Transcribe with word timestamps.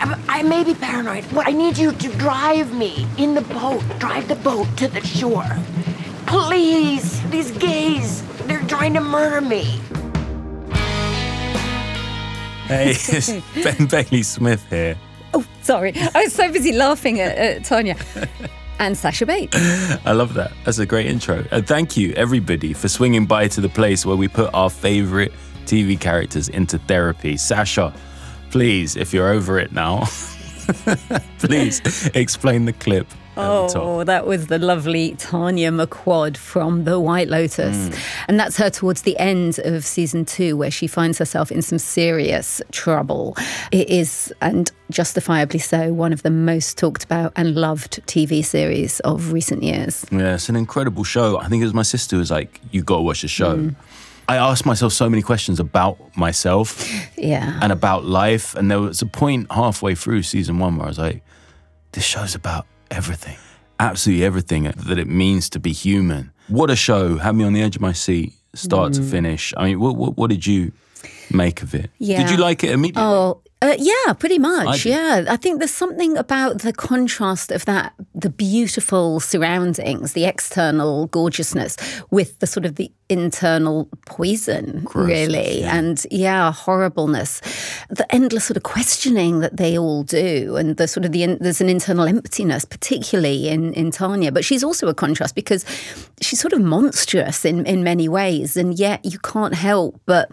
I, 0.00 0.18
I 0.28 0.42
may 0.42 0.64
be 0.64 0.74
paranoid, 0.74 1.24
but 1.32 1.46
I 1.46 1.52
need 1.52 1.76
you 1.76 1.92
to 1.92 2.08
drive 2.16 2.74
me 2.74 3.06
in 3.18 3.34
the 3.34 3.42
boat. 3.42 3.82
Drive 3.98 4.28
the 4.28 4.36
boat 4.36 4.66
to 4.78 4.88
the 4.88 5.00
shore. 5.06 5.46
Please, 6.26 7.20
these 7.30 7.50
gays, 7.52 8.22
they're 8.46 8.66
trying 8.66 8.94
to 8.94 9.00
murder 9.00 9.40
me. 9.40 9.64
Hey, 12.66 12.90
it's 12.96 13.30
Ben 13.64 13.86
Bailey 13.86 14.22
Smith 14.22 14.64
here. 14.70 14.96
Oh, 15.34 15.44
sorry. 15.62 15.92
I 15.96 16.24
was 16.24 16.32
so 16.32 16.50
busy 16.52 16.72
laughing 16.72 17.20
at, 17.20 17.36
at 17.36 17.64
Tanya. 17.64 17.96
And 18.78 18.96
Sasha 18.96 19.26
Bates. 19.26 19.54
I 20.06 20.12
love 20.12 20.32
that. 20.34 20.52
That's 20.64 20.78
a 20.78 20.86
great 20.86 21.04
intro. 21.04 21.44
And 21.50 21.66
thank 21.66 21.98
you, 21.98 22.14
everybody, 22.14 22.72
for 22.72 22.88
swinging 22.88 23.26
by 23.26 23.46
to 23.48 23.60
the 23.60 23.68
place 23.68 24.06
where 24.06 24.16
we 24.16 24.26
put 24.26 24.48
our 24.54 24.70
favorite 24.70 25.32
TV 25.66 26.00
characters 26.00 26.48
into 26.48 26.78
therapy. 26.78 27.36
Sasha, 27.36 27.92
please, 28.50 28.96
if 28.96 29.14
you're 29.14 29.28
over 29.28 29.58
it 29.58 29.72
now, 29.72 30.04
please 31.38 32.10
explain 32.14 32.64
the 32.64 32.72
clip. 32.72 33.06
Oh, 33.36 34.04
that 34.04 34.26
was 34.26 34.48
the 34.48 34.58
lovely 34.58 35.14
Tanya 35.16 35.70
McQuoid 35.70 36.36
from 36.36 36.84
The 36.84 37.00
White 37.00 37.28
Lotus. 37.28 37.76
Mm. 37.76 38.24
And 38.28 38.40
that's 38.40 38.56
her 38.58 38.68
towards 38.68 39.02
the 39.02 39.16
end 39.18 39.58
of 39.60 39.84
season 39.84 40.24
two, 40.24 40.56
where 40.56 40.70
she 40.70 40.86
finds 40.86 41.18
herself 41.18 41.50
in 41.50 41.62
some 41.62 41.78
serious 41.78 42.60
trouble. 42.70 43.36
It 43.72 43.88
is, 43.88 44.34
and 44.42 44.70
justifiably 44.90 45.60
so, 45.60 45.92
one 45.92 46.12
of 46.12 46.22
the 46.22 46.30
most 46.30 46.76
talked 46.76 47.04
about 47.04 47.32
and 47.36 47.54
loved 47.54 48.04
TV 48.06 48.44
series 48.44 49.00
of 49.00 49.32
recent 49.32 49.62
years. 49.62 50.04
Yeah, 50.10 50.34
it's 50.34 50.48
an 50.48 50.56
incredible 50.56 51.04
show. 51.04 51.38
I 51.38 51.48
think 51.48 51.62
it 51.62 51.66
was 51.66 51.74
my 51.74 51.82
sister 51.82 52.16
who 52.16 52.20
was 52.20 52.30
like, 52.30 52.60
You 52.72 52.82
got 52.82 52.96
to 52.96 53.02
watch 53.02 53.22
the 53.22 53.28
show. 53.28 53.56
Mm. 53.56 53.74
I 54.30 54.36
asked 54.36 54.64
myself 54.64 54.92
so 54.92 55.10
many 55.10 55.22
questions 55.22 55.58
about 55.58 55.98
myself 56.16 56.88
yeah. 57.18 57.58
and 57.60 57.72
about 57.72 58.04
life. 58.04 58.54
And 58.54 58.70
there 58.70 58.78
was 58.78 59.02
a 59.02 59.06
point 59.06 59.50
halfway 59.50 59.96
through 59.96 60.22
season 60.22 60.60
one 60.60 60.76
where 60.76 60.86
I 60.86 60.88
was 60.88 60.98
like, 60.98 61.24
this 61.90 62.04
show's 62.04 62.36
about 62.36 62.64
everything, 62.92 63.36
absolutely 63.80 64.24
everything 64.24 64.72
that 64.86 64.98
it 65.00 65.08
means 65.08 65.50
to 65.50 65.58
be 65.58 65.72
human. 65.72 66.30
What 66.46 66.70
a 66.70 66.76
show! 66.76 67.18
Had 67.18 67.34
me 67.34 67.42
on 67.42 67.54
the 67.54 67.60
edge 67.60 67.74
of 67.74 67.82
my 67.82 67.92
seat, 67.92 68.32
start 68.54 68.92
mm. 68.92 68.96
to 68.98 69.02
finish. 69.02 69.52
I 69.56 69.64
mean, 69.64 69.80
what, 69.80 69.96
what, 69.96 70.16
what 70.16 70.30
did 70.30 70.46
you 70.46 70.70
make 71.32 71.62
of 71.62 71.74
it? 71.74 71.90
Yeah. 71.98 72.22
Did 72.22 72.30
you 72.30 72.36
like 72.36 72.62
it 72.62 72.70
immediately? 72.70 73.02
Oh, 73.02 73.42
uh, 73.62 73.76
yeah, 73.78 74.14
pretty 74.14 74.38
much. 74.38 74.86
I 74.86 74.88
yeah, 74.88 75.24
I 75.28 75.36
think 75.36 75.58
there's 75.58 75.74
something 75.74 76.16
about 76.16 76.62
the 76.62 76.72
contrast 76.72 77.52
of 77.52 77.66
that, 77.66 77.92
the 78.14 78.30
beautiful 78.30 79.20
surroundings, 79.20 80.14
the 80.14 80.24
external 80.24 81.08
gorgeousness, 81.08 81.76
with 82.10 82.38
the 82.38 82.46
sort 82.46 82.64
of 82.64 82.76
the 82.76 82.90
internal 83.10 83.86
poison, 84.06 84.86
really, 84.94 85.60
yeah. 85.60 85.76
and 85.76 86.06
yeah, 86.10 86.50
horribleness. 86.50 87.42
The 87.90 88.06
endless 88.14 88.46
sort 88.46 88.56
of 88.56 88.62
questioning 88.62 89.40
that 89.40 89.58
they 89.58 89.76
all 89.76 90.04
do, 90.04 90.56
and 90.56 90.78
the 90.78 90.88
sort 90.88 91.04
of 91.04 91.12
the 91.12 91.26
there's 91.26 91.60
an 91.60 91.68
internal 91.68 92.08
emptiness, 92.08 92.64
particularly 92.64 93.48
in 93.48 93.74
in 93.74 93.90
Tanya. 93.90 94.32
But 94.32 94.42
she's 94.42 94.64
also 94.64 94.88
a 94.88 94.94
contrast 94.94 95.34
because 95.34 95.66
she's 96.22 96.40
sort 96.40 96.54
of 96.54 96.62
monstrous 96.62 97.44
in 97.44 97.66
in 97.66 97.84
many 97.84 98.08
ways, 98.08 98.56
and 98.56 98.78
yet 98.78 99.04
you 99.04 99.18
can't 99.18 99.54
help 99.54 100.00
but 100.06 100.30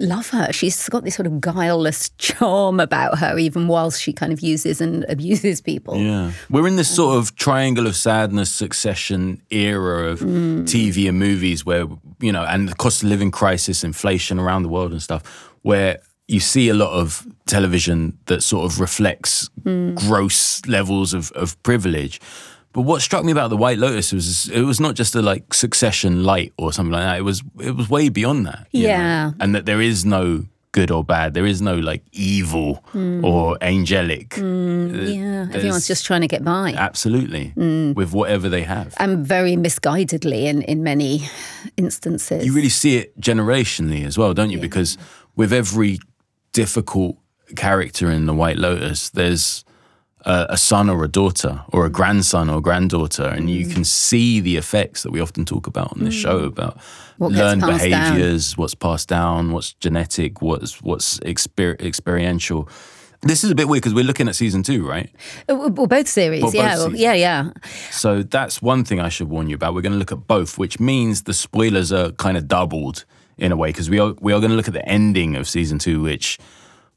love 0.00 0.30
her. 0.30 0.52
She's 0.52 0.88
got 0.88 1.04
this 1.04 1.14
sort 1.14 1.28
of 1.28 1.40
guileless 1.40 2.08
charm 2.18 2.63
about 2.68 3.18
her, 3.18 3.38
even 3.38 3.68
whilst 3.68 4.00
she 4.00 4.12
kind 4.12 4.32
of 4.32 4.40
uses 4.40 4.80
and 4.80 5.04
abuses 5.08 5.60
people. 5.60 5.96
Yeah, 5.96 6.32
we're 6.50 6.66
in 6.66 6.76
this 6.76 6.94
sort 6.94 7.16
of 7.18 7.34
triangle 7.36 7.86
of 7.86 7.96
sadness 7.96 8.50
succession 8.50 9.42
era 9.50 10.10
of 10.10 10.20
mm. 10.20 10.62
TV 10.62 11.08
and 11.08 11.18
movies 11.18 11.64
where 11.64 11.86
you 12.20 12.32
know, 12.32 12.44
and 12.44 12.68
the 12.68 12.74
cost 12.74 13.02
of 13.02 13.08
living 13.08 13.30
crisis, 13.30 13.84
inflation 13.84 14.38
around 14.38 14.62
the 14.62 14.68
world 14.68 14.92
and 14.92 15.02
stuff, 15.02 15.52
where 15.62 15.98
you 16.26 16.40
see 16.40 16.68
a 16.68 16.74
lot 16.74 16.92
of 16.92 17.26
television 17.46 18.18
that 18.26 18.42
sort 18.42 18.64
of 18.70 18.80
reflects 18.80 19.50
mm. 19.62 19.94
gross 19.94 20.64
levels 20.66 21.12
of, 21.12 21.30
of 21.32 21.62
privilege. 21.62 22.20
But 22.72 22.82
what 22.82 23.02
struck 23.02 23.24
me 23.24 23.30
about 23.30 23.50
the 23.50 23.56
White 23.56 23.78
Lotus 23.78 24.12
was 24.12 24.48
it 24.48 24.62
was 24.62 24.80
not 24.80 24.94
just 24.94 25.14
a 25.14 25.22
like 25.22 25.54
Succession 25.54 26.24
light 26.24 26.52
or 26.58 26.72
something 26.72 26.92
like 26.92 27.04
that. 27.04 27.18
It 27.18 27.22
was 27.22 27.42
it 27.60 27.76
was 27.76 27.88
way 27.88 28.08
beyond 28.08 28.46
that. 28.46 28.66
Yeah, 28.72 29.26
know? 29.26 29.34
and 29.40 29.54
that 29.54 29.66
there 29.66 29.80
is 29.80 30.04
no 30.04 30.46
good 30.74 30.90
or 30.90 31.04
bad. 31.04 31.34
There 31.34 31.46
is 31.46 31.62
no 31.62 31.76
like 31.76 32.02
evil 32.12 32.84
mm. 32.92 33.22
or 33.24 33.56
angelic. 33.62 34.30
Mm, 34.30 34.90
yeah, 34.90 35.44
There's, 35.44 35.54
everyone's 35.54 35.86
just 35.86 36.04
trying 36.04 36.22
to 36.22 36.26
get 36.26 36.44
by. 36.44 36.74
Absolutely, 36.76 37.52
mm. 37.56 37.94
with 37.94 38.12
whatever 38.12 38.48
they 38.48 38.64
have. 38.64 38.92
And 38.98 39.24
very 39.24 39.56
misguidedly 39.56 40.42
in, 40.44 40.62
in 40.62 40.82
many 40.82 41.28
instances. 41.76 42.44
You 42.44 42.52
really 42.52 42.68
see 42.68 42.96
it 42.96 43.18
generationally 43.20 44.04
as 44.04 44.18
well, 44.18 44.34
don't 44.34 44.50
you? 44.50 44.58
Yeah. 44.58 44.62
Because 44.62 44.98
with 45.36 45.52
every 45.52 46.00
difficult 46.52 47.16
character 47.56 48.10
in 48.10 48.26
The 48.26 48.34
White 48.34 48.58
Lotus, 48.58 49.10
there's 49.10 49.64
a, 50.24 50.46
a, 50.50 50.56
son 50.56 50.88
or 50.88 51.04
a 51.04 51.08
daughter 51.08 51.62
or 51.72 51.84
a 51.84 51.90
grandson 51.90 52.48
or 52.48 52.60
granddaughter, 52.60 53.24
and 53.24 53.50
you 53.50 53.66
mm. 53.66 53.72
can 53.72 53.84
see 53.84 54.40
the 54.40 54.56
effects 54.56 55.02
that 55.02 55.10
we 55.10 55.20
often 55.20 55.44
talk 55.44 55.66
about 55.66 55.92
on 55.92 56.04
this 56.04 56.14
mm. 56.14 56.22
show 56.22 56.38
about 56.40 56.78
what 57.18 57.32
learned 57.32 57.62
behaviors, 57.62 58.52
down. 58.52 58.62
what's 58.62 58.74
passed 58.74 59.08
down, 59.08 59.52
what's 59.52 59.74
genetic, 59.74 60.42
what's 60.42 60.82
what's 60.82 61.18
exper- 61.20 61.80
experiential. 61.80 62.68
This 63.22 63.42
is 63.42 63.50
a 63.50 63.54
bit 63.54 63.68
weird 63.68 63.82
because 63.82 63.94
we're 63.94 64.04
looking 64.04 64.28
at 64.28 64.36
season 64.36 64.62
two, 64.62 64.86
right? 64.86 65.10
Uh, 65.48 65.56
well, 65.56 65.86
both 65.86 66.08
series, 66.08 66.42
well, 66.42 66.54
yeah, 66.54 66.76
both 66.76 66.94
yeah, 66.94 67.14
yeah. 67.14 67.50
So 67.90 68.22
that's 68.22 68.60
one 68.60 68.84
thing 68.84 69.00
I 69.00 69.08
should 69.08 69.28
warn 69.30 69.48
you 69.48 69.54
about. 69.54 69.74
We're 69.74 69.82
going 69.82 69.92
to 69.92 69.98
look 69.98 70.12
at 70.12 70.26
both, 70.26 70.58
which 70.58 70.78
means 70.78 71.22
the 71.22 71.32
spoilers 71.32 71.90
are 71.90 72.12
kind 72.12 72.36
of 72.36 72.48
doubled 72.48 73.04
in 73.38 73.50
a 73.50 73.56
way 73.56 73.70
because 73.70 73.90
we 73.90 73.98
are 73.98 74.14
we 74.20 74.32
are 74.32 74.40
going 74.40 74.50
to 74.50 74.56
look 74.56 74.68
at 74.68 74.74
the 74.74 74.86
ending 74.88 75.36
of 75.36 75.48
season 75.48 75.78
two, 75.78 76.02
which 76.02 76.38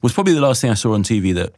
was 0.01 0.13
probably 0.13 0.33
the 0.33 0.41
last 0.41 0.61
thing 0.61 0.69
I 0.69 0.75
saw 0.75 0.93
on 0.93 1.03
TV 1.03 1.33
that 1.35 1.55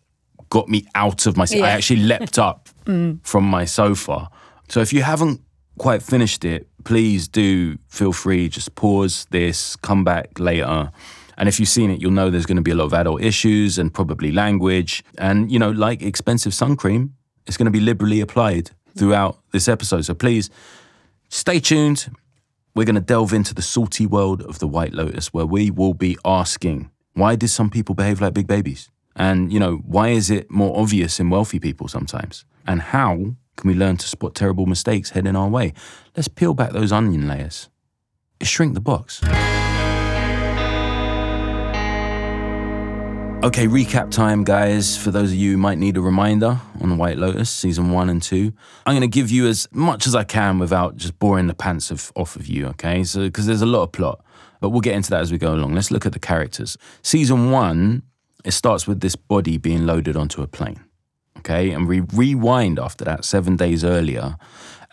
got 0.49 0.67
me 0.67 0.87
out 0.95 1.25
of 1.25 1.37
my 1.37 1.45
seat. 1.45 1.59
Yeah. 1.59 1.65
I 1.65 1.69
actually 1.69 2.01
leapt 2.01 2.37
up 2.39 2.69
mm. 2.85 3.19
from 3.25 3.43
my 3.43 3.65
sofa. 3.65 4.29
So 4.67 4.81
if 4.81 4.93
you 4.93 5.01
haven't 5.01 5.41
quite 5.77 6.03
finished 6.03 6.45
it, 6.45 6.67
please 6.83 7.27
do 7.27 7.77
feel 7.87 8.13
free, 8.13 8.49
just 8.49 8.75
pause 8.75 9.25
this, 9.31 9.75
come 9.77 10.03
back 10.03 10.39
later. 10.39 10.91
And 11.37 11.47
if 11.47 11.59
you've 11.59 11.69
seen 11.69 11.89
it, 11.89 12.01
you'll 12.01 12.11
know 12.11 12.29
there's 12.29 12.45
going 12.45 12.57
to 12.57 12.61
be 12.61 12.71
a 12.71 12.75
lot 12.75 12.85
of 12.85 12.93
adult 12.93 13.21
issues 13.21 13.77
and 13.77 13.93
probably 13.93 14.31
language. 14.31 15.03
And, 15.17 15.51
you 15.51 15.57
know, 15.57 15.71
like 15.71 16.01
expensive 16.01 16.53
sun 16.53 16.75
cream, 16.75 17.15
it's 17.47 17.55
going 17.55 17.65
to 17.65 17.71
be 17.71 17.79
liberally 17.79 18.19
applied 18.19 18.71
throughout 18.97 19.39
this 19.51 19.67
episode. 19.67 20.01
So 20.03 20.13
please 20.13 20.49
stay 21.29 21.59
tuned. 21.59 22.11
We're 22.75 22.85
going 22.85 22.95
to 22.95 23.01
delve 23.01 23.33
into 23.33 23.53
the 23.53 23.61
salty 23.61 24.05
world 24.05 24.41
of 24.43 24.59
the 24.59 24.67
White 24.67 24.93
Lotus, 24.93 25.33
where 25.33 25.45
we 25.45 25.71
will 25.71 25.93
be 25.93 26.17
asking 26.25 26.91
why 27.13 27.35
did 27.35 27.49
some 27.49 27.69
people 27.69 27.95
behave 27.95 28.21
like 28.21 28.33
big 28.33 28.47
babies? 28.47 28.89
And, 29.19 29.51
you 29.51 29.59
know, 29.59 29.83
why 29.85 30.09
is 30.09 30.31
it 30.31 30.49
more 30.49 30.79
obvious 30.79 31.19
in 31.19 31.29
wealthy 31.29 31.59
people 31.59 31.89
sometimes? 31.89 32.45
And 32.65 32.81
how 32.81 33.15
can 33.57 33.67
we 33.67 33.75
learn 33.75 33.97
to 33.97 34.07
spot 34.07 34.33
terrible 34.33 34.65
mistakes 34.65 35.09
heading 35.09 35.35
our 35.35 35.49
way? 35.49 35.73
Let's 36.15 36.29
peel 36.29 36.53
back 36.53 36.71
those 36.71 36.93
onion 36.93 37.27
layers. 37.27 37.69
Shrink 38.41 38.73
the 38.73 38.79
box. 38.79 39.21
Okay, 43.41 43.67
recap 43.67 44.11
time, 44.11 44.43
guys. 44.45 44.97
For 44.97 45.11
those 45.11 45.31
of 45.31 45.35
you 45.35 45.51
who 45.51 45.57
might 45.57 45.77
need 45.77 45.97
a 45.97 46.01
reminder 46.01 46.59
on 46.81 46.97
White 46.97 47.17
Lotus, 47.17 47.49
season 47.49 47.91
one 47.91 48.09
and 48.09 48.21
two, 48.21 48.53
I'm 48.85 48.93
going 48.93 49.01
to 49.01 49.07
give 49.07 49.31
you 49.31 49.47
as 49.47 49.67
much 49.71 50.07
as 50.07 50.15
I 50.15 50.23
can 50.23 50.59
without 50.59 50.95
just 50.95 51.19
boring 51.19 51.47
the 51.47 51.53
pants 51.53 51.91
of, 51.91 52.11
off 52.15 52.37
of 52.37 52.47
you, 52.47 52.67
okay? 52.67 53.03
So, 53.03 53.21
because 53.25 53.45
there's 53.45 53.61
a 53.61 53.65
lot 53.65 53.83
of 53.83 53.91
plot, 53.91 54.23
but 54.61 54.69
we'll 54.69 54.81
get 54.81 54.95
into 54.95 55.09
that 55.11 55.21
as 55.21 55.31
we 55.31 55.37
go 55.37 55.53
along. 55.53 55.73
Let's 55.73 55.91
look 55.91 56.05
at 56.05 56.13
the 56.13 56.19
characters. 56.19 56.77
Season 57.01 57.49
one, 57.51 58.03
it 58.45 58.51
starts 58.51 58.87
with 58.87 59.01
this 59.01 59.15
body 59.15 59.57
being 59.57 59.85
loaded 59.85 60.15
onto 60.15 60.41
a 60.41 60.47
plane. 60.47 60.83
Okay. 61.39 61.71
And 61.71 61.87
we 61.87 62.01
rewind 62.01 62.79
after 62.79 63.05
that 63.05 63.25
seven 63.25 63.55
days 63.55 63.83
earlier 63.83 64.37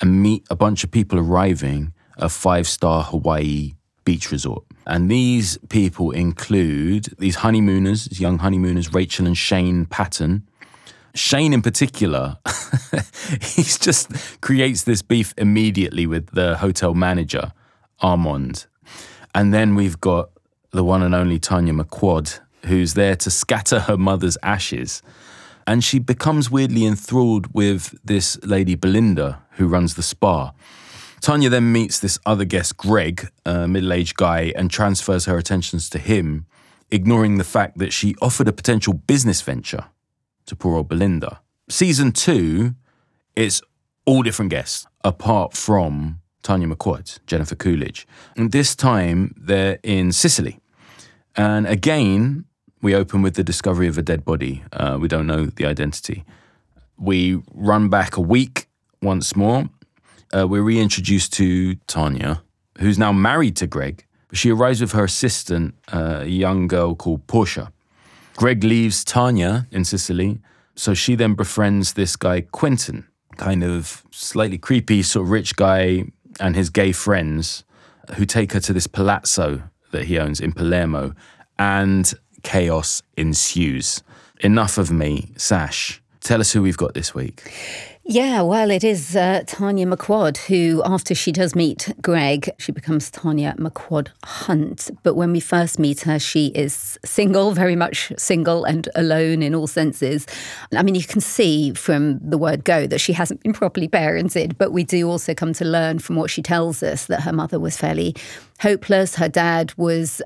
and 0.01 0.23
meet 0.23 0.47
a 0.51 0.57
bunch 0.57 0.85
of 0.85 0.91
people 0.91 1.19
arriving 1.19 1.93
at 2.17 2.25
a 2.25 2.29
five 2.29 2.67
star 2.69 3.03
Hawaii 3.05 3.75
beach 4.05 4.31
resort. 4.31 4.65
And 4.87 5.11
these 5.11 5.59
people 5.69 6.13
include 6.13 7.07
these 7.19 7.37
honeymooners, 7.37 8.07
these 8.07 8.21
young 8.21 8.39
honeymooners, 8.39 8.95
Rachel 8.95 9.27
and 9.27 9.37
Shane 9.37 9.85
Patton. 9.87 10.47
Shane, 11.15 11.53
in 11.53 11.63
particular, 11.63 12.37
he's 13.41 13.79
just 13.79 14.41
creates 14.41 14.85
this 14.85 15.03
beef 15.03 15.35
immediately 15.37 16.07
with 16.07 16.31
the 16.33 16.59
hotel 16.59 16.95
manager, 16.95 17.53
Armand. 18.01 18.67
And 19.35 19.53
then 19.53 19.75
we've 19.75 20.01
got 20.01 20.31
the 20.71 20.85
one 20.85 21.03
and 21.03 21.15
only 21.15 21.39
Tanya 21.39 21.73
McQuoid, 21.73 22.39
who's 22.67 22.95
there 22.95 23.17
to 23.17 23.31
scatter 23.31 23.81
her 23.81 23.97
mother's 23.97 24.39
ashes. 24.43 25.03
And 25.67 25.83
she 25.83 25.99
becomes 25.99 26.51
weirdly 26.51 26.85
enthralled 26.87 27.53
with 27.53 27.99
this 28.05 28.39
lady 28.45 28.75
Belinda, 28.75 29.43
who 29.53 29.67
runs 29.67 29.95
the 29.95 30.03
spa. 30.03 30.53
Tanya 31.21 31.49
then 31.49 31.73
meets 31.73 31.99
this 31.99 32.19
other 32.25 32.45
guest, 32.45 32.77
Greg, 32.77 33.29
a 33.45 33.67
middle 33.67 33.93
aged 33.93 34.17
guy, 34.17 34.53
and 34.55 34.71
transfers 34.71 35.25
her 35.25 35.39
attentions 35.39 35.91
to 35.91 35.99
him, 35.99 36.47
ignoring 36.91 37.39
the 37.39 37.45
fact 37.45 37.79
that 37.79 37.93
she 37.93 38.15
offered 38.23 38.47
a 38.47 38.53
potential 38.53 38.93
business 38.93 39.43
venture 39.43 39.87
to 40.47 40.55
poor 40.55 40.77
old 40.77 40.89
Belinda. 40.89 41.41
Season 41.69 42.13
two, 42.13 42.75
it's 43.35 43.61
all 44.05 44.23
different 44.23 44.51
guests, 44.51 44.87
apart 45.03 45.57
from 45.57 46.21
Tanya 46.43 46.69
McQuoid, 46.69 47.19
Jennifer 47.27 47.57
Coolidge. 47.57 48.07
And 48.37 48.53
this 48.53 48.77
time 48.77 49.35
they're 49.37 49.81
in 49.83 50.13
Sicily. 50.13 50.61
And 51.35 51.67
again, 51.67 52.46
We 52.83 52.95
open 52.95 53.23
with 53.23 53.35
the 53.35 53.45
discovery 53.45 53.89
of 53.89 53.99
a 53.99 54.03
dead 54.03 54.25
body. 54.25 54.63
Uh, 54.73 54.99
we 55.01 55.09
don't 55.09 55.27
know 55.27 55.47
the 55.47 55.67
identity. 55.67 56.25
We 56.99 57.43
run 57.53 57.89
back 57.89 58.17
a 58.17 58.21
week 58.21 58.69
once 59.03 59.35
more. 59.35 59.69
Uh, 60.35 60.47
we're 60.47 60.63
reintroduced 60.63 61.33
to 61.35 61.77
Tanya, 61.87 62.43
who's 62.79 62.99
now 62.99 63.13
married 63.13 63.57
to 63.57 63.67
Greg. 63.67 64.05
She 64.33 64.51
arrives 64.51 64.81
with 64.81 64.93
her 64.93 65.05
assistant, 65.05 65.75
uh, 65.93 66.21
a 66.23 66.27
young 66.27 66.67
girl 66.67 66.95
called 66.95 67.27
Portia. 67.27 67.73
Greg 68.37 68.63
leaves 68.65 69.05
Tanya 69.05 69.67
in 69.71 69.85
Sicily, 69.85 70.41
so 70.75 70.93
she 70.93 71.15
then 71.15 71.35
befriends 71.35 71.95
this 71.95 72.17
guy, 72.17 72.43
Quentin, 72.43 73.07
kind 73.37 73.65
of 73.65 74.05
slightly 74.11 74.59
creepy, 74.59 75.03
sort 75.03 75.25
of 75.25 75.31
rich 75.31 75.57
guy, 75.57 76.05
and 76.39 76.55
his 76.55 76.69
gay 76.69 76.93
friends 76.93 77.65
who 78.17 78.27
take 78.27 78.53
her 78.53 78.61
to 78.61 78.73
this 78.73 78.87
palazzo 78.87 79.63
that 79.93 80.05
he 80.05 80.19
owns 80.19 80.41
in 80.41 80.53
Palermo, 80.53 81.15
and 81.59 82.13
chaos 82.47 83.03
ensues. 83.17 84.05
Enough 84.39 84.79
of 84.79 84.93
me, 84.93 85.33
Sash. 85.37 86.01
Tell 86.21 86.41
us 86.41 86.53
who 86.53 86.63
we've 86.63 86.77
got 86.77 86.95
this 86.95 87.13
week. 87.13 87.43
Yeah, 88.09 88.43
well, 88.43 88.71
it 88.71 88.85
is 88.85 89.17
uh, 89.17 89.43
Tanya 89.49 89.85
McQuoid 89.85 90.37
who, 90.37 90.81
after 90.85 91.13
she 91.13 91.33
does 91.33 91.57
meet 91.57 91.93
Greg, 92.01 92.49
she 92.57 92.71
becomes 92.71 93.11
Tanya 93.11 93.57
McQuoid 93.59 94.11
Hunt. 94.23 94.93
But 95.03 95.15
when 95.15 95.33
we 95.33 95.41
first 95.41 95.81
meet 95.81 96.03
her, 96.03 96.21
she 96.21 96.53
is 96.55 97.01
single, 97.05 97.51
very 97.51 97.75
much 97.75 98.13
single 98.17 98.65
and 98.65 98.89
alone 98.95 99.43
in 99.43 99.57
all 99.57 99.67
senses. 99.67 100.25
I 100.73 100.85
mean, 100.85 100.95
you 100.95 101.03
can 101.03 101.21
see 101.21 101.75
from 101.75 102.21
the 102.21 102.39
word 102.39 102.63
go 102.63 102.87
that 102.87 103.01
she 103.01 103.13
hasn't 103.13 103.43
been 103.43 103.53
properly 103.53 103.89
parented, 103.89 104.57
but 104.57 104.71
we 104.71 104.85
do 104.85 105.11
also 105.11 105.35
come 105.35 105.53
to 105.55 105.65
learn 105.65 105.99
from 105.99 106.15
what 106.15 106.31
she 106.31 106.43
tells 106.43 106.85
us 106.85 107.07
that 107.07 107.23
her 107.23 107.33
mother 107.33 107.59
was 107.59 107.77
fairly 107.77 108.15
hopeless. 108.61 109.17
Her 109.17 109.29
dad 109.29 109.75
was 109.77 110.23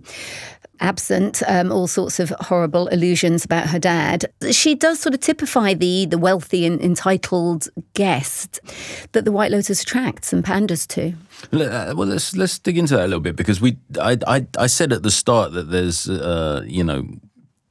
absent, 0.80 1.42
um, 1.46 1.70
all 1.70 1.86
sorts 1.86 2.18
of 2.18 2.32
horrible 2.40 2.88
illusions 2.88 3.44
about 3.44 3.68
her 3.68 3.78
dad. 3.78 4.26
She 4.50 4.74
does 4.74 5.00
sort 5.00 5.14
of 5.14 5.20
typify 5.20 5.74
the 5.74 6.06
the 6.06 6.18
wealthy 6.18 6.66
and 6.66 6.80
entitled 6.80 7.68
guest 7.94 8.60
that 9.12 9.24
the 9.24 9.32
White 9.32 9.50
Lotus 9.50 9.82
attracts 9.82 10.32
and 10.32 10.44
panders 10.44 10.86
to. 10.88 11.12
Uh, 11.52 11.94
well, 11.96 12.08
let's 12.08 12.36
let's 12.36 12.58
dig 12.58 12.78
into 12.78 12.96
that 12.96 13.04
a 13.04 13.08
little 13.08 13.20
bit 13.20 13.36
because 13.36 13.60
we 13.60 13.76
I 14.00 14.18
I, 14.26 14.46
I 14.58 14.66
said 14.66 14.92
at 14.92 15.02
the 15.02 15.10
start 15.10 15.52
that 15.52 15.70
there's 15.70 16.08
uh, 16.08 16.62
you 16.66 16.84
know 16.84 17.06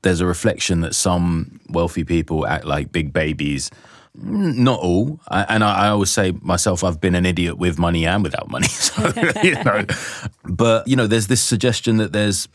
there's 0.02 0.22
a 0.22 0.26
reflection 0.26 0.82
that 0.82 0.96
some 0.96 1.60
wealthy 1.70 2.04
people 2.04 2.48
act 2.48 2.66
like 2.66 2.92
big 2.92 3.12
babies. 3.14 3.70
Not 4.16 4.80
all, 4.80 5.20
I, 5.30 5.44
and 5.44 5.64
I, 5.64 5.86
I, 5.86 5.90
always 5.90 6.10
say 6.10 6.32
myself, 6.42 6.84
I've 6.84 7.00
been 7.00 7.16
an 7.16 7.26
idiot 7.26 7.58
with 7.58 7.78
money 7.78 8.06
and 8.06 8.24
without 8.24 8.50
money. 8.50 8.68
So 8.90 9.14
you 9.44 9.64
know, 9.64 9.86
but 10.44 10.88
you 10.88 10.96
know, 10.96 11.08
there's 11.08 11.28
this 11.28 11.42
suggestion 11.42 11.98
that 11.98 12.12
there's 12.12 12.48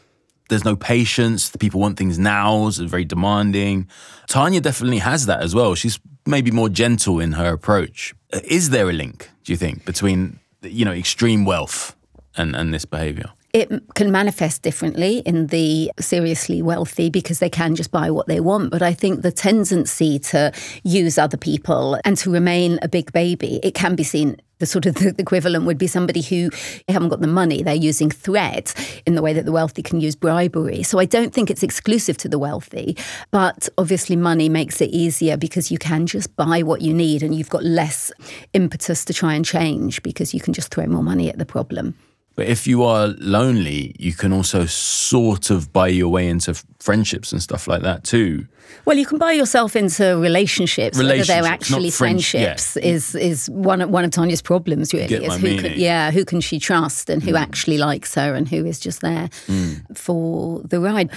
there's 0.49 0.65
no 0.65 0.77
patience. 0.77 1.51
The 1.51 1.59
people 1.59 1.81
want 1.81 1.97
things 1.99 2.19
now. 2.19 2.67
It's 2.67 2.79
very 2.79 3.05
demanding. 3.05 3.89
Tanya 4.29 4.61
definitely 4.61 4.99
has 4.99 5.27
that 5.27 5.43
as 5.43 5.55
well. 5.55 5.75
She's 5.75 5.99
maybe 6.27 6.51
more 6.51 6.69
gentle 6.69 7.21
in 7.21 7.33
her 7.33 7.53
approach. 7.53 8.15
Uh, 8.33 8.41
is 8.45 8.71
there 8.71 8.89
a 8.89 8.93
link, 8.93 9.31
do 9.45 9.53
you 9.53 9.57
think, 9.57 9.85
between 9.85 10.39
you 10.63 10.85
know 10.85 10.93
extreme 10.93 11.45
wealth 11.45 11.97
and, 12.37 12.55
and 12.57 12.73
this 12.73 12.85
behavior? 12.85 13.31
It 13.55 13.71
can 13.95 14.11
manifest 14.11 14.63
differently 14.63 15.19
in 15.19 15.47
the 15.47 15.93
seriously 16.01 16.61
wealthy 16.61 17.09
because 17.09 17.39
they 17.39 17.49
can 17.49 17.77
just 17.77 17.93
buy 17.93 18.11
what 18.11 18.27
they 18.27 18.41
want. 18.41 18.73
But 18.73 18.83
I 18.83 18.93
think 18.93 19.23
the 19.23 19.31
tendency 19.31 20.19
to 20.19 20.53
use 20.83 21.19
other 21.19 21.37
people 21.37 21.97
and 22.05 22.17
to 22.19 22.33
remain 22.33 22.81
a 22.83 22.89
big 22.89 23.13
baby, 23.13 23.61
it 23.63 23.75
can 23.75 23.95
be 23.95 24.03
seen 24.03 24.37
the 24.59 24.67
sort 24.67 24.87
of 24.87 24.95
the 24.97 25.15
equivalent 25.19 25.67
would 25.67 25.79
be 25.79 25.87
somebody 25.87 26.21
who 26.21 26.51
haven't 26.89 27.11
got 27.11 27.21
the 27.21 27.27
money 27.27 27.63
they're 27.63 27.75
using 27.75 28.11
threat 28.11 28.75
in 29.05 29.15
the 29.15 29.23
way 29.23 29.33
that 29.33 29.45
the 29.45 29.53
wealthy 29.53 29.83
can 29.83 30.01
use 30.01 30.15
bribery 30.15 30.81
so 30.83 31.01
i 31.01 31.05
don't 31.05 31.35
think 31.35 31.51
it's 31.51 31.65
exclusive 31.65 32.17
to 32.17 32.29
the 32.29 32.39
wealthy 32.39 32.97
but 33.33 33.69
obviously 33.79 34.15
money 34.15 34.49
makes 34.49 34.81
it 34.81 34.89
easier 34.91 35.37
because 35.37 35.73
you 35.73 35.79
can 35.79 36.07
just 36.07 36.35
buy 36.37 36.63
what 36.63 36.83
you 36.83 36.95
need 36.95 37.21
and 37.21 37.35
you've 37.35 37.51
got 37.51 37.65
less 37.65 38.13
impetus 38.53 39.05
to 39.05 39.13
try 39.13 39.35
and 39.35 39.45
change 39.45 40.01
because 40.05 40.33
you 40.33 40.41
can 40.41 40.55
just 40.55 40.73
throw 40.73 40.87
more 40.87 41.03
money 41.03 41.29
at 41.29 41.37
the 41.37 41.45
problem 41.45 41.97
but 42.37 42.47
if 42.47 42.67
you 42.67 42.83
are 42.83 43.09
lonely, 43.19 43.95
you 43.99 44.13
can 44.13 44.33
also 44.33 44.67
sort 44.67 45.51
of 45.51 45.73
buy 45.73 45.89
your 45.89 46.09
way 46.09 46.29
into 46.29 46.55
friendships 46.81 47.33
and 47.33 47.43
stuff 47.43 47.69
like 47.69 47.83
that 47.83 48.05
too. 48.05 48.47
Well, 48.85 48.99
you 48.99 49.07
can 49.07 49.19
buy 49.19 49.33
yourself 49.33 49.77
into 49.77 50.19
relationships, 50.19 50.99
relationships 50.99 51.29
whether 51.29 51.43
they're 51.43 51.51
actually 51.51 51.91
friendships, 51.91 52.77
yeah. 52.77 52.83
is 52.83 53.15
is 53.15 53.49
one 53.49 53.81
of, 53.81 53.89
one 53.89 54.05
of 54.05 54.11
Tanya's 54.11 54.43
problems. 54.43 54.93
Really, 54.93 55.25
is 55.25 55.37
who 55.37 55.59
can, 55.59 55.73
yeah, 55.79 56.11
who 56.11 56.25
can 56.25 56.41
she 56.41 56.59
trust 56.59 57.09
and 57.09 57.23
who 57.23 57.33
mm. 57.33 57.41
actually 57.41 57.79
likes 57.79 58.15
her 58.15 58.35
and 58.35 58.47
who 58.47 58.67
is 58.67 58.79
just 58.79 59.01
there 59.01 59.29
mm. 59.47 59.97
for 59.97 60.61
the 60.65 60.81
ride. 60.81 61.11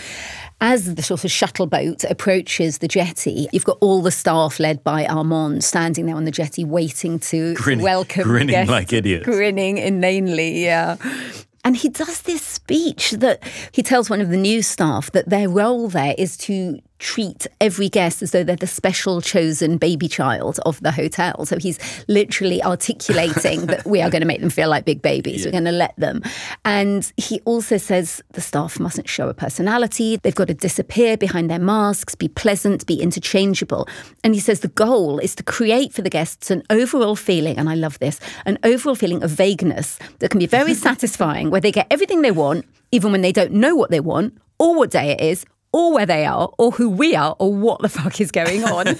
As 0.59 0.95
the 0.95 1.03
sort 1.03 1.23
of 1.23 1.29
shuttle 1.29 1.67
boat 1.67 2.03
approaches 2.05 2.79
the 2.79 2.87
jetty, 2.87 3.47
you've 3.51 3.65
got 3.65 3.77
all 3.81 4.01
the 4.01 4.11
staff 4.11 4.59
led 4.59 4.83
by 4.83 5.05
Armand 5.05 5.63
standing 5.63 6.07
there 6.07 6.15
on 6.15 6.23
the 6.23 6.31
jetty, 6.31 6.63
waiting 6.63 7.19
to 7.19 7.53
grinning, 7.53 7.83
welcome, 7.83 8.23
grinning 8.23 8.47
guests, 8.47 8.71
like 8.71 8.93
idiots, 8.93 9.25
grinning 9.25 9.77
inanely. 9.77 10.63
Yeah. 10.63 10.95
And 11.63 11.75
he 11.75 11.89
does 11.89 12.21
this 12.21 12.41
speech 12.41 13.11
that 13.11 13.43
he 13.73 13.83
tells 13.83 14.09
one 14.09 14.21
of 14.21 14.29
the 14.29 14.37
news 14.37 14.67
staff 14.67 15.11
that 15.11 15.29
their 15.29 15.49
role 15.49 15.89
there 15.89 16.15
is 16.17 16.37
to 16.37 16.79
treat 16.99 17.47
every 17.61 17.89
guest 17.89 18.21
as 18.21 18.31
though 18.31 18.43
they're 18.43 18.55
the 18.55 18.67
special 18.67 19.21
chosen 19.21 19.77
baby 19.77 20.07
child 20.07 20.59
of 20.65 20.81
the 20.81 20.91
hotel. 20.91 21.45
So 21.45 21.57
he's 21.57 21.79
literally 22.07 22.61
articulating 22.63 23.67
that 23.67 23.85
we 23.85 24.01
are 24.01 24.09
going 24.09 24.21
to 24.21 24.27
make 24.27 24.41
them 24.41 24.49
feel 24.49 24.69
like 24.69 24.85
big 24.85 25.01
babies. 25.01 25.41
Yeah. 25.41 25.47
We're 25.47 25.51
going 25.51 25.65
to 25.65 25.71
let 25.71 25.95
them. 25.97 26.23
And 26.65 27.11
he 27.17 27.39
also 27.45 27.77
says 27.77 28.21
the 28.31 28.41
staff 28.41 28.79
mustn't 28.79 29.07
show 29.07 29.29
a 29.29 29.33
personality. 29.33 30.17
They've 30.17 30.35
got 30.35 30.47
to 30.47 30.53
disappear 30.53 31.17
behind 31.17 31.49
their 31.49 31.59
masks, 31.59 32.15
be 32.15 32.27
pleasant, 32.27 32.85
be 32.87 33.01
interchangeable. 33.01 33.87
And 34.23 34.33
he 34.33 34.39
says 34.39 34.61
the 34.61 34.67
goal 34.67 35.19
is 35.19 35.35
to 35.35 35.43
create 35.43 35.93
for 35.93 36.01
the 36.01 36.09
guests 36.09 36.51
an 36.51 36.63
overall 36.69 37.15
feeling, 37.15 37.57
and 37.57 37.69
I 37.69 37.75
love 37.75 37.99
this, 37.99 38.19
an 38.45 38.57
overall 38.63 38.95
feeling 38.95 39.23
of 39.23 39.31
vagueness 39.31 39.99
that 40.19 40.29
can 40.29 40.39
be 40.39 40.47
very 40.47 40.73
satisfying, 40.87 41.49
where 41.49 41.61
they 41.61 41.71
get 41.71 41.87
everything 41.91 42.21
they 42.21 42.31
want, 42.31 42.65
even 42.91 43.11
when 43.11 43.21
they 43.21 43.31
don't 43.31 43.51
know 43.51 43.75
what 43.75 43.91
they 43.91 43.99
want 43.99 44.37
or 44.59 44.75
what 44.75 44.89
day 44.89 45.11
it 45.11 45.21
is 45.21 45.45
or 45.71 45.93
where 45.93 46.05
they 46.05 46.25
are, 46.25 46.49
or 46.57 46.71
who 46.71 46.89
we 46.89 47.15
are, 47.15 47.35
or 47.39 47.53
what 47.53 47.81
the 47.81 47.89
fuck 47.89 48.19
is 48.21 48.31
going 48.31 48.63
on. 48.63 48.87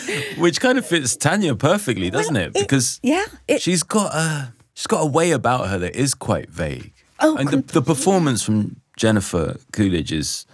Which 0.38 0.60
kind 0.60 0.78
of 0.78 0.86
fits 0.86 1.16
Tanya 1.16 1.54
perfectly, 1.54 2.10
doesn't 2.10 2.34
well, 2.34 2.44
it? 2.44 2.54
Because 2.54 3.00
it, 3.02 3.08
yeah, 3.08 3.24
it, 3.48 3.62
she's 3.62 3.82
got 3.82 4.14
a 4.14 4.52
she's 4.74 4.86
got 4.86 5.00
a 5.00 5.06
way 5.06 5.32
about 5.32 5.68
her 5.68 5.78
that 5.78 5.96
is 5.96 6.14
quite 6.14 6.50
vague. 6.50 6.92
Oh, 7.20 7.36
and 7.36 7.48
the, 7.48 7.56
the, 7.58 7.82
performance 7.82 8.42
from 8.42 8.80
Jennifer 8.96 9.56
Coolidge 9.72 10.12
is 10.12 10.44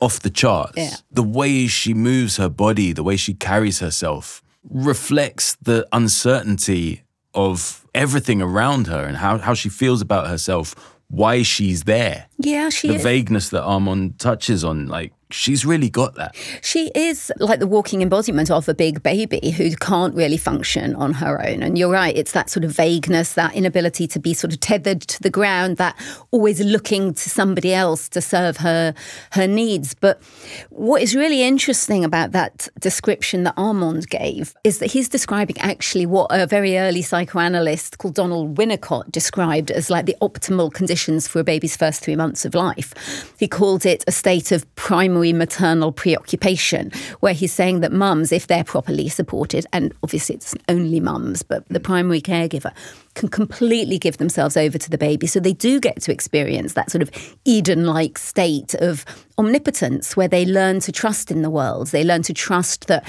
off 0.00 0.20
the 0.20 0.30
charts. 0.30 0.76
Yeah. 0.76 0.96
The 1.10 1.22
way 1.22 1.66
she 1.68 1.94
moves 1.94 2.36
her 2.36 2.50
body, 2.50 2.92
the 2.92 3.02
way 3.02 3.16
she 3.16 3.32
carries 3.32 3.78
herself, 3.78 4.42
reflects 4.68 5.56
the 5.62 5.86
uncertainty 5.92 7.02
of 7.34 7.86
everything 7.94 8.42
around 8.42 8.88
her 8.88 9.04
and 9.04 9.16
how, 9.16 9.38
how 9.38 9.54
she 9.54 9.68
feels 9.70 10.02
about 10.02 10.26
herself 10.26 10.74
why 11.08 11.42
she's 11.42 11.84
there. 11.84 12.26
Yeah, 12.44 12.70
she 12.70 12.88
the 12.88 12.94
is. 12.94 13.02
vagueness 13.02 13.50
that 13.50 13.62
Armand 13.62 14.18
touches 14.18 14.64
on, 14.64 14.86
like 14.86 15.12
she's 15.32 15.64
really 15.64 15.88
got 15.90 16.14
that. 16.14 16.36
She 16.62 16.90
is 16.94 17.32
like 17.38 17.58
the 17.58 17.66
walking 17.66 18.02
embodiment 18.02 18.50
of 18.50 18.68
a 18.68 18.74
big 18.74 19.02
baby 19.02 19.50
who 19.50 19.74
can't 19.76 20.14
really 20.14 20.36
function 20.36 20.94
on 20.94 21.14
her 21.14 21.44
own. 21.44 21.62
And 21.62 21.78
you're 21.78 21.90
right, 21.90 22.16
it's 22.16 22.32
that 22.32 22.50
sort 22.50 22.64
of 22.64 22.72
vagueness, 22.72 23.34
that 23.34 23.54
inability 23.54 24.06
to 24.08 24.18
be 24.18 24.34
sort 24.34 24.52
of 24.52 24.60
tethered 24.60 25.00
to 25.02 25.22
the 25.22 25.30
ground, 25.30 25.76
that 25.78 25.96
always 26.30 26.60
looking 26.60 27.14
to 27.14 27.30
somebody 27.30 27.72
else 27.72 28.08
to 28.10 28.20
serve 28.20 28.58
her 28.58 28.94
her 29.32 29.46
needs. 29.46 29.94
But 29.94 30.22
what 30.70 31.02
is 31.02 31.14
really 31.14 31.42
interesting 31.42 32.04
about 32.04 32.32
that 32.32 32.68
description 32.78 33.44
that 33.44 33.54
Armand 33.56 34.08
gave 34.08 34.54
is 34.64 34.78
that 34.78 34.92
he's 34.92 35.08
describing 35.08 35.58
actually 35.58 36.06
what 36.06 36.28
a 36.30 36.46
very 36.46 36.78
early 36.78 37.02
psychoanalyst 37.02 37.98
called 37.98 38.14
Donald 38.14 38.56
Winnicott 38.56 39.10
described 39.10 39.70
as 39.70 39.90
like 39.90 40.06
the 40.06 40.16
optimal 40.20 40.72
conditions 40.72 41.26
for 41.26 41.40
a 41.40 41.44
baby's 41.44 41.76
first 41.76 42.02
three 42.02 42.16
months 42.16 42.31
of 42.44 42.54
life. 42.54 43.34
He 43.38 43.46
called 43.46 43.86
it 43.86 44.04
a 44.06 44.12
state 44.12 44.52
of 44.52 44.72
primary 44.74 45.32
maternal 45.32 45.92
preoccupation, 45.92 46.90
where 47.20 47.34
he's 47.34 47.52
saying 47.52 47.80
that 47.80 47.92
mums, 47.92 48.32
if 48.32 48.46
they're 48.46 48.64
properly 48.64 49.08
supported, 49.08 49.66
and 49.72 49.92
obviously 50.02 50.34
it's 50.34 50.54
only 50.68 51.00
mums, 51.00 51.42
but 51.42 51.68
the 51.68 51.80
primary 51.80 52.20
caregiver 52.20 52.72
can 53.14 53.28
completely 53.28 53.98
give 53.98 54.16
themselves 54.16 54.56
over 54.56 54.78
to 54.78 54.90
the 54.90 54.98
baby. 54.98 55.26
So 55.26 55.38
they 55.38 55.52
do 55.52 55.80
get 55.80 56.00
to 56.02 56.12
experience 56.12 56.72
that 56.74 56.90
sort 56.90 57.02
of 57.02 57.10
Eden 57.44 57.86
like 57.86 58.18
state 58.18 58.74
of 58.74 59.04
omnipotence 59.38 60.16
where 60.16 60.28
they 60.28 60.46
learn 60.46 60.80
to 60.80 60.92
trust 60.92 61.30
in 61.30 61.42
the 61.42 61.50
world. 61.50 61.88
They 61.88 62.04
learn 62.04 62.22
to 62.22 62.34
trust 62.34 62.86
that 62.86 63.06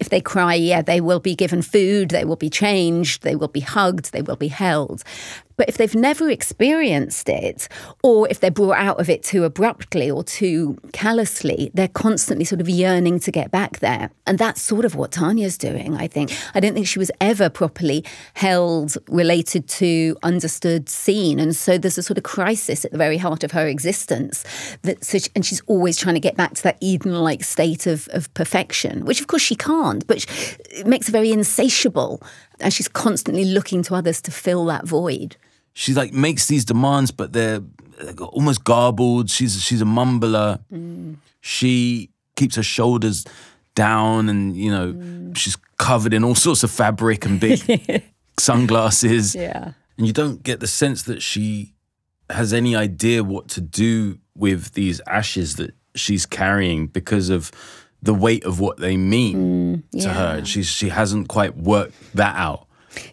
if 0.00 0.08
they 0.08 0.20
cry, 0.20 0.54
yeah, 0.54 0.82
they 0.82 1.00
will 1.00 1.20
be 1.20 1.34
given 1.34 1.62
food, 1.62 2.10
they 2.10 2.24
will 2.24 2.36
be 2.36 2.50
changed, 2.50 3.22
they 3.22 3.36
will 3.36 3.48
be 3.48 3.60
hugged, 3.60 4.12
they 4.12 4.22
will 4.22 4.36
be 4.36 4.48
held. 4.48 5.04
But 5.56 5.68
if 5.68 5.76
they've 5.76 5.94
never 5.94 6.30
experienced 6.30 7.28
it, 7.28 7.68
or 8.02 8.28
if 8.28 8.40
they're 8.40 8.50
brought 8.50 8.76
out 8.76 9.00
of 9.00 9.08
it 9.08 9.22
too 9.22 9.44
abruptly 9.44 10.10
or 10.10 10.24
too 10.24 10.78
callously, 10.92 11.70
they're 11.74 11.88
constantly 11.88 12.44
sort 12.44 12.60
of 12.60 12.68
yearning 12.68 13.20
to 13.20 13.30
get 13.30 13.50
back 13.50 13.78
there. 13.78 14.10
And 14.26 14.38
that's 14.38 14.60
sort 14.60 14.84
of 14.84 14.94
what 14.94 15.12
Tanya's 15.12 15.58
doing, 15.58 15.96
I 15.96 16.06
think. 16.06 16.32
I 16.54 16.60
don't 16.60 16.74
think 16.74 16.86
she 16.86 16.98
was 16.98 17.10
ever 17.20 17.48
properly 17.48 18.04
held, 18.34 18.96
related 19.08 19.68
to, 19.68 20.16
understood, 20.22 20.88
seen. 20.88 21.38
And 21.38 21.54
so 21.54 21.78
there's 21.78 21.98
a 21.98 22.02
sort 22.02 22.18
of 22.18 22.24
crisis 22.24 22.84
at 22.84 22.92
the 22.92 22.98
very 22.98 23.18
heart 23.18 23.44
of 23.44 23.52
her 23.52 23.66
existence. 23.66 24.44
That, 24.82 25.04
so 25.04 25.18
she, 25.18 25.30
and 25.34 25.44
she's 25.44 25.60
always 25.66 25.96
trying 25.96 26.14
to 26.14 26.20
get 26.20 26.36
back 26.36 26.54
to 26.54 26.62
that 26.64 26.78
Eden 26.80 27.14
like 27.14 27.44
state 27.44 27.86
of, 27.86 28.08
of 28.12 28.32
perfection, 28.34 29.04
which 29.04 29.20
of 29.20 29.26
course 29.26 29.42
she 29.42 29.56
can't, 29.56 30.06
but 30.06 30.24
it 30.70 30.86
makes 30.86 31.06
her 31.06 31.12
very 31.12 31.30
insatiable. 31.32 32.22
And 32.60 32.72
she's 32.72 32.88
constantly 32.88 33.44
looking 33.44 33.82
to 33.84 33.94
others 33.94 34.20
to 34.22 34.30
fill 34.30 34.64
that 34.66 34.86
void 34.86 35.36
she 35.74 35.92
like 35.92 36.12
makes 36.12 36.46
these 36.46 36.64
demands, 36.64 37.10
but 37.10 37.32
they're 37.32 37.60
almost 38.20 38.64
garbled. 38.64 39.28
She's 39.28 39.60
she's 39.62 39.82
a 39.82 39.84
mumbler. 39.84 40.60
Mm. 40.72 41.16
She 41.40 42.10
keeps 42.36 42.56
her 42.56 42.62
shoulders 42.62 43.26
down, 43.74 44.28
and 44.28 44.56
you 44.56 44.70
know 44.70 44.92
mm. 44.92 45.36
she's 45.36 45.56
covered 45.76 46.14
in 46.14 46.24
all 46.24 46.36
sorts 46.36 46.62
of 46.62 46.70
fabric 46.70 47.26
and 47.26 47.38
big 47.40 48.04
sunglasses. 48.38 49.34
Yeah, 49.34 49.72
and 49.98 50.06
you 50.06 50.12
don't 50.12 50.42
get 50.42 50.60
the 50.60 50.68
sense 50.68 51.02
that 51.02 51.20
she 51.20 51.74
has 52.30 52.52
any 52.52 52.74
idea 52.74 53.22
what 53.22 53.48
to 53.48 53.60
do 53.60 54.18
with 54.34 54.72
these 54.72 55.00
ashes 55.06 55.56
that 55.56 55.74
she's 55.94 56.24
carrying 56.24 56.86
because 56.86 57.30
of 57.30 57.50
the 58.04 58.14
weight 58.14 58.44
of 58.44 58.60
what 58.60 58.76
they 58.76 58.96
mean 58.96 59.36
mm, 59.76 59.82
yeah. 59.92 60.02
to 60.02 60.08
her. 60.10 60.44
She's 60.44 60.66
she 60.66 60.90
hasn't 60.90 61.28
quite 61.28 61.56
worked 61.56 61.94
that 62.14 62.36
out. 62.36 62.63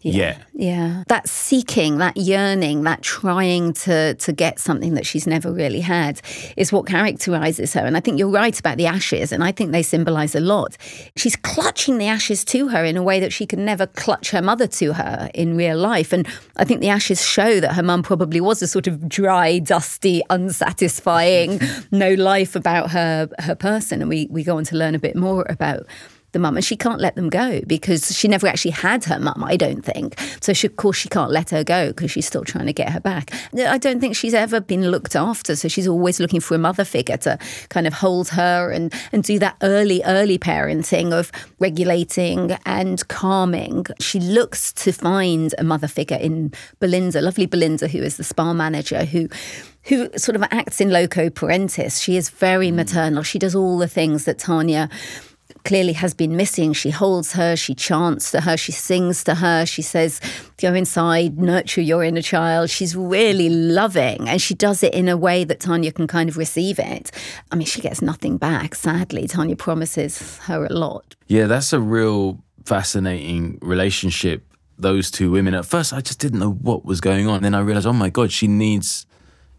Yeah. 0.02 0.14
yeah. 0.14 0.38
Yeah. 0.54 1.04
That 1.08 1.28
seeking, 1.28 1.98
that 1.98 2.18
yearning, 2.18 2.84
that 2.84 3.02
trying 3.02 3.74
to 3.74 4.14
to 4.14 4.32
get 4.32 4.60
something 4.60 4.94
that 4.94 5.06
she's 5.06 5.26
never 5.28 5.52
really 5.52 5.82
had 5.82 6.22
is 6.56 6.72
what 6.72 6.86
characterizes 6.86 7.74
her. 7.74 7.86
And 7.86 7.98
I 7.98 8.00
think 8.00 8.20
you're 8.20 8.30
right 8.30 8.58
about 8.60 8.78
the 8.78 8.86
ashes, 8.86 9.32
and 9.32 9.44
I 9.44 9.52
think 9.52 9.72
they 9.72 9.84
symbolize 9.84 10.36
a 10.36 10.40
lot. 10.40 10.78
She's 11.16 11.36
clutching 11.36 11.98
the 11.98 12.08
ashes 12.08 12.44
to 12.46 12.68
her 12.70 12.84
in 12.86 12.98
a 12.98 13.04
way 13.04 13.20
that 13.20 13.34
she 13.34 13.46
could 13.46 13.60
never 13.60 13.88
clutch 13.88 14.32
her 14.32 14.42
mother 14.42 14.68
to 14.68 14.94
her 14.94 15.30
in 15.34 15.58
real 15.58 15.78
life. 15.78 16.14
And 16.14 16.28
I 16.58 16.66
think 16.66 16.82
the 16.82 16.90
ashes 16.90 17.26
show 17.26 17.60
that 17.60 17.74
her 17.74 17.84
mum 17.84 18.04
probably 18.04 18.42
was 18.42 18.62
a 18.62 18.68
sort 18.68 18.88
of 18.88 19.08
dry, 19.10 19.60
dusty, 19.60 20.22
unsatisfying, 20.30 21.60
no 21.92 22.14
life 22.14 22.56
about 22.56 22.92
her 22.92 23.30
her 23.40 23.56
person. 23.56 24.02
And 24.02 24.10
we 24.10 24.28
we 24.30 24.44
go 24.44 24.58
on 24.58 24.64
to 24.66 24.76
learn 24.76 24.96
a 24.96 25.00
bit 25.00 25.16
more 25.16 25.46
about 25.50 25.88
the 26.32 26.40
mum 26.40 26.56
and 26.56 26.66
she 26.66 26.76
can't 26.76 27.00
let 27.00 27.16
them 27.16 27.30
go 27.30 27.62
because 27.68 28.16
she 28.16 28.28
never 28.28 28.48
actually 28.48 28.72
had 28.72 29.04
her 29.06 29.20
mum, 29.20 29.44
I 29.44 29.58
don't 29.58 29.84
think. 29.84 30.20
So, 30.42 30.54
she, 30.54 30.68
of 30.68 30.76
course, 30.76 30.98
she 30.98 31.10
can't 31.10 31.32
let 31.32 31.50
her 31.50 31.64
go 31.64 31.90
because 31.90 32.12
she's 32.12 32.26
still 32.26 32.44
trying 32.44 32.68
to 32.68 32.74
get 32.74 32.90
her 32.90 33.00
back. 33.00 33.32
I 33.58 33.78
don't 33.78 34.00
think 34.00 34.16
she's 34.16 34.34
ever 34.34 34.60
been 34.60 34.90
looked 34.90 35.16
after. 35.16 35.56
So, 35.56 35.68
she's 35.68 35.88
always 35.88 36.20
looking 36.20 36.40
for 36.40 36.56
a 36.56 36.58
mother 36.58 36.86
figure 36.86 37.18
to 37.18 37.38
kind 37.70 37.88
of 37.88 37.94
hold 37.94 38.30
her 38.30 38.72
and, 38.72 38.94
and 39.12 39.24
do 39.24 39.40
that 39.40 39.58
early, 39.62 40.02
early 40.06 40.38
parenting 40.38 41.12
of 41.12 41.32
regulating 41.60 42.58
and 42.66 43.08
calming. 43.08 43.86
She 44.00 44.20
looks 44.20 44.72
to 44.74 44.92
find 44.92 45.54
a 45.58 45.64
mother 45.64 45.88
figure 45.88 46.18
in 46.18 46.54
Belinda, 46.80 47.22
lovely 47.22 47.46
Belinda, 47.46 47.88
who 47.88 48.00
is 48.00 48.18
the 48.18 48.24
spa 48.24 48.54
manager, 48.54 49.06
who 49.06 49.28
who 49.86 50.10
sort 50.16 50.36
of 50.36 50.44
acts 50.52 50.80
in 50.80 50.92
loco 50.92 51.30
parentis. 51.30 52.02
She 52.02 52.16
is 52.16 52.30
very 52.30 52.70
hmm. 52.70 52.76
maternal. 52.78 53.24
She 53.24 53.40
does 53.40 53.56
all 53.56 53.78
the 53.78 53.88
things 53.88 54.26
that 54.26 54.38
Tanya 54.38 54.90
clearly 55.63 55.94
has 55.94 56.13
been 56.13 56.36
missing. 56.36 56.74
She 56.74 56.89
holds 56.89 57.34
her, 57.34 57.56
she 57.56 57.75
chants 57.75 58.32
to 58.32 58.41
her, 58.41 58.58
she 58.58 58.72
sings 58.72 59.24
to 59.25 59.36
her, 59.36 59.65
she 59.65 59.82
says, 59.82 60.20
Go 60.58 60.74
inside, 60.74 61.39
nurture 61.39 61.82
your 61.82 62.03
inner 62.03 62.22
child. 62.22 62.70
She's 62.70 62.96
really 62.96 63.50
loving 63.50 64.27
and 64.27 64.41
she 64.41 64.53
does 64.53 64.84
it 64.84 64.94
in 64.94 65.08
a 65.08 65.18
way 65.18 65.44
that 65.44 65.60
Tanya 65.60 65.91
can 65.91 66.08
kind 66.08 66.30
of 66.30 66.38
receive 66.38 66.80
it. 66.80 67.12
I 67.51 67.56
mean, 67.56 67.65
she 67.65 67.82
gets 67.82 68.01
nothing 68.01 68.38
back, 68.38 68.75
sadly. 68.75 69.27
Tanya 69.27 69.56
promises 69.56 70.38
her 70.39 70.65
a 70.65 70.74
lot. 70.74 71.15
Yeah, 71.27 71.48
that's 71.48 71.74
a 71.74 71.80
real 71.80 72.44
fascinating 72.65 73.58
relationship. 73.62 74.46
Those 74.77 75.12
two 75.12 75.30
women. 75.30 75.53
At 75.53 75.65
first, 75.65 75.94
I 75.94 76.01
just 76.01 76.20
didn't 76.20 76.39
know 76.39 76.51
what 76.51 76.86
was 76.86 77.01
going 77.01 77.27
on. 77.27 77.44
Then 77.44 77.53
I 77.53 77.60
realized, 77.60 77.86
oh 77.86 77.94
my 77.94 78.10
God, 78.10 78.32
she 78.32 78.48
needs 78.48 79.06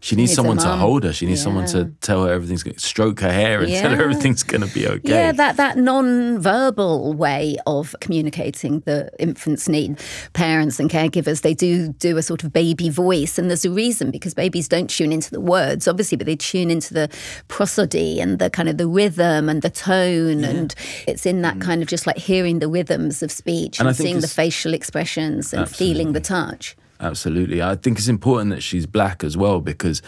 she 0.03 0.17
needs, 0.17 0.31
needs 0.31 0.35
someone 0.35 0.57
to 0.57 0.67
hold 0.67 1.05
her. 1.05 1.13
She 1.13 1.25
needs 1.25 1.39
yeah. 1.39 1.43
someone 1.45 1.65
to 1.67 1.85
tell 2.01 2.25
her 2.25 2.33
everything's 2.33 2.61
going 2.61 2.75
to 2.75 2.79
stroke 2.81 3.21
her 3.21 3.31
hair 3.31 3.61
and 3.61 3.71
yeah. 3.71 3.81
tell 3.83 3.95
her 3.95 4.03
everything's 4.03 4.43
going 4.43 4.59
to 4.59 4.73
be 4.73 4.85
okay. 4.85 4.99
Yeah, 5.05 5.31
that, 5.31 5.55
that 5.55 5.77
non-verbal 5.77 7.13
way 7.13 7.55
of 7.65 7.95
communicating 8.01 8.81
the 8.81 9.09
infant's 9.17 9.69
need. 9.69 9.97
Parents 10.33 10.77
and 10.77 10.89
caregivers, 10.89 11.41
they 11.41 11.53
do 11.53 11.93
do 11.93 12.17
a 12.17 12.21
sort 12.21 12.43
of 12.43 12.51
baby 12.51 12.89
voice. 12.89 13.37
And 13.37 13.49
there's 13.49 13.63
a 13.63 13.71
reason 13.71 14.11
because 14.11 14.33
babies 14.33 14.67
don't 14.67 14.89
tune 14.89 15.13
into 15.13 15.31
the 15.31 15.39
words, 15.39 15.87
obviously, 15.87 16.17
but 16.17 16.27
they 16.27 16.35
tune 16.35 16.69
into 16.69 16.93
the 16.93 17.09
prosody 17.47 18.19
and 18.19 18.39
the 18.39 18.49
kind 18.49 18.67
of 18.67 18.77
the 18.77 18.87
rhythm 18.87 19.47
and 19.47 19.61
the 19.61 19.69
tone. 19.69 20.41
Yeah. 20.41 20.49
And 20.49 20.75
it's 21.07 21.25
in 21.25 21.43
that 21.43 21.59
mm. 21.59 21.61
kind 21.61 21.81
of 21.81 21.87
just 21.87 22.05
like 22.05 22.17
hearing 22.17 22.59
the 22.59 22.67
rhythms 22.67 23.23
of 23.23 23.31
speech 23.31 23.79
and, 23.79 23.87
and 23.87 23.95
seeing 23.95 24.19
the 24.19 24.27
facial 24.27 24.73
expressions 24.73 25.53
and 25.53 25.61
absolutely. 25.61 25.93
feeling 25.93 26.11
the 26.11 26.19
touch. 26.19 26.75
Absolutely. 27.03 27.61
I 27.61 27.75
think 27.75 27.97
it's 27.97 28.07
important 28.07 28.51
that 28.51 28.61
she's 28.61 28.85
black 28.85 29.23
as 29.23 29.35
well 29.35 29.59
because 29.59 30.01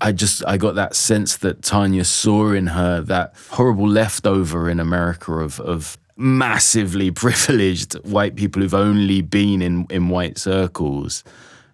I 0.00 0.12
just 0.12 0.44
I 0.46 0.56
got 0.56 0.74
that 0.74 0.94
sense 0.94 1.36
that 1.38 1.62
Tanya 1.62 2.04
saw 2.04 2.52
in 2.52 2.68
her 2.68 3.00
that 3.02 3.34
horrible 3.50 3.88
leftover 3.88 4.68
in 4.68 4.80
America 4.80 5.32
of 5.32 5.60
of 5.60 5.96
massively 6.16 7.10
privileged 7.24 7.94
white 8.04 8.36
people 8.36 8.62
who've 8.62 8.74
only 8.74 9.22
been 9.22 9.62
in 9.62 9.86
in 9.90 10.08
white 10.08 10.38
circles 10.38 11.24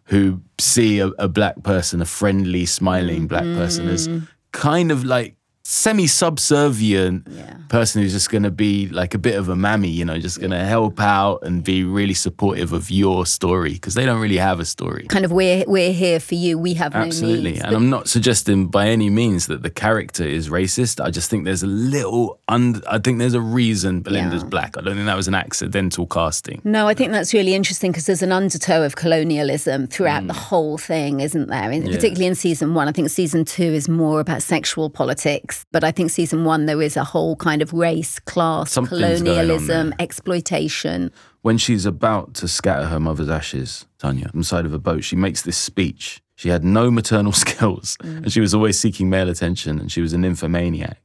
who 0.05 0.41
see 0.59 0.99
a, 0.99 1.07
a 1.19 1.29
black 1.29 1.63
person, 1.63 2.03
a 2.03 2.05
friendly, 2.05 2.67
smiling 2.67 3.29
black 3.29 3.45
mm. 3.45 3.55
person 3.57 3.89
as 3.89 4.09
kind 4.53 4.91
of 4.91 5.05
like 5.05 5.37
semi-subservient 5.71 7.29
yeah. 7.31 7.55
person 7.69 8.03
who's 8.03 8.13
just 8.13 8.29
going 8.29 8.43
to 8.43 8.51
be 8.51 8.89
like 8.89 9.15
a 9.15 9.19
bit 9.19 9.37
of 9.37 9.49
a 9.49 9.55
mammy, 9.55 9.89
you 9.89 10.05
know, 10.05 10.19
just 10.19 10.41
going 10.41 10.51
to 10.51 10.65
help 10.65 10.99
out 10.99 11.39
and 11.45 11.63
be 11.63 11.85
really 11.85 12.13
supportive 12.13 12.73
of 12.73 12.91
your 12.91 13.25
story 13.25 13.75
because 13.75 13.95
they 13.95 14.05
don't 14.05 14.21
really 14.21 14.37
have 14.37 14.59
a 14.59 14.65
story. 14.65 15.07
Kind 15.07 15.25
of 15.25 15.31
we're 15.31 15.65
we're 15.69 15.93
here 15.93 16.19
for 16.19 16.35
you. 16.35 16.59
We 16.59 16.75
have 16.75 16.97
absolutely, 16.97 17.53
no 17.53 17.67
and 17.67 17.77
I'm 17.77 17.89
not 17.89 18.09
suggesting 18.09 18.67
by 18.67 18.89
any 18.89 19.11
means 19.11 19.47
that 19.47 19.63
the 19.63 19.71
character 19.71 20.25
is 20.25 20.49
racist. 20.49 21.03
I 21.03 21.11
just 21.11 21.31
think 21.31 21.45
there's 21.45 21.63
a 21.63 21.69
little 21.69 22.41
und- 22.49 22.83
I 22.91 22.99
think 22.99 23.21
there's 23.21 23.35
a 23.35 23.41
reason 23.41 24.03
Belinda's 24.03 24.43
yeah. 24.43 24.49
black. 24.49 24.77
I 24.77 24.81
don't 24.81 24.97
think 24.97 25.07
that 25.07 25.17
was 25.17 25.29
an 25.29 25.37
accidental 25.37 26.05
casting. 26.05 26.61
No, 26.65 26.89
I 26.89 26.95
think 26.95 27.13
that's 27.13 27.33
really 27.33 27.55
interesting 27.55 27.93
because 27.93 28.07
there's 28.07 28.23
an 28.23 28.33
undertow 28.33 28.83
of 28.83 28.97
colonialism 28.97 29.87
throughout 29.87 30.25
mm. 30.25 30.29
the 30.29 30.35
whole 30.35 30.79
thing, 30.79 31.21
isn't 31.21 31.47
there? 31.47 31.71
In, 31.71 31.87
yeah. 31.87 31.95
Particularly 31.95 32.27
in 32.27 32.35
season 32.35 32.75
one. 32.75 32.89
I 32.89 32.93
think 32.93 33.09
season 33.09 33.45
two 33.45 33.63
is 33.63 33.89
more 33.89 34.19
about 34.19 34.43
sexual 34.43 34.91
politics 34.91 35.60
but 35.73 35.85
I 35.85 35.91
think 35.91 36.11
season 36.11 36.45
one, 36.45 36.67
there 36.67 36.83
is 36.83 36.97
a 36.97 37.05
whole 37.05 37.37
kind 37.37 37.63
of 37.63 37.73
race, 37.73 38.19
class, 38.21 38.73
Something's 38.73 39.21
colonialism, 39.21 39.95
exploitation. 39.99 41.13
When 41.43 41.59
she's 41.59 41.87
about 41.87 42.35
to 42.35 42.49
scatter 42.49 42.87
her 42.87 43.01
mother's 43.01 43.29
ashes, 43.29 43.87
Tanya, 43.99 44.31
on 44.33 44.41
the 44.41 44.45
side 44.45 44.67
of 44.67 44.75
a 44.75 44.79
boat, 44.79 45.05
she 45.05 45.17
makes 45.17 45.43
this 45.43 45.57
speech. 45.57 46.23
She 46.37 46.49
had 46.49 46.65
no 46.65 46.91
maternal 46.91 47.33
skills 47.45 47.97
mm. 48.03 48.19
and 48.19 48.33
she 48.33 48.41
was 48.41 48.55
always 48.55 48.79
seeking 48.79 49.11
male 49.11 49.29
attention 49.29 49.79
and 49.79 49.91
she 49.91 50.01
was 50.01 50.13
an 50.13 50.23
nymphomaniac. 50.23 51.01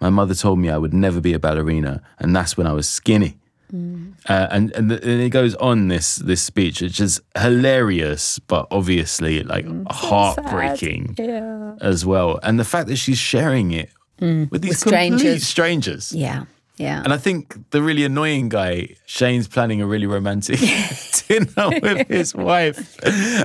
My 0.00 0.10
mother 0.10 0.34
told 0.34 0.58
me 0.58 0.68
I 0.68 0.78
would 0.78 0.92
never 0.92 1.20
be 1.20 1.32
a 1.32 1.38
ballerina, 1.38 2.02
and 2.18 2.34
that's 2.34 2.56
when 2.56 2.66
I 2.66 2.72
was 2.72 2.88
skinny. 2.88 3.38
Mm. 3.74 4.14
Uh, 4.28 4.46
and 4.52 4.70
and, 4.76 4.90
the, 4.90 5.02
and, 5.02 5.20
it 5.20 5.30
goes 5.30 5.56
on 5.56 5.88
this 5.88 6.16
this 6.16 6.40
speech, 6.40 6.80
which 6.80 7.00
is 7.00 7.20
hilarious, 7.36 8.38
but 8.38 8.68
obviously 8.70 9.42
like 9.42 9.66
mm, 9.66 9.90
heartbreaking 9.90 11.16
yeah. 11.18 11.74
as 11.80 12.06
well. 12.06 12.38
And 12.44 12.60
the 12.60 12.64
fact 12.64 12.86
that 12.88 12.96
she's 12.96 13.18
sharing 13.18 13.72
it 13.72 13.90
mm. 14.20 14.48
with 14.50 14.62
these 14.62 14.70
with 14.70 14.78
strangers. 14.78 15.44
strangers, 15.44 16.12
yeah, 16.12 16.44
yeah. 16.76 17.02
And 17.04 17.12
I 17.12 17.18
think 17.18 17.70
the 17.70 17.82
really 17.82 18.04
annoying 18.04 18.48
guy, 18.48 18.96
Shane's 19.06 19.46
planning 19.46 19.80
a 19.80 19.86
really 19.86 20.06
romantic 20.06 20.58
dinner 21.28 21.70
with 21.80 22.08
his 22.08 22.34
wife, 22.34 22.98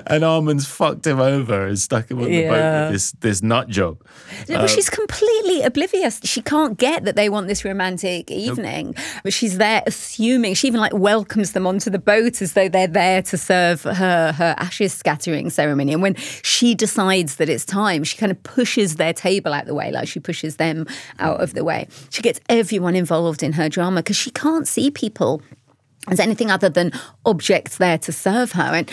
and 0.07 0.23
Armand's 0.23 0.65
fucked 0.65 1.05
him 1.05 1.19
over 1.19 1.67
and 1.67 1.77
stuck 1.77 2.09
him 2.09 2.19
on 2.19 2.25
the 2.25 2.47
boat 2.47 2.83
with 2.83 2.93
this 2.93 3.11
this 3.19 3.43
nut 3.43 3.67
job. 3.67 4.01
But 4.47 4.61
um, 4.61 4.67
she's 4.67 4.89
completely 4.89 5.61
oblivious. 5.61 6.19
She 6.23 6.41
can't 6.41 6.77
get 6.77 7.05
that 7.05 7.15
they 7.15 7.29
want 7.29 7.47
this 7.47 7.63
romantic 7.63 8.31
evening, 8.31 8.95
but 9.23 9.31
she's 9.31 9.59
there 9.59 9.83
assuming. 9.85 10.55
She 10.55 10.67
even 10.67 10.79
like 10.79 10.93
welcomes 10.93 11.51
them 11.51 11.67
onto 11.67 11.91
the 11.91 11.99
boat 11.99 12.41
as 12.41 12.53
though 12.53 12.67
they're 12.67 12.87
there 12.87 13.21
to 13.21 13.37
serve 13.37 13.83
her 13.83 14.31
her 14.31 14.55
ashes 14.57 14.91
scattering 14.91 15.51
ceremony. 15.51 15.93
And 15.93 16.01
when 16.01 16.15
she 16.15 16.73
decides 16.73 17.35
that 17.35 17.47
it's 17.47 17.63
time, 17.63 18.03
she 18.03 18.17
kind 18.17 18.31
of 18.31 18.41
pushes 18.41 18.95
their 18.95 19.13
table 19.13 19.53
out 19.53 19.67
the 19.67 19.75
way, 19.75 19.91
like 19.91 20.07
she 20.07 20.19
pushes 20.19 20.55
them 20.55 20.87
out 21.19 21.41
of 21.41 21.53
the 21.53 21.63
way. 21.63 21.87
She 22.09 22.23
gets 22.23 22.39
everyone 22.49 22.95
involved 22.95 23.18
involved 23.19 23.43
in 23.43 23.53
her 23.53 23.67
drama 23.67 24.01
because 24.01 24.15
she 24.15 24.31
can't 24.31 24.65
see 24.67 24.89
people 24.89 25.41
as 26.11 26.19
anything 26.19 26.51
other 26.51 26.69
than 26.69 26.91
objects 27.25 27.77
there 27.77 27.97
to 27.99 28.11
serve 28.11 28.51
her. 28.53 28.75
And 28.75 28.91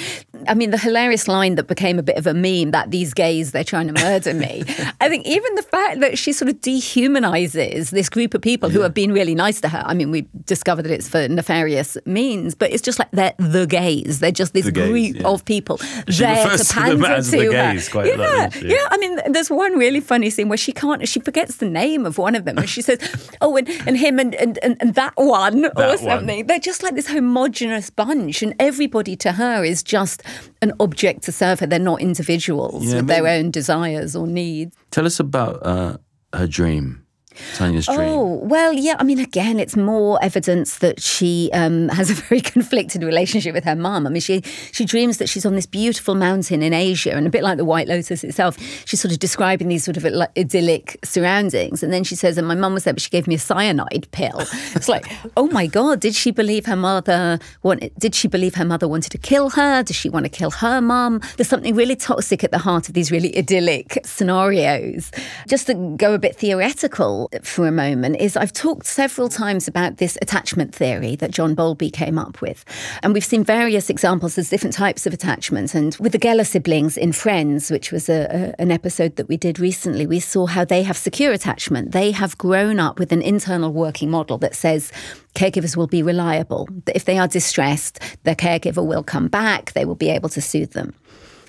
I 0.48 0.54
mean, 0.54 0.70
the 0.70 0.78
hilarious 0.78 1.28
line 1.28 1.54
that 1.56 1.64
became 1.64 1.98
a 1.98 2.02
bit 2.02 2.16
of 2.16 2.26
a 2.26 2.34
meme 2.34 2.70
that 2.72 2.90
these 2.90 3.14
gays, 3.14 3.52
they're 3.52 3.64
trying 3.64 3.86
to 3.88 3.92
murder 3.92 4.34
me. 4.34 4.62
I 5.00 5.08
think 5.08 5.26
even 5.26 5.54
the 5.54 5.62
fact 5.62 6.00
that 6.00 6.18
she 6.18 6.32
sort 6.32 6.48
of 6.48 6.60
dehumanizes 6.60 7.90
this 7.90 8.08
group 8.08 8.34
of 8.34 8.42
people 8.42 8.68
who 8.68 8.80
have 8.80 8.94
been 8.94 9.12
really 9.12 9.34
nice 9.34 9.60
to 9.62 9.68
her. 9.68 9.82
I 9.86 9.94
mean, 9.94 10.10
we 10.10 10.26
discovered 10.44 10.82
that 10.82 10.92
it's 10.92 11.08
for 11.08 11.28
nefarious 11.28 11.96
means, 12.06 12.54
but 12.54 12.72
it's 12.72 12.82
just 12.82 12.98
like 12.98 13.10
they're 13.12 13.34
the 13.38 13.66
gays. 13.66 14.20
They're 14.20 14.30
just 14.30 14.52
this 14.54 14.70
gays, 14.70 14.88
group 14.88 15.16
yeah. 15.22 15.28
of 15.28 15.44
people 15.44 15.78
She 15.78 16.22
there 16.22 16.36
to 16.36 16.50
refers 16.50 16.68
to 16.68 16.74
to 16.90 17.30
the 17.30 17.44
her. 17.44 17.50
gays 17.72 17.88
quite 17.88 18.06
a 18.06 18.10
yeah, 18.10 18.42
lot, 18.42 18.62
yeah. 18.62 18.88
I 18.90 18.98
mean, 18.98 19.18
there's 19.32 19.50
one 19.50 19.78
really 19.78 20.00
funny 20.00 20.30
scene 20.30 20.48
where 20.48 20.58
she 20.58 20.72
can't, 20.72 21.06
she 21.08 21.20
forgets 21.20 21.56
the 21.56 21.68
name 21.68 22.06
of 22.06 22.18
one 22.18 22.34
of 22.34 22.44
them, 22.44 22.58
and 22.58 22.68
she 22.68 22.82
says, 22.82 22.98
"Oh, 23.40 23.56
and, 23.56 23.68
and 23.86 23.96
him 23.96 24.18
and, 24.18 24.34
and 24.34 24.58
and 24.62 24.94
that 24.94 25.12
one 25.16 25.66
or 25.66 25.70
one. 25.74 25.98
something." 25.98 26.46
They're 26.46 26.58
just 26.58 26.82
like 26.82 26.94
this 26.94 27.05
homogenous 27.06 27.90
bunch, 27.90 28.42
and 28.42 28.54
everybody 28.58 29.16
to 29.16 29.32
her 29.32 29.64
is 29.64 29.82
just 29.82 30.22
an 30.62 30.72
object 30.80 31.22
to 31.24 31.32
serve 31.32 31.60
her. 31.60 31.66
They're 31.66 31.78
not 31.78 32.00
individuals 32.00 32.84
Yeah, 32.86 32.96
with 32.96 33.06
their 33.06 33.26
own 33.26 33.50
desires 33.50 34.14
or 34.16 34.26
needs. 34.26 34.76
Tell 34.90 35.06
us 35.06 35.20
about 35.20 35.64
uh, 35.64 35.96
her 36.32 36.46
dream, 36.46 37.05
Tanya's 37.54 37.86
dream. 37.86 38.00
Oh, 38.00 38.40
well, 38.42 38.72
yeah. 38.72 38.96
I 38.98 39.04
mean, 39.04 39.18
again, 39.18 39.58
it's 39.58 39.76
more 39.76 40.22
evidence 40.22 40.78
that 40.78 41.00
she 41.00 41.50
um, 41.52 41.88
has 41.90 42.10
a 42.10 42.14
very 42.14 42.40
conflicted 42.54 43.02
relationship 43.02 43.54
with 43.54 43.64
her 43.64 43.76
mum. 43.76 44.06
I 44.06 44.10
mean, 44.10 44.20
she, 44.20 44.42
she 44.72 44.84
dreams 44.84 45.18
that 45.18 45.28
she's 45.28 45.46
on 45.46 45.54
this 45.54 45.66
beautiful 45.66 46.14
mountain 46.14 46.62
in 46.62 46.72
Asia, 46.72 47.12
and 47.12 47.26
a 47.26 47.30
bit 47.30 47.42
like 47.42 47.56
the 47.56 47.64
White 47.64 47.88
Lotus 47.88 48.24
itself, 48.24 48.58
she's 48.84 49.00
sort 49.00 49.12
of 49.12 49.18
describing 49.18 49.68
these 49.68 49.84
sort 49.84 49.96
of 49.96 50.04
idyllic 50.36 50.98
surroundings. 51.04 51.82
And 51.82 51.92
then 51.92 52.04
she 52.04 52.14
says, 52.14 52.38
and 52.38 52.46
my 52.46 52.54
mum 52.54 52.74
was 52.74 52.84
there, 52.84 52.94
but 52.94 53.02
she 53.02 53.10
gave 53.10 53.26
me 53.26 53.34
a 53.34 53.38
cyanide 53.38 54.08
pill. 54.12 54.40
It's 54.74 54.88
like, 54.88 55.06
oh 55.36 55.48
my 55.48 55.66
God, 55.66 56.00
did 56.00 56.14
she 56.14 56.30
believe 56.30 56.66
her 56.66 56.76
mother? 56.76 57.38
Want, 57.62 57.96
did 57.98 58.14
she 58.14 58.28
believe 58.28 58.54
her 58.54 58.64
mother 58.64 58.88
wanted 58.88 59.10
to 59.10 59.18
kill 59.18 59.50
her? 59.50 59.82
Does 59.82 59.96
she 59.96 60.08
want 60.08 60.24
to 60.24 60.30
kill 60.30 60.50
her 60.50 60.80
mum? 60.80 61.20
There's 61.36 61.48
something 61.48 61.74
really 61.74 61.96
toxic 61.96 62.44
at 62.44 62.50
the 62.50 62.58
heart 62.58 62.88
of 62.88 62.94
these 62.94 63.10
really 63.10 63.36
idyllic 63.36 63.98
scenarios. 64.04 65.10
Just 65.48 65.66
to 65.66 65.74
go 65.96 66.14
a 66.14 66.18
bit 66.18 66.36
theoretical 66.36 67.25
for 67.42 67.66
a 67.66 67.72
moment, 67.72 68.16
is 68.16 68.36
I've 68.36 68.52
talked 68.52 68.86
several 68.86 69.28
times 69.28 69.68
about 69.68 69.98
this 69.98 70.18
attachment 70.22 70.74
theory 70.74 71.16
that 71.16 71.30
John 71.30 71.54
Bowlby 71.54 71.90
came 71.90 72.18
up 72.18 72.40
with. 72.40 72.64
And 73.02 73.14
we've 73.14 73.24
seen 73.24 73.44
various 73.44 73.90
examples. 73.90 74.34
There's 74.34 74.50
different 74.50 74.74
types 74.74 75.06
of 75.06 75.12
attachment. 75.12 75.74
And 75.74 75.96
with 75.96 76.12
the 76.12 76.18
Geller 76.18 76.46
siblings 76.46 76.96
in 76.96 77.12
Friends, 77.12 77.70
which 77.70 77.92
was 77.92 78.08
a, 78.08 78.54
a, 78.58 78.60
an 78.60 78.70
episode 78.70 79.16
that 79.16 79.28
we 79.28 79.36
did 79.36 79.58
recently, 79.58 80.06
we 80.06 80.20
saw 80.20 80.46
how 80.46 80.64
they 80.64 80.82
have 80.82 80.96
secure 80.96 81.32
attachment. 81.32 81.92
They 81.92 82.10
have 82.10 82.38
grown 82.38 82.78
up 82.78 82.98
with 82.98 83.12
an 83.12 83.22
internal 83.22 83.72
working 83.72 84.10
model 84.10 84.38
that 84.38 84.54
says, 84.54 84.92
caregivers 85.34 85.76
will 85.76 85.86
be 85.86 86.02
reliable. 86.02 86.68
If 86.94 87.04
they 87.04 87.18
are 87.18 87.28
distressed, 87.28 88.00
their 88.24 88.34
caregiver 88.34 88.84
will 88.84 89.02
come 89.02 89.28
back, 89.28 89.72
they 89.72 89.84
will 89.84 89.94
be 89.94 90.10
able 90.10 90.28
to 90.30 90.40
soothe 90.40 90.72
them. 90.72 90.94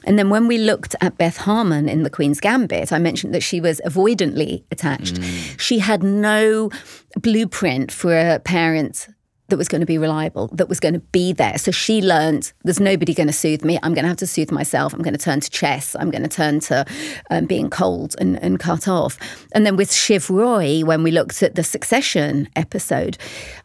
And 0.07 0.17
then 0.17 0.29
when 0.29 0.47
we 0.47 0.57
looked 0.57 0.95
at 1.01 1.17
Beth 1.17 1.37
Harmon 1.37 1.87
in 1.89 2.03
The 2.03 2.09
Queen's 2.09 2.39
Gambit, 2.39 2.91
I 2.91 2.97
mentioned 2.97 3.33
that 3.35 3.43
she 3.43 3.59
was 3.61 3.81
avoidantly 3.85 4.63
attached. 4.71 5.21
She 5.59 5.79
had 5.79 6.01
no 6.01 6.71
blueprint 7.21 7.91
for 7.91 8.17
a 8.17 8.39
parent 8.39 9.09
that 9.49 9.57
was 9.57 9.67
going 9.67 9.79
to 9.81 9.85
be 9.85 9.97
reliable, 9.97 10.47
that 10.53 10.67
was 10.67 10.79
going 10.79 10.93
to 10.93 10.99
be 10.99 11.31
there. 11.31 11.57
So 11.57 11.71
she 11.71 12.01
learned 12.01 12.51
there's 12.63 12.79
nobody 12.79 13.13
going 13.13 13.27
to 13.27 13.33
soothe 13.33 13.63
me. 13.63 13.79
I'm 13.81 13.93
going 13.93 14.03
to 14.03 14.09
have 14.09 14.17
to 14.17 14.27
soothe 14.27 14.51
myself. 14.51 14.93
I'm 14.93 15.01
going 15.01 15.13
to 15.13 15.19
turn 15.19 15.39
to 15.39 15.49
chess. 15.49 15.95
I'm 15.97 16.11
going 16.11 16.23
to 16.23 16.29
turn 16.29 16.59
to 16.61 16.85
um, 17.29 17.45
being 17.45 17.69
cold 17.69 18.15
and, 18.19 18.41
and 18.43 18.59
cut 18.59 18.87
off. 18.87 19.17
And 19.53 19.65
then 19.65 19.77
with 19.77 19.91
Shiv 19.93 20.29
Roy, 20.29 20.81
when 20.81 21.03
we 21.03 21.11
looked 21.11 21.41
at 21.43 21.55
the 21.55 21.63
Succession 21.63 22.49
episode, 22.55 23.17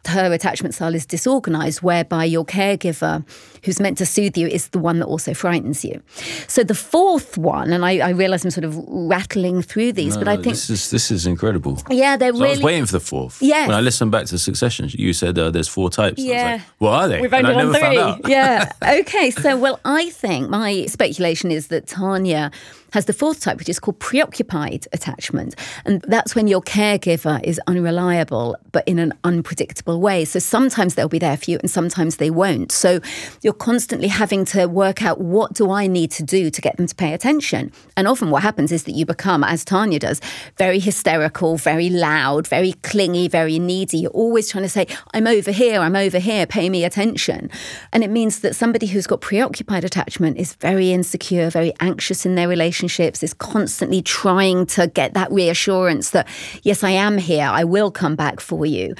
her 0.07 0.31
attachment 0.31 0.73
style 0.73 0.95
is 0.95 1.05
disorganized, 1.05 1.81
whereby 1.81 2.25
your 2.25 2.45
caregiver 2.45 3.25
who's 3.63 3.79
meant 3.79 3.97
to 3.97 4.05
soothe 4.05 4.37
you 4.37 4.47
is 4.47 4.67
the 4.69 4.79
one 4.79 4.99
that 4.99 5.05
also 5.05 5.33
frightens 5.33 5.83
you. 5.85 6.01
So 6.47 6.63
the 6.63 6.75
fourth 6.75 7.37
one, 7.37 7.71
and 7.73 7.85
I, 7.85 7.99
I 7.99 8.09
realize 8.09 8.43
I'm 8.45 8.51
sort 8.51 8.65
of 8.65 8.75
rattling 8.87 9.61
through 9.61 9.93
these, 9.93 10.17
but 10.17 10.27
I 10.27 10.35
think, 10.35 10.47
this 10.55 10.69
is 10.69 10.89
this 10.91 11.11
is 11.11 11.25
incredible. 11.25 11.77
yeah, 11.89 12.17
they're 12.17 12.33
So 12.33 12.43
I 12.43 12.49
was 12.49 12.61
waiting 12.61 12.85
for 12.85 12.91
the 12.93 12.99
fourth. 12.99 13.41
Yeah. 13.41 13.67
When 13.67 13.75
I 13.75 13.81
listened 13.81 14.11
back 14.11 14.25
to 14.27 14.37
Succession, 14.37 14.89
you 14.91 15.13
said 15.13 15.37
uh, 15.39 15.49
there's 15.51 15.67
four 15.67 15.89
types. 15.89 16.19
I 16.19 16.23
was 16.23 16.29
Yeah. 16.29 16.51
like, 16.53 16.61
what 16.79 16.91
are 16.93 17.07
they? 17.07 17.21
We've 17.21 17.33
And 17.33 17.47
only 17.47 17.59
I 17.59 17.63
done 17.63 17.71
never 17.71 17.85
three. 17.87 17.97
found 17.97 18.25
out. 18.25 18.29
yeah. 18.29 18.71
Okay. 19.01 19.31
So, 19.31 19.57
well, 19.57 19.79
I 19.85 20.09
think 20.09 20.49
my 20.49 20.85
speculation 20.87 21.51
is 21.51 21.67
that 21.67 21.87
Tanya 21.87 22.51
has 22.93 23.05
the 23.05 23.13
fourth 23.13 23.41
type, 23.41 23.57
which 23.57 23.69
is 23.69 23.79
called 23.79 23.99
preoccupied 23.99 24.87
attachment. 24.93 25.55
And 25.85 26.01
that's 26.03 26.35
when 26.35 26.47
your 26.47 26.61
caregiver 26.61 27.43
is 27.43 27.59
unreliable, 27.67 28.55
but 28.71 28.87
in 28.87 28.99
an 28.99 29.13
unpredictable 29.23 29.99
way. 29.99 30.25
So 30.25 30.39
sometimes 30.39 30.95
they'll 30.95 31.09
be 31.09 31.19
there 31.19 31.35
for 31.35 31.51
you 31.51 31.57
and 31.59 31.69
sometimes 31.69 32.17
they 32.17 32.29
won't. 32.29 32.71
So 32.71 32.99
you're 33.41 33.53
constantly 33.53 34.07
having 34.07 34.45
to 34.45 34.67
work 34.67 35.03
out 35.03 35.19
what 35.19 35.53
do 35.53 35.71
I 35.71 35.87
need 35.87 36.11
to 36.11 36.23
do 36.23 36.49
to 36.51 36.61
get 36.61 36.77
them 36.77 36.87
to 36.87 36.95
pay 36.95 37.13
attention. 37.13 37.71
And 37.97 38.07
often 38.07 38.29
what 38.29 38.43
happens 38.43 38.71
is 38.71 38.83
that 38.83 38.93
you 38.93 39.05
become, 39.05 39.43
as 39.43 39.65
Tanya 39.65 39.99
does, 39.99 40.21
very 40.57 40.79
hysterical, 40.79 41.57
very 41.57 41.89
loud, 41.89 42.47
very 42.47 42.73
clingy, 42.83 43.27
very 43.27 43.57
needy. 43.57 43.97
You're 43.97 44.11
always 44.11 44.49
trying 44.49 44.63
to 44.63 44.69
say, 44.69 44.87
I'm 45.13 45.25
over 45.27 45.51
here, 45.51 45.81
I'm 45.81 45.95
over 45.95 46.19
here, 46.19 46.45
pay 46.45 46.69
me 46.69 46.85
attention. 46.85 47.49
And 47.91 48.03
it 48.03 48.11
means 48.11 48.41
that 48.41 48.55
somebody 48.55 48.85
who's 48.85 49.07
got 49.07 49.21
preoccupied 49.21 49.83
attachment 49.83 50.37
is 50.37 50.53
very 50.55 50.91
insecure, 50.91 51.49
very 51.49 51.73
anxious 51.79 52.25
in 52.25 52.35
their 52.35 52.47
relationships, 52.83 53.23
is 53.23 53.33
constantly 53.33 54.01
trying 54.01 54.65
to 54.65 54.87
get 54.87 55.13
that 55.13 55.31
reassurance 55.31 56.11
that, 56.11 56.27
yes, 56.63 56.83
I 56.83 56.91
am 56.91 57.17
here, 57.17 57.47
I 57.47 57.63
will 57.63 57.91
come 57.91 58.15
back 58.15 58.39
for 58.39 58.65
you. 58.65 58.95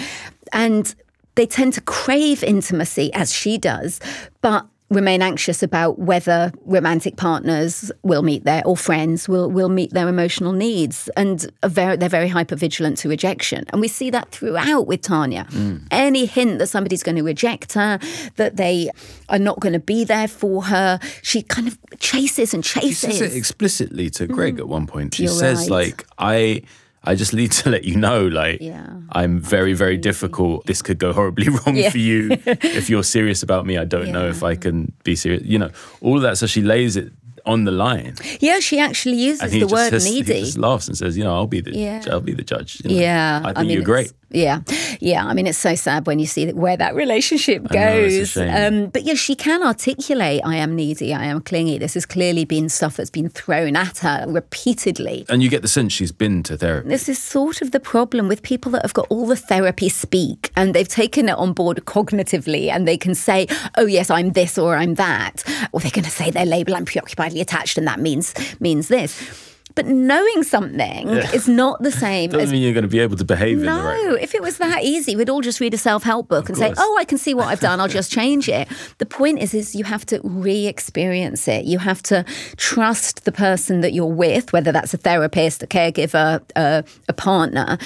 And 0.54 0.94
they 1.36 1.46
tend 1.46 1.74
to 1.74 1.82
crave 1.82 2.44
intimacy, 2.44 3.12
as 3.14 3.34
she 3.34 3.58
does, 3.58 4.00
but 4.42 4.66
remain 4.90 5.22
anxious 5.22 5.64
about 5.64 6.00
whether 6.00 6.52
romantic 6.66 7.18
partners 7.18 7.92
will 8.04 8.22
meet 8.22 8.44
their 8.44 8.66
or 8.66 8.78
friends 8.78 9.28
will 9.28 9.50
will 9.50 9.70
meet 9.70 9.92
their 9.94 10.08
emotional 10.08 10.52
needs. 10.52 11.10
And 11.18 11.50
are 11.64 11.70
very, 11.70 11.98
they're 11.98 12.10
very 12.10 12.28
hyper 12.28 12.56
vigilant 12.56 12.98
to 13.00 13.10
rejection. 13.10 13.66
And 13.70 13.82
we 13.82 13.88
see 13.88 14.10
that 14.12 14.32
throughout 14.32 14.88
with 14.88 15.02
Tanya. 15.02 15.46
Mm. 15.50 15.88
Any 15.92 16.26
hint 16.26 16.60
that 16.60 16.68
somebody's 16.68 17.04
going 17.04 17.16
to 17.18 17.24
reject 17.24 17.74
her 17.74 18.00
that 18.36 18.58
they 18.58 18.90
are 19.30 19.40
not 19.40 19.60
going 19.60 19.74
to 19.74 19.80
be 19.80 20.04
there 20.04 20.28
for 20.28 20.64
her 20.66 21.00
she 21.22 21.42
kind 21.42 21.68
of 21.68 21.78
chases 22.00 22.54
and 22.54 22.64
chases 22.64 23.00
She 23.00 23.18
says 23.18 23.34
it 23.34 23.38
explicitly 23.38 24.10
to 24.12 24.28
Greg 24.28 24.58
mm. 24.58 24.60
at 24.60 24.68
one 24.68 24.88
point. 24.88 25.16
She 25.16 25.24
You're 25.24 25.32
says 25.34 25.62
right. 25.62 25.70
like 25.70 26.08
I 26.18 26.64
I 27.04 27.16
just 27.16 27.34
need 27.34 27.52
to 27.54 27.70
let 27.76 27.84
you 27.84 27.96
know 27.98 28.28
like 28.28 28.62
Yeah. 28.62 28.88
I'm 29.12 29.40
very 29.40 29.74
very 29.74 29.98
difficult. 29.98 30.66
This 30.66 30.82
could 30.82 31.00
go 31.00 31.12
horribly 31.20 31.50
wrong 31.50 31.76
Yeah. 31.76 31.90
for 31.90 31.98
you 31.98 32.30
if 32.46 32.90
you're 32.90 33.04
serious 33.04 33.44
about 33.44 33.66
me. 33.66 33.78
I 33.78 33.86
don't 33.86 34.12
know 34.12 34.28
if 34.28 34.44
I 34.44 34.56
can 34.56 34.92
be 35.04 35.16
serious. 35.16 35.44
You 35.44 35.60
know, 35.60 35.70
all 36.02 36.16
of 36.18 36.22
that 36.24 36.38
so 36.38 36.46
she 36.48 36.62
lays 36.62 36.96
it 36.96 37.12
on 37.46 37.66
the 37.66 37.72
line. 37.72 38.16
yeah 38.40 38.60
she 38.62 38.80
actually 38.80 39.18
uses 39.18 39.52
the 39.52 39.66
word 39.66 39.90
says, 39.90 40.06
needy 40.06 40.34
he 40.36 40.40
just 40.46 40.58
laughs 40.58 40.88
and 40.88 40.98
says, 40.98 41.18
you 41.18 41.26
know, 41.26 41.34
I'll 41.36 41.46
be 41.48 41.60
the 41.60 41.72
Yeah. 41.78 42.02
I'll 42.10 42.22
be 42.22 42.34
the 42.34 42.44
judge. 42.44 42.82
you 42.84 42.90
know. 42.96 43.02
Yeah, 43.02 43.42
I 43.44 43.52
think 43.54 43.68
mean, 43.68 43.72
you're 43.76 43.84
great. 43.84 44.14
Yeah, 44.34 44.62
yeah. 45.00 45.26
I 45.26 45.34
mean, 45.34 45.48
it's 45.48 45.58
so 45.58 45.76
sad 45.76 46.08
when 46.08 46.20
you 46.20 46.26
see 46.26 46.46
that 46.46 46.56
where 46.56 46.78
that 46.78 46.96
relationship 46.96 47.68
I 47.70 47.76
know, 47.76 48.02
goes. 48.02 48.38
um, 48.38 48.88
but 48.88 49.04
yeah, 49.04 49.14
she 49.14 49.36
can 49.36 49.64
articulate, 49.64 50.42
"I 50.44 50.56
am 50.56 50.76
needy, 50.76 51.14
I 51.14 51.26
am 51.26 51.42
clingy." 51.42 51.78
This 51.78 51.94
has 51.94 52.06
clearly 52.06 52.46
been 52.46 52.70
stuff 52.70 52.98
that's 52.98 53.10
been 53.10 53.30
thrown 53.30 53.76
at 53.76 54.00
her 54.00 54.26
repeatedly. 54.28 55.26
And 55.30 55.42
you 55.44 55.50
get 55.50 55.62
the 55.62 55.68
sense 55.68 55.94
she's 55.94 56.12
been 56.12 56.44
to 56.44 56.58
therapy. 56.58 56.90
This 56.90 57.08
is 57.08 57.20
sort 57.20 57.62
of 57.62 57.72
the 57.72 57.80
problem 57.80 58.28
with 58.28 58.42
people 58.44 58.72
that 58.72 58.82
have 58.82 58.94
got 58.94 59.08
all 59.10 59.28
the 59.28 59.36
therapy 59.36 59.90
speak 59.90 60.52
and 60.56 60.74
they've 60.74 60.88
taken 60.88 61.30
it 61.30 61.38
on 61.38 61.54
board 61.54 61.78
cognitively 61.86 62.70
and 62.70 62.88
they 62.88 62.98
can 62.98 63.16
say, 63.16 63.48
oh, 63.78 63.86
yes, 63.86 64.10
I'm 64.10 64.32
this 64.32 64.58
or 64.58 64.76
I'm 64.76 64.96
that. 64.96 65.44
Or 65.72 65.80
they're 65.80 65.92
going 65.92 66.06
to 66.06 66.12
say 66.12 66.32
their 66.32 66.46
label, 66.46 66.76
I'm 66.76 66.86
preoccupiedly 66.86 67.42
attached 67.42 67.78
and 67.78 67.88
that 67.88 68.00
means 68.00 68.34
means 68.60 68.88
this. 68.88 69.53
But 69.76 69.88
knowing 69.88 70.44
something 70.44 71.10
is 71.10 71.48
not 71.48 71.82
the 71.82 71.92
same 71.92 72.30
Doesn't 72.30 72.44
as 72.44 72.52
mean 72.52 72.62
you're 72.62 72.74
going 72.74 72.84
to 72.84 72.88
be 72.88 73.00
able 73.00 73.18
to 73.18 73.26
behave 73.26 73.60
in 73.60 73.66
the 73.66 73.72
right 73.72 74.04
no, 74.06 74.14
way. 74.14 74.22
if 74.22 74.36
it 74.36 74.42
was 74.42 74.58
that 74.60 74.84
easy, 74.84 75.16
we'd 75.16 75.30
all 75.30 75.42
just 75.42 75.60
read 75.60 75.74
a 75.74 75.78
self-help 75.78 76.28
book 76.28 76.48
and 76.48 76.58
say, 76.58 76.74
"Oh, 76.78 76.98
I 77.00 77.06
can 77.06 77.18
see 77.18 77.34
what 77.34 77.48
I've 77.48 77.60
done. 77.60 77.80
I'll 77.80 77.88
just 77.88 78.12
change 78.20 78.48
it." 78.50 78.68
The 79.00 79.06
point 79.06 79.40
is, 79.40 79.54
is 79.54 79.74
you 79.76 79.84
have 79.86 80.06
to 80.08 80.20
re-experience 80.24 81.48
it. 81.48 81.66
You 81.66 81.80
have 81.80 82.04
to 82.04 82.24
trust 82.58 83.26
the 83.26 83.32
person 83.32 83.82
that 83.82 83.94
you're 83.94 84.06
with, 84.06 84.54
whether 84.54 84.72
that's 84.72 84.94
a 84.94 84.98
therapist, 84.98 85.64
a 85.64 85.68
caregiver, 85.68 86.42
uh, 86.56 86.84
a 87.10 87.14
partner, 87.14 87.78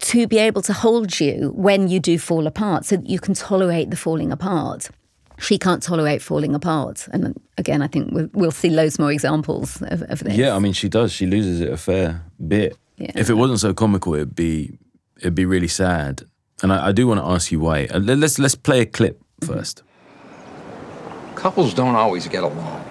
to 0.00 0.26
be 0.26 0.38
able 0.38 0.62
to 0.62 0.72
hold 0.72 1.18
you 1.18 1.52
when 1.54 1.88
you 1.88 1.98
do 2.00 2.18
fall 2.18 2.46
apart, 2.46 2.84
so 2.84 2.96
that 2.96 3.08
you 3.08 3.18
can 3.18 3.34
tolerate 3.34 3.90
the 3.90 3.96
falling 3.96 4.30
apart. 4.32 4.90
She 5.40 5.58
can't 5.58 5.82
tolerate 5.82 6.22
falling 6.22 6.54
apart, 6.54 7.08
and 7.12 7.34
again, 7.58 7.82
I 7.82 7.86
think 7.88 8.12
we'll, 8.12 8.28
we'll 8.34 8.50
see 8.50 8.70
loads 8.70 8.98
more 8.98 9.10
examples 9.12 9.80
of, 9.82 10.02
of 10.02 10.18
this. 10.20 10.34
Yeah, 10.36 10.54
I 10.54 10.58
mean, 10.58 10.72
she 10.74 10.88
does. 10.88 11.12
She 11.12 11.26
loses 11.26 11.60
it 11.60 11.72
a 11.72 11.76
fair 11.76 12.22
bit. 12.46 12.76
Yeah. 12.98 13.12
If 13.14 13.30
it 13.30 13.34
wasn't 13.34 13.60
so 13.60 13.72
comical, 13.74 14.14
it'd 14.14 14.34
be 14.36 14.78
it'd 15.18 15.34
be 15.34 15.46
really 15.46 15.68
sad. 15.68 16.22
And 16.62 16.72
I, 16.72 16.88
I 16.88 16.92
do 16.92 17.06
want 17.06 17.20
to 17.20 17.26
ask 17.26 17.50
you 17.50 17.58
why. 17.60 17.86
Uh, 17.86 17.98
let- 18.00 18.18
Let's 18.18 18.38
let's 18.38 18.54
play 18.54 18.80
a 18.80 18.86
clip 18.86 19.18
first. 19.42 19.82
Couples 21.34 21.72
don't 21.74 21.94
always 21.96 22.28
get 22.28 22.42
along. 22.44 22.84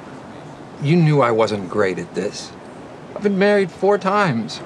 You 0.81 0.95
knew 0.95 1.21
I 1.21 1.29
wasn't 1.31 1.69
great 1.69 1.99
at 1.99 2.15
this. 2.15 2.51
I've 3.15 3.21
been 3.21 3.37
married 3.37 3.69
four 3.69 3.97
times. 3.99 4.59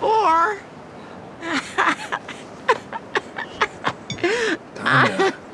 Or 0.00 0.58
Tanya. 4.74 5.34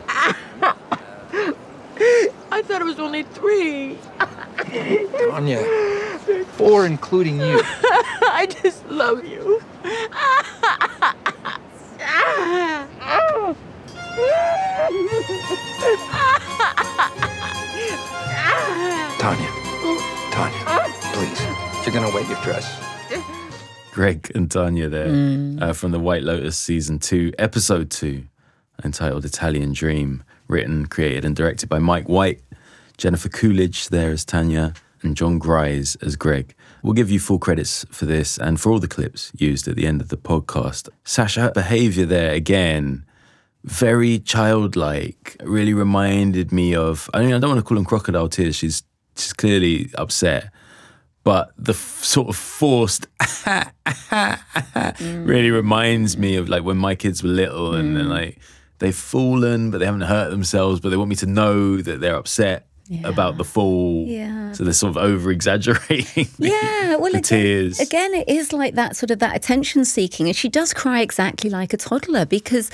I 1.99 2.63
thought 2.63 2.81
it 2.81 2.85
was 2.85 2.99
only 3.01 3.23
three. 3.23 3.99
Tanya, 5.31 5.63
four 6.53 6.85
including 6.85 7.41
you. 7.41 7.61
I 7.65 8.47
just 8.63 8.87
love 8.89 9.25
you. 9.25 9.63
Tanya, 19.19 19.51
Tanya, 20.31 20.95
please, 21.13 21.41
you're 21.85 21.95
gonna 21.95 22.15
wet 22.15 22.29
your 22.29 22.41
dress. 22.43 22.83
Greg 23.93 24.31
and 24.35 24.51
Tanya 24.51 24.91
there 24.91 25.09
mm. 25.09 25.63
uh, 25.63 25.73
from 25.73 25.93
the 25.93 25.99
White 25.99 26.23
Lotus 26.23 26.59
season 26.59 26.99
two, 26.99 27.33
episode 27.39 27.91
two, 27.91 28.25
entitled 28.85 29.25
Italian 29.25 29.73
Dream 29.73 30.23
written, 30.49 30.87
created, 30.87 31.25
and 31.25 31.35
directed 31.35 31.69
by 31.69 31.79
Mike 31.79 32.09
White. 32.09 32.41
Jennifer 32.97 33.29
Coolidge 33.29 33.89
there 33.89 34.11
as 34.11 34.25
Tanya, 34.25 34.73
and 35.03 35.17
Jon 35.17 35.39
Gries 35.39 35.97
as 35.97 36.17
Greg. 36.17 36.55
We'll 36.83 36.93
give 36.93 37.11
you 37.11 37.19
full 37.19 37.39
credits 37.39 37.85
for 37.91 38.05
this 38.05 38.39
and 38.39 38.61
for 38.61 38.71
all 38.71 38.79
the 38.79 38.89
clips 38.89 39.33
used 39.37 39.69
at 39.69 39.77
the 39.77 39.87
end 39.87 40.01
of 40.01 40.09
the 40.09 40.17
podcast. 40.17 40.89
Sasha 41.05 41.51
behavior 41.55 42.05
there 42.05 42.33
again, 42.33 43.05
very 43.65 44.19
childlike, 44.19 45.37
really 45.43 45.75
reminded 45.75 46.53
me 46.53 46.75
of. 46.75 47.11
I 47.15 47.23
mean, 47.23 47.35
I 47.35 47.39
don't 47.39 47.51
want 47.51 47.61
to 47.61 47.65
call 47.65 47.77
them 47.77 47.85
crocodile 47.85 48.29
tears. 48.29 48.57
She's 48.57 48.83
she's 49.17 49.33
clearly 49.33 49.91
upset, 49.95 50.51
but 51.25 51.53
the 51.57 51.73
f- 51.73 52.05
sort 52.05 52.29
of 52.29 52.37
forced 52.37 53.07
mm. 53.19 55.27
really 55.27 55.51
reminds 55.51 56.17
me 56.17 56.37
of 56.37 56.49
like 56.49 56.63
when 56.63 56.77
my 56.77 56.95
kids 56.95 57.23
were 57.23 57.31
little 57.31 57.75
and 57.75 57.97
then 57.97 58.07
mm. 58.07 58.11
like 58.11 58.39
they've 58.79 58.95
fallen 58.97 59.71
but 59.71 59.79
they 59.79 59.85
haven't 59.87 60.03
hurt 60.03 60.31
themselves 60.31 60.81
but 60.81 60.91
they 60.91 60.97
want 60.97 61.11
me 61.11 61.17
to 61.17 61.27
know 61.27 61.77
that 61.81 62.01
they're 62.01 62.17
upset 62.17 62.67
about 63.03 63.37
the 63.37 63.43
fall. 63.45 64.05
Yeah. 64.07 64.53
so 64.53 64.63
they're 64.63 64.73
sort 64.73 64.91
of 64.91 64.97
over 64.97 65.33
exaggerating 65.33 66.29
Yeah, 66.39 66.95
well, 66.95 67.11
the 67.11 67.19
again, 67.19 67.23
tears. 67.23 67.81
again, 67.81 68.15
it 68.15 68.29
is 68.29 68.53
like 68.53 68.75
that 68.77 68.95
sort 68.95 69.11
of 69.11 69.19
that 69.19 69.35
attention 69.35 69.85
seeking, 69.85 70.29
and 70.29 70.37
she 70.37 70.49
does 70.49 70.73
cry 70.73 71.01
exactly 71.01 71.51
like 71.51 71.73
a 71.73 71.77
toddler 71.77 72.25
because 72.25 72.71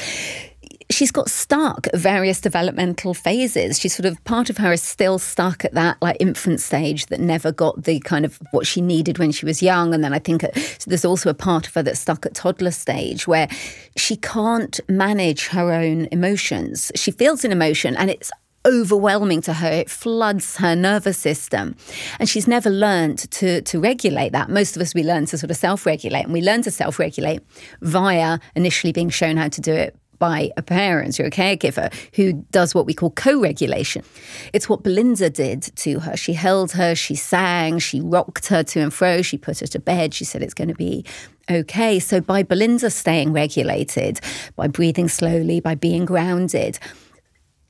she's 0.91 1.11
got 1.11 1.31
stuck 1.31 1.87
at 1.89 1.97
various 1.97 2.41
developmental 2.41 3.15
phases. 3.15 3.79
She's 3.79 3.95
sort 3.95 4.07
of 4.07 4.23
part 4.25 4.51
of 4.51 4.59
her 4.59 4.73
is 4.73 4.83
still 4.83 5.19
stuck 5.19 5.65
at 5.65 5.75
that 5.75 5.97
like 6.01 6.17
infant 6.21 6.61
stage 6.61 7.07
that 7.07 7.21
never 7.21 7.53
got 7.53 7.85
the 7.85 8.01
kind 8.01 8.25
of 8.25 8.39
what 8.51 8.67
she 8.67 8.81
needed 8.81 9.19
when 9.19 9.33
she 9.33 9.47
was 9.47 9.63
young, 9.63 9.95
and 9.95 10.03
then 10.03 10.13
I 10.13 10.19
think 10.19 10.45
uh, 10.45 10.49
there's 10.87 11.05
also 11.05 11.31
a 11.31 11.35
part 11.35 11.67
of 11.67 11.75
her 11.75 11.83
that's 11.83 12.01
stuck 12.01 12.27
at 12.27 12.35
toddler 12.35 12.71
stage 12.71 13.27
where 13.27 13.49
she 13.97 14.17
can't 14.17 14.81
manage 14.89 15.49
her 15.49 15.73
own 15.73 16.09
emotions. 16.11 16.91
She 16.95 17.11
feels 17.11 17.45
an 17.45 17.53
emotion, 17.53 17.97
and 17.97 18.11
it's 18.11 18.31
overwhelming 18.65 19.41
to 19.43 19.55
her. 19.55 19.71
It 19.71 19.91
floods 19.91 20.57
her 20.59 20.75
nervous 20.77 21.19
system. 21.19 21.75
And 22.19 22.29
she's 22.29 22.47
never 22.47 22.71
learned 22.71 23.19
to, 23.33 23.61
to 23.63 23.81
regulate 23.81 24.31
that. 24.33 24.51
Most 24.51 24.77
of 24.77 24.83
us, 24.83 24.95
we 24.95 25.03
learn 25.03 25.27
to 25.27 25.39
sort 25.39 25.51
of 25.51 25.57
self 25.57 25.87
regulate, 25.87 26.25
and 26.25 26.33
we 26.33 26.43
learn 26.43 26.63
to 26.63 26.71
self 26.71 26.99
regulate 26.99 27.41
via 27.81 28.39
initially 28.55 28.93
being 28.93 29.11
shown 29.11 29.37
how 29.37 29.49
to 29.49 29.61
do 29.61 29.73
it 29.73 29.97
by 30.23 30.53
a 30.57 30.63
parent 30.63 31.19
or 31.19 31.25
a 31.25 31.31
caregiver 31.31 31.93
who 32.15 32.35
does 32.53 32.77
what 32.77 32.87
we 32.87 32.95
call 32.95 33.11
co 33.11 33.41
regulation. 33.41 34.05
It's 34.53 34.69
what 34.69 34.85
Belinda 34.85 35.29
did 35.31 35.63
to 35.79 35.99
her. 35.99 36.17
She 36.17 36.35
held 36.35 36.71
her, 36.73 36.95
she 36.95 37.17
sang, 37.17 37.81
she 37.81 38.01
rocked 38.01 38.47
her 38.47 38.63
to 38.63 38.79
and 38.79 38.95
fro, 38.95 39.23
she 39.23 39.37
put 39.37 39.59
her 39.59 39.67
to 39.67 39.81
bed, 39.81 40.15
she 40.15 40.25
said 40.25 40.41
it's 40.41 40.55
going 40.55 40.69
to 40.69 40.77
be 40.77 41.05
okay. 41.51 41.99
So, 41.99 42.21
by 42.21 42.45
Belinda 42.45 42.89
staying 42.91 43.33
regulated, 43.33 44.21
by 44.55 44.69
breathing 44.69 45.09
slowly, 45.09 45.59
by 45.59 45.75
being 45.75 46.05
grounded, 46.05 46.79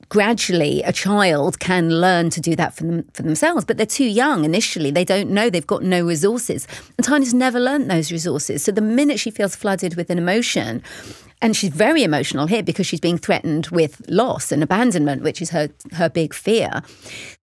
gradually 0.09 0.83
a 0.83 0.93
child 0.93 1.59
can 1.59 1.89
learn 1.89 2.29
to 2.29 2.39
do 2.39 2.55
that 2.55 2.75
for 2.75 2.83
them 2.83 3.03
for 3.13 3.23
themselves 3.23 3.65
but 3.65 3.77
they're 3.77 3.85
too 3.85 4.05
young 4.05 4.45
initially 4.45 4.91
they 4.91 5.03
don't 5.03 5.29
know 5.29 5.49
they've 5.49 5.65
got 5.65 5.81
no 5.81 6.05
resources 6.05 6.67
and 6.97 7.05
Tanya's 7.07 7.33
never 7.33 7.59
learnt 7.59 7.87
those 7.87 8.11
resources 8.11 8.63
so 8.63 8.71
the 8.71 8.79
minute 8.79 9.19
she 9.19 9.31
feels 9.31 9.55
flooded 9.55 9.95
with 9.95 10.11
an 10.11 10.19
emotion 10.19 10.83
and 11.43 11.55
she's 11.55 11.69
very 11.69 12.03
emotional 12.03 12.47
here 12.47 12.63
because 12.63 12.87
she's 12.87 13.01
being 13.01 13.17
threatened 13.19 13.67
with 13.67 14.01
loss 14.07 14.51
and 14.51 14.63
abandonment 14.63 15.21
which 15.21 15.41
is 15.41 15.51
her 15.51 15.69
her 15.91 16.09
big 16.09 16.33
fear. 16.33 16.81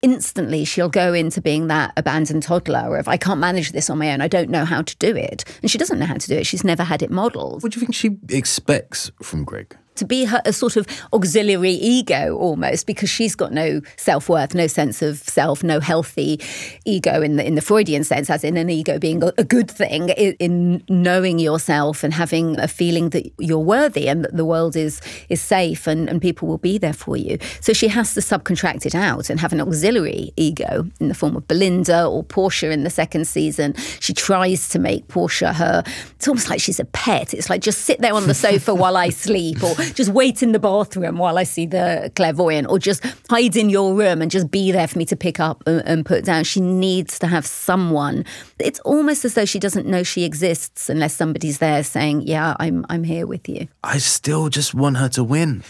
Instantly 0.02 0.66
she'll 0.66 0.90
go 0.90 1.14
into 1.14 1.40
being 1.40 1.68
that 1.68 1.92
abandoned 1.96 2.42
toddler 2.42 2.90
or 2.90 2.98
if 2.98 3.08
I 3.08 3.16
can't 3.16 3.40
manage 3.40 3.72
this 3.72 3.88
on 3.88 3.98
my 3.98 4.12
own. 4.12 4.20
I 4.20 4.28
don't 4.28 4.50
know 4.50 4.66
how 4.66 4.82
to 4.82 4.96
do 4.96 5.16
it. 5.16 5.44
And 5.62 5.70
she 5.70 5.78
doesn't 5.78 5.98
know 5.98 6.06
how 6.06 6.18
to 6.18 6.28
do 6.28 6.36
it. 6.36 6.46
She's 6.46 6.64
never 6.64 6.82
had 6.82 7.02
it 7.02 7.10
modeled. 7.10 7.62
What 7.62 7.72
do 7.72 7.80
you 7.80 7.86
think 7.86 7.94
she 7.94 8.18
expects 8.28 9.10
from 9.22 9.44
greg 9.44 9.78
to 9.96 10.04
be 10.04 10.24
her 10.24 10.40
a 10.44 10.52
sort 10.52 10.76
of 10.76 10.86
auxiliary 11.12 11.72
ego 11.72 12.36
almost 12.36 12.86
because 12.86 13.10
she's 13.10 13.34
got 13.34 13.52
no 13.52 13.80
self-worth 13.96 14.54
no 14.54 14.66
sense 14.66 15.02
of 15.02 15.18
self 15.18 15.62
no 15.62 15.80
healthy 15.80 16.40
ego 16.84 17.22
in 17.22 17.36
the 17.36 17.46
in 17.46 17.54
the 17.54 17.60
freudian 17.60 18.04
sense 18.04 18.30
as 18.30 18.44
in 18.44 18.56
an 18.56 18.70
ego 18.70 18.98
being 18.98 19.22
a, 19.22 19.44
good 19.44 19.70
thing 19.70 20.08
in, 20.10 20.34
in 20.40 20.84
knowing 20.88 21.38
yourself 21.38 22.02
and 22.02 22.14
having 22.14 22.58
a 22.58 22.66
feeling 22.66 23.10
that 23.10 23.30
you're 23.38 23.58
worthy 23.58 24.08
and 24.08 24.24
that 24.24 24.36
the 24.36 24.44
world 24.44 24.74
is 24.74 25.00
is 25.28 25.40
safe 25.40 25.86
and, 25.86 26.08
and 26.08 26.20
people 26.20 26.48
will 26.48 26.58
be 26.58 26.78
there 26.78 26.92
for 26.92 27.16
you. 27.16 27.38
So 27.60 27.72
she 27.72 27.88
has 27.88 28.14
to 28.14 28.20
subcontract 28.20 28.86
it 28.86 28.94
out 28.94 29.30
and 29.30 29.38
have 29.40 29.52
an 29.52 29.60
auxiliary 29.60 30.32
ego 30.36 30.86
in 31.00 31.08
the 31.08 31.14
form 31.14 31.36
of 31.36 31.46
belinda 31.46 32.06
or 32.06 32.24
portia 32.24 32.70
in 32.70 32.84
the 32.84 32.90
second 32.90 33.26
season. 33.26 33.74
She 34.00 34.12
tries 34.14 34.68
to 34.70 34.78
make 34.78 35.08
portia 35.08 35.52
her 35.52 35.84
it's 36.16 36.28
almost 36.28 36.48
like 36.48 36.60
she's 36.60 36.80
a 36.80 36.86
pet. 36.86 37.34
It's 37.34 37.50
like 37.50 37.60
just 37.60 37.82
sit 37.82 38.00
there 38.00 38.14
on 38.14 38.26
the 38.26 38.34
sofa 38.34 38.74
while 38.74 38.96
i 38.96 39.08
sleep 39.24 39.62
or 39.62 39.74
just 39.94 40.10
wait 40.10 40.42
in 40.42 40.52
the 40.52 40.58
bathroom 40.58 41.18
while 41.18 41.38
I 41.38 41.44
see 41.44 41.66
the 41.66 42.10
clairvoyant, 42.14 42.68
or 42.68 42.78
just 42.78 43.04
hide 43.28 43.56
in 43.56 43.68
your 43.68 43.94
room 43.94 44.22
and 44.22 44.30
just 44.30 44.50
be 44.50 44.72
there 44.72 44.86
for 44.86 44.98
me 44.98 45.04
to 45.06 45.16
pick 45.16 45.40
up 45.40 45.62
and, 45.66 45.82
and, 45.86 46.04
put 46.04 46.24
down. 46.24 46.44
She 46.44 46.60
needs 46.60 47.18
to 47.20 47.26
have 47.26 47.46
someone. 47.46 48.24
It's 48.58 48.80
almost 48.80 49.24
as 49.24 49.34
though 49.34 49.44
she 49.44 49.58
doesn't 49.58 49.86
know 49.86 50.02
she 50.02 50.24
exists 50.24 50.88
unless 50.88 51.14
somebody's 51.14 51.58
there 51.58 51.82
saying, 51.82 52.22
"Yeah, 52.22 52.54
I'm 52.60 52.84
I'm 52.88 53.04
here 53.04 53.26
with 53.26 53.48
you." 53.48 53.68
I 53.82 53.98
still 53.98 54.48
just 54.48 54.74
want 54.74 54.98
her 54.98 55.08
to 55.10 55.24
win. 55.24 55.62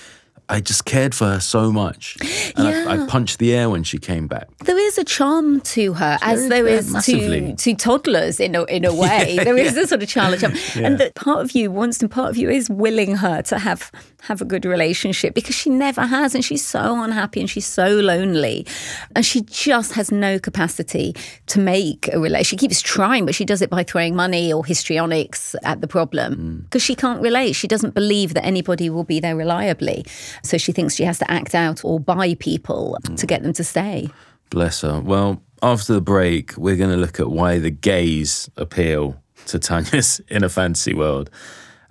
I 0.48 0.60
just 0.60 0.84
cared 0.84 1.14
for 1.14 1.24
her 1.26 1.40
so 1.40 1.72
much. 1.72 2.16
And 2.56 2.68
Yeah. 2.68 2.84
I, 2.88 3.02
I 3.02 3.06
punched 3.06 3.38
the 3.38 3.54
air 3.54 3.70
when 3.70 3.82
she 3.82 3.98
came 3.98 4.26
back. 4.26 4.48
There 4.64 4.78
is 4.78 4.98
a 4.98 5.04
charm 5.04 5.60
to 5.62 5.94
her, 5.94 6.18
as 6.20 6.48
there 6.48 6.66
is 6.66 6.92
to, 7.06 7.54
to 7.56 7.74
toddlers 7.74 8.40
in 8.40 8.54
a, 8.54 8.64
in 8.64 8.84
a 8.84 8.94
way. 9.04 9.38
There 9.42 9.56
is 9.56 9.76
a 9.76 9.86
sort 9.86 10.02
of 10.02 10.08
childlike 10.08 10.40
charm. 10.40 10.54
And 10.84 10.98
that 10.98 11.14
part 11.14 11.40
of 11.44 11.52
you 11.52 11.70
wants 11.70 12.00
and 12.00 12.10
part 12.10 12.28
of 12.30 12.36
you 12.36 12.50
is 12.50 12.68
willing 12.68 13.16
her 13.16 13.40
to 13.42 13.58
have 13.58 13.90
have 14.26 14.40
a 14.40 14.44
good 14.44 14.64
relationship 14.64 15.34
because 15.34 15.54
she 15.54 15.70
never 15.70 16.02
has 16.02 16.34
and 16.34 16.44
she's 16.44 16.64
so 16.64 17.02
unhappy 17.02 17.40
and 17.40 17.48
she's 17.48 17.66
so 17.66 17.88
lonely. 17.88 18.66
And 19.14 19.24
she 19.24 19.42
just 19.42 19.92
has 19.92 20.10
no 20.10 20.38
capacity 20.38 21.14
to 21.46 21.60
make 21.60 22.08
a 22.12 22.18
relationship. 22.18 22.46
She 22.46 22.56
keeps 22.56 22.80
trying, 22.80 23.26
but 23.26 23.34
she 23.34 23.44
does 23.44 23.62
it 23.62 23.70
by 23.70 23.82
throwing 23.82 24.16
money 24.16 24.52
or 24.52 24.64
histrionics 24.64 25.54
at 25.62 25.80
the 25.80 25.88
problem 25.88 26.34
mm. 26.36 26.64
because 26.64 26.82
she 26.82 26.94
can't 26.94 27.22
relate. 27.22 27.52
She 27.52 27.68
doesn't 27.68 27.94
believe 27.94 28.34
that 28.34 28.44
anybody 28.44 28.90
will 28.90 29.04
be 29.04 29.20
there 29.20 29.36
reliably. 29.36 30.04
So 30.42 30.58
she 30.58 30.72
thinks 30.72 30.94
she 30.94 31.04
has 31.04 31.18
to 31.18 31.30
act 31.30 31.54
out 31.54 31.84
or 31.84 32.00
buy 32.00 32.34
people 32.34 32.98
mm. 33.02 33.16
to 33.18 33.26
get 33.26 33.42
them 33.42 33.52
to 33.54 33.64
stay. 33.64 34.10
Bless 34.50 34.82
her. 34.82 35.00
Well, 35.00 35.42
after 35.62 35.94
the 35.94 36.00
break, 36.00 36.56
we're 36.56 36.76
going 36.76 36.90
to 36.90 36.96
look 36.96 37.18
at 37.18 37.30
why 37.30 37.58
the 37.58 37.70
gays 37.70 38.50
appeal 38.56 39.20
to 39.46 39.58
Tanya's 39.58 40.20
inner 40.28 40.48
fantasy 40.48 40.94
world, 40.94 41.30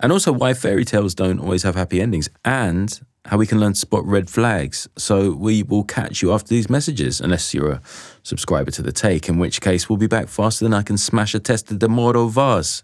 and 0.00 0.12
also 0.12 0.32
why 0.32 0.54
fairy 0.54 0.84
tales 0.84 1.14
don't 1.14 1.38
always 1.38 1.62
have 1.62 1.74
happy 1.74 2.00
endings, 2.00 2.28
and 2.44 3.00
how 3.26 3.38
we 3.38 3.46
can 3.46 3.58
learn 3.58 3.72
to 3.72 3.78
spot 3.78 4.04
red 4.04 4.28
flags. 4.28 4.86
So 4.98 5.32
we 5.32 5.62
will 5.62 5.84
catch 5.84 6.20
you 6.20 6.32
after 6.32 6.48
these 6.48 6.68
messages, 6.68 7.20
unless 7.20 7.54
you're 7.54 7.72
a 7.72 7.82
subscriber 8.22 8.70
to 8.72 8.82
the 8.82 8.92
take, 8.92 9.28
in 9.28 9.38
which 9.38 9.60
case 9.60 9.88
we'll 9.88 9.96
be 9.96 10.06
back 10.06 10.28
faster 10.28 10.64
than 10.64 10.74
I 10.74 10.82
can 10.82 10.98
smash 10.98 11.34
a 11.34 11.40
Testa 11.40 11.74
de 11.74 11.88
Moro 11.88 12.28
vase. 12.28 12.82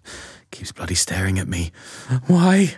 Keeps 0.50 0.72
bloody 0.72 0.94
staring 0.94 1.38
at 1.38 1.46
me. 1.46 1.72
Why? 2.26 2.74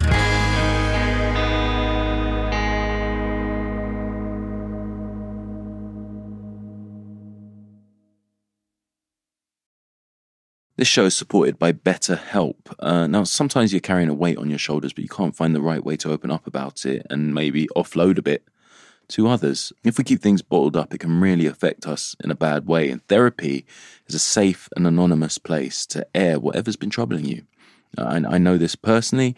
This 10.76 10.88
show 10.88 11.04
is 11.04 11.14
supported 11.14 11.58
by 11.58 11.72
BetterHelp. 11.72 12.74
Uh, 12.78 13.06
now, 13.06 13.24
sometimes 13.24 13.72
you're 13.72 13.80
carrying 13.80 14.08
a 14.08 14.14
weight 14.14 14.38
on 14.38 14.48
your 14.48 14.58
shoulders, 14.58 14.92
but 14.94 15.02
you 15.02 15.08
can't 15.08 15.36
find 15.36 15.54
the 15.54 15.60
right 15.60 15.84
way 15.84 15.96
to 15.98 16.10
open 16.10 16.30
up 16.30 16.46
about 16.46 16.86
it 16.86 17.06
and 17.10 17.34
maybe 17.34 17.68
offload 17.76 18.16
a 18.16 18.22
bit 18.22 18.44
to 19.08 19.28
others. 19.28 19.72
If 19.84 19.98
we 19.98 20.04
keep 20.04 20.22
things 20.22 20.40
bottled 20.40 20.76
up, 20.76 20.94
it 20.94 21.00
can 21.00 21.20
really 21.20 21.44
affect 21.46 21.86
us 21.86 22.16
in 22.24 22.30
a 22.30 22.34
bad 22.34 22.66
way. 22.66 22.88
And 22.88 23.06
therapy 23.06 23.66
is 24.06 24.14
a 24.14 24.18
safe 24.18 24.68
and 24.74 24.86
anonymous 24.86 25.36
place 25.36 25.84
to 25.86 26.06
air 26.14 26.40
whatever's 26.40 26.76
been 26.76 26.90
troubling 26.90 27.26
you. 27.26 27.42
I, 27.98 28.38
know 28.38 28.56
this 28.56 28.74
personally. 28.74 29.36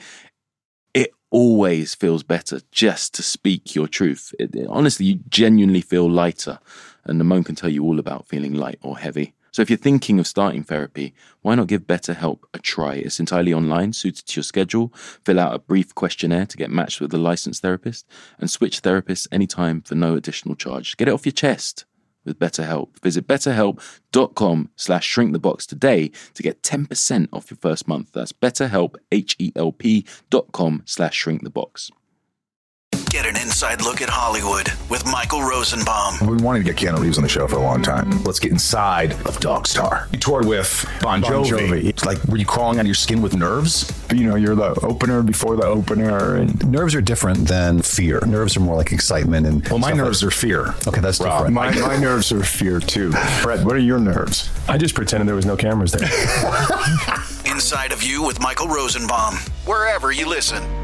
It 0.94 1.10
always 1.32 1.96
feels 1.96 2.22
better 2.22 2.60
just 2.70 3.12
to 3.14 3.24
speak 3.24 3.74
your 3.74 3.88
truth. 3.88 4.32
It, 4.38 4.54
it- 4.54 4.68
honestly, 4.68 5.06
you 5.06 5.14
genuinely 5.28 5.80
feel 5.80 6.08
lighter. 6.08 6.60
And 7.04 7.18
the 7.18 7.24
Ramon 7.24 7.42
can 7.42 7.56
tell 7.56 7.70
you 7.70 7.82
all 7.82 7.98
about 7.98 8.28
feeling 8.28 8.54
light 8.54 8.78
or 8.82 8.96
heavy. 8.98 9.34
So 9.54 9.62
if 9.62 9.70
you're 9.70 9.76
thinking 9.76 10.18
of 10.18 10.26
starting 10.26 10.64
therapy, 10.64 11.14
why 11.42 11.54
not 11.54 11.68
give 11.68 11.82
BetterHelp 11.86 12.40
a 12.52 12.58
try? 12.58 12.94
It's 12.94 13.20
entirely 13.20 13.54
online, 13.54 13.92
suited 13.92 14.26
to 14.26 14.38
your 14.38 14.42
schedule. 14.42 14.92
Fill 15.24 15.38
out 15.38 15.54
a 15.54 15.60
brief 15.60 15.94
questionnaire 15.94 16.46
to 16.46 16.56
get 16.56 16.72
matched 16.72 17.00
with 17.00 17.14
a 17.14 17.18
licensed 17.18 17.62
therapist 17.62 18.04
and 18.40 18.50
switch 18.50 18.82
therapists 18.82 19.28
anytime 19.30 19.80
for 19.80 19.94
no 19.94 20.16
additional 20.16 20.56
charge. 20.56 20.96
Get 20.96 21.06
it 21.06 21.14
off 21.14 21.24
your 21.24 21.32
chest. 21.32 21.84
with 22.24 22.40
BetterHelp. 22.40 22.98
Visit 23.00 23.28
betterhelp.com 23.28 24.70
slash 24.74 25.14
shrinkthebox 25.14 25.66
today 25.66 26.10
to 26.32 26.42
get 26.42 26.62
10% 26.62 27.28
off 27.32 27.50
your 27.50 27.58
first 27.58 27.86
month. 27.86 28.10
That's 28.12 28.32
betterhelp, 28.32 28.96
H-E-L-P 29.12 30.04
dot 30.30 30.50
com 30.50 30.82
slash 30.84 31.22
shrinkthebox. 31.24 31.92
Get 33.14 33.26
an 33.26 33.36
inside 33.36 33.80
look 33.80 34.02
at 34.02 34.08
Hollywood 34.08 34.72
with 34.90 35.06
Michael 35.06 35.40
Rosenbaum. 35.42 36.26
We 36.26 36.36
wanted 36.42 36.64
to 36.66 36.72
get 36.72 36.74
Keanu 36.76 36.98
Reeves 36.98 37.16
on 37.16 37.22
the 37.22 37.28
show 37.28 37.46
for 37.46 37.54
a 37.58 37.62
long 37.62 37.80
time. 37.80 38.10
Let's 38.24 38.40
get 38.40 38.50
inside 38.50 39.12
of 39.12 39.38
Dogstar. 39.38 40.12
You 40.12 40.18
toured 40.18 40.46
with 40.46 40.84
Bon 41.00 41.22
Jovi. 41.22 41.28
Bon 41.30 41.44
Jovi. 41.44 41.84
It's 41.84 42.04
like, 42.04 42.20
were 42.24 42.38
you 42.38 42.44
crawling 42.44 42.78
out 42.78 42.80
of 42.80 42.86
your 42.88 42.96
skin 42.96 43.22
with 43.22 43.36
nerves? 43.36 43.88
You 44.12 44.26
know, 44.26 44.34
you're 44.34 44.56
the 44.56 44.76
opener 44.84 45.22
before 45.22 45.54
the 45.54 45.64
opener, 45.64 46.34
and 46.34 46.68
Nerves 46.68 46.92
are 46.96 47.00
different 47.00 47.46
than 47.46 47.82
fear. 47.82 48.18
Nerves 48.26 48.56
are 48.56 48.60
more 48.60 48.74
like 48.74 48.90
excitement 48.90 49.46
and. 49.46 49.68
Well, 49.68 49.78
my 49.78 49.92
nerves 49.92 50.20
like- 50.24 50.32
are 50.32 50.34
fear. 50.36 50.74
Okay, 50.88 51.00
that's 51.00 51.20
Rob, 51.20 51.46
different. 51.46 51.54
my, 51.54 51.70
my 51.86 51.96
nerves 51.96 52.32
are 52.32 52.42
fear 52.42 52.80
too. 52.80 53.12
Brett, 53.44 53.64
what 53.64 53.76
are 53.76 53.78
your 53.78 54.00
nerves? 54.00 54.50
I 54.68 54.76
just 54.76 54.96
pretended 54.96 55.28
there 55.28 55.36
was 55.36 55.46
no 55.46 55.56
cameras 55.56 55.92
there. 55.92 56.08
Inside 57.46 57.92
of 57.92 58.02
You 58.02 58.24
with 58.24 58.40
Michael 58.40 58.66
Rosenbaum. 58.66 59.36
Wherever 59.66 60.10
you 60.10 60.28
listen. 60.28 60.83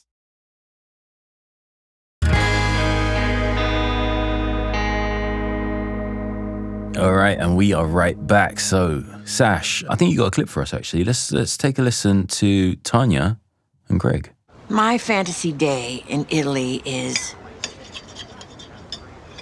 All 6.97 7.13
right, 7.13 7.37
and 7.37 7.55
we 7.55 7.73
are 7.73 7.85
right 7.85 8.17
back. 8.27 8.59
So, 8.59 9.03
Sash, 9.23 9.83
I 9.89 9.95
think 9.95 10.11
you 10.11 10.17
got 10.17 10.27
a 10.27 10.31
clip 10.31 10.49
for 10.49 10.61
us 10.61 10.73
actually. 10.73 11.03
Let's 11.03 11.31
let's 11.31 11.55
take 11.55 11.79
a 11.79 11.81
listen 11.81 12.27
to 12.27 12.75
Tanya 12.75 13.39
and 13.87 13.99
Greg. 13.99 14.31
My 14.69 14.97
fantasy 14.97 15.51
day 15.51 16.03
in 16.07 16.25
Italy 16.29 16.81
is. 16.85 17.35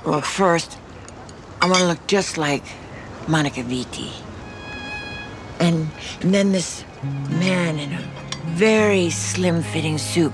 Well, 0.05 0.21
first, 0.21 0.77
I 1.61 1.65
want 1.65 1.79
to 1.79 1.87
look 1.87 2.07
just 2.07 2.37
like 2.37 2.63
Monica 3.27 3.61
Vitti. 3.61 4.11
And, 5.59 5.89
and 6.21 6.33
then 6.33 6.51
this 6.51 6.85
man 7.29 7.77
in 7.77 7.91
a 7.91 8.01
very 8.55 9.09
slim 9.09 9.61
fitting 9.61 9.97
suit. 9.97 10.33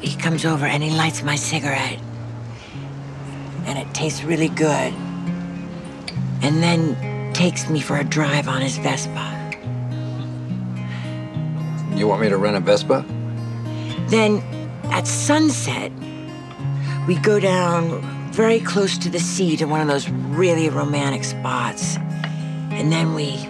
He 0.00 0.14
comes 0.16 0.44
over 0.44 0.66
and 0.66 0.82
he 0.82 0.90
lights 0.90 1.22
my 1.22 1.36
cigarette. 1.36 1.98
And 3.64 3.78
it 3.78 3.92
tastes 3.94 4.22
really 4.22 4.48
good. 4.48 4.92
And 6.42 6.62
then 6.62 7.32
takes 7.34 7.68
me 7.68 7.80
for 7.80 7.96
a 7.96 8.04
drive 8.04 8.48
on 8.48 8.62
his 8.62 8.78
Vespa. 8.78 9.34
You 11.94 12.06
want 12.06 12.20
me 12.22 12.28
to 12.28 12.36
rent 12.36 12.56
a 12.56 12.60
Vespa? 12.60 13.04
Then 14.08 14.42
at 14.90 15.06
sunset, 15.06 15.92
we 17.06 17.16
go 17.16 17.40
down 17.40 18.00
very 18.32 18.60
close 18.60 18.96
to 18.98 19.10
the 19.10 19.18
sea 19.18 19.56
to 19.56 19.64
one 19.66 19.80
of 19.80 19.88
those 19.88 20.08
really 20.08 20.68
romantic 20.68 21.24
spots. 21.24 21.96
And 22.70 22.92
then 22.92 23.14
we 23.14 23.48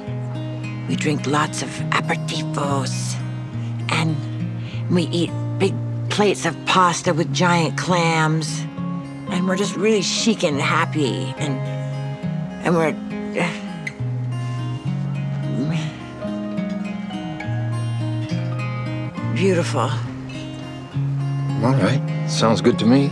we 0.89 0.97
drink 0.97 1.27
lots 1.27 1.63
of 1.63 1.69
aperitivos 1.91 3.15
and 3.91 4.17
we 4.91 5.03
eat 5.09 5.31
big 5.59 5.75
plates 6.09 6.47
of 6.47 6.57
pasta 6.65 7.13
with 7.13 7.33
giant 7.35 7.77
clams. 7.77 8.61
And 9.31 9.47
we're 9.47 9.57
just 9.57 9.77
really 9.77 10.01
chic 10.01 10.43
and 10.43 10.59
happy 10.59 11.35
and 11.37 11.78
and 12.65 12.75
we're 12.75 12.93
beautiful. 19.35 19.81
All 21.63 21.75
right. 21.75 22.27
Sounds 22.29 22.61
good 22.61 22.79
to 22.81 22.87
me. 22.87 23.09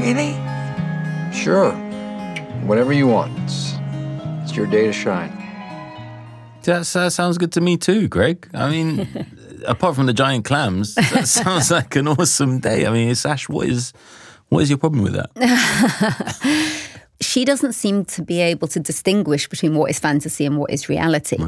Really? 0.00 0.32
Sure. 1.34 1.72
Whatever 2.66 2.94
you 2.94 3.06
want. 3.06 3.38
It's, 3.40 3.74
it's 4.42 4.56
your 4.56 4.66
day 4.66 4.86
to 4.86 4.92
shine. 4.92 5.36
That's, 6.62 6.92
that 6.94 7.12
sounds 7.12 7.36
good 7.36 7.52
to 7.52 7.60
me 7.60 7.76
too, 7.76 8.08
Greg. 8.08 8.48
I 8.54 8.70
mean, 8.70 9.06
apart 9.66 9.96
from 9.96 10.06
the 10.06 10.14
giant 10.14 10.46
clams, 10.46 10.94
that 10.94 11.28
sounds 11.28 11.70
like 11.70 11.94
an 11.96 12.08
awesome 12.08 12.58
day. 12.60 12.86
I 12.86 12.90
mean, 12.90 13.14
Sash, 13.14 13.48
what 13.48 13.68
is 13.68 13.92
what 14.48 14.62
is 14.62 14.70
your 14.70 14.78
problem 14.78 15.02
with 15.02 15.12
that? 15.12 15.30
she 17.20 17.44
doesn't 17.44 17.74
seem 17.74 18.04
to 18.06 18.22
be 18.22 18.40
able 18.40 18.66
to 18.68 18.80
distinguish 18.80 19.48
between 19.48 19.74
what 19.74 19.90
is 19.90 19.98
fantasy 19.98 20.46
and 20.46 20.56
what 20.56 20.70
is 20.70 20.88
reality. 20.88 21.38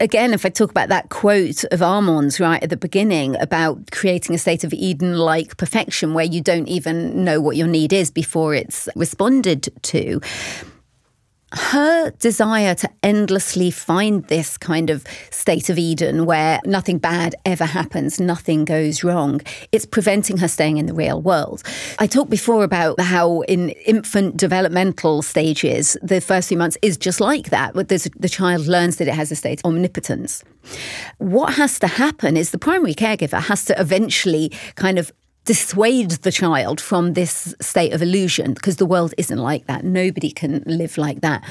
Again, 0.00 0.34
if 0.34 0.44
I 0.44 0.50
talk 0.50 0.70
about 0.70 0.90
that 0.90 1.08
quote 1.08 1.64
of 1.64 1.82
Armand's 1.82 2.38
right 2.38 2.62
at 2.62 2.70
the 2.70 2.76
beginning 2.76 3.40
about 3.40 3.90
creating 3.90 4.34
a 4.34 4.38
state 4.38 4.64
of 4.64 4.72
Eden 4.72 5.16
like 5.16 5.56
perfection 5.56 6.14
where 6.14 6.26
you 6.26 6.40
don't 6.40 6.68
even 6.68 7.24
know 7.24 7.40
what 7.40 7.56
your 7.56 7.66
need 7.66 7.92
is 7.92 8.10
before 8.10 8.54
it's 8.54 8.88
responded 8.94 9.68
to. 9.82 10.20
Her 11.52 12.10
desire 12.10 12.74
to 12.74 12.90
endlessly 13.02 13.70
find 13.70 14.24
this 14.24 14.58
kind 14.58 14.90
of 14.90 15.04
state 15.30 15.70
of 15.70 15.78
Eden 15.78 16.26
where 16.26 16.60
nothing 16.66 16.98
bad 16.98 17.34
ever 17.46 17.64
happens, 17.64 18.20
nothing 18.20 18.66
goes 18.66 19.02
wrong, 19.02 19.40
it's 19.72 19.86
preventing 19.86 20.36
her 20.38 20.48
staying 20.48 20.76
in 20.76 20.84
the 20.84 20.92
real 20.92 21.22
world. 21.22 21.62
I 21.98 22.06
talked 22.06 22.28
before 22.28 22.64
about 22.64 23.00
how 23.00 23.40
in 23.42 23.70
infant 23.86 24.36
developmental 24.36 25.22
stages, 25.22 25.96
the 26.02 26.20
first 26.20 26.48
few 26.48 26.58
months 26.58 26.76
is 26.82 26.98
just 26.98 27.20
like 27.20 27.48
that. 27.48 27.72
The 27.74 28.28
child 28.30 28.66
learns 28.66 28.96
that 28.96 29.08
it 29.08 29.14
has 29.14 29.32
a 29.32 29.36
state 29.36 29.60
of 29.64 29.68
omnipotence. 29.70 30.44
What 31.16 31.54
has 31.54 31.78
to 31.78 31.86
happen 31.86 32.36
is 32.36 32.50
the 32.50 32.58
primary 32.58 32.94
caregiver 32.94 33.40
has 33.40 33.64
to 33.66 33.80
eventually 33.80 34.52
kind 34.74 34.98
of 34.98 35.12
dissuade 35.48 36.10
the 36.10 36.30
child 36.30 36.78
from 36.78 37.14
this 37.14 37.54
state 37.58 37.94
of 37.94 38.02
illusion 38.02 38.52
because 38.52 38.76
the 38.76 38.84
world 38.84 39.14
isn't 39.16 39.38
like 39.38 39.66
that. 39.66 39.82
Nobody 39.82 40.30
can 40.30 40.62
live 40.66 40.98
like 40.98 41.22
that. 41.22 41.42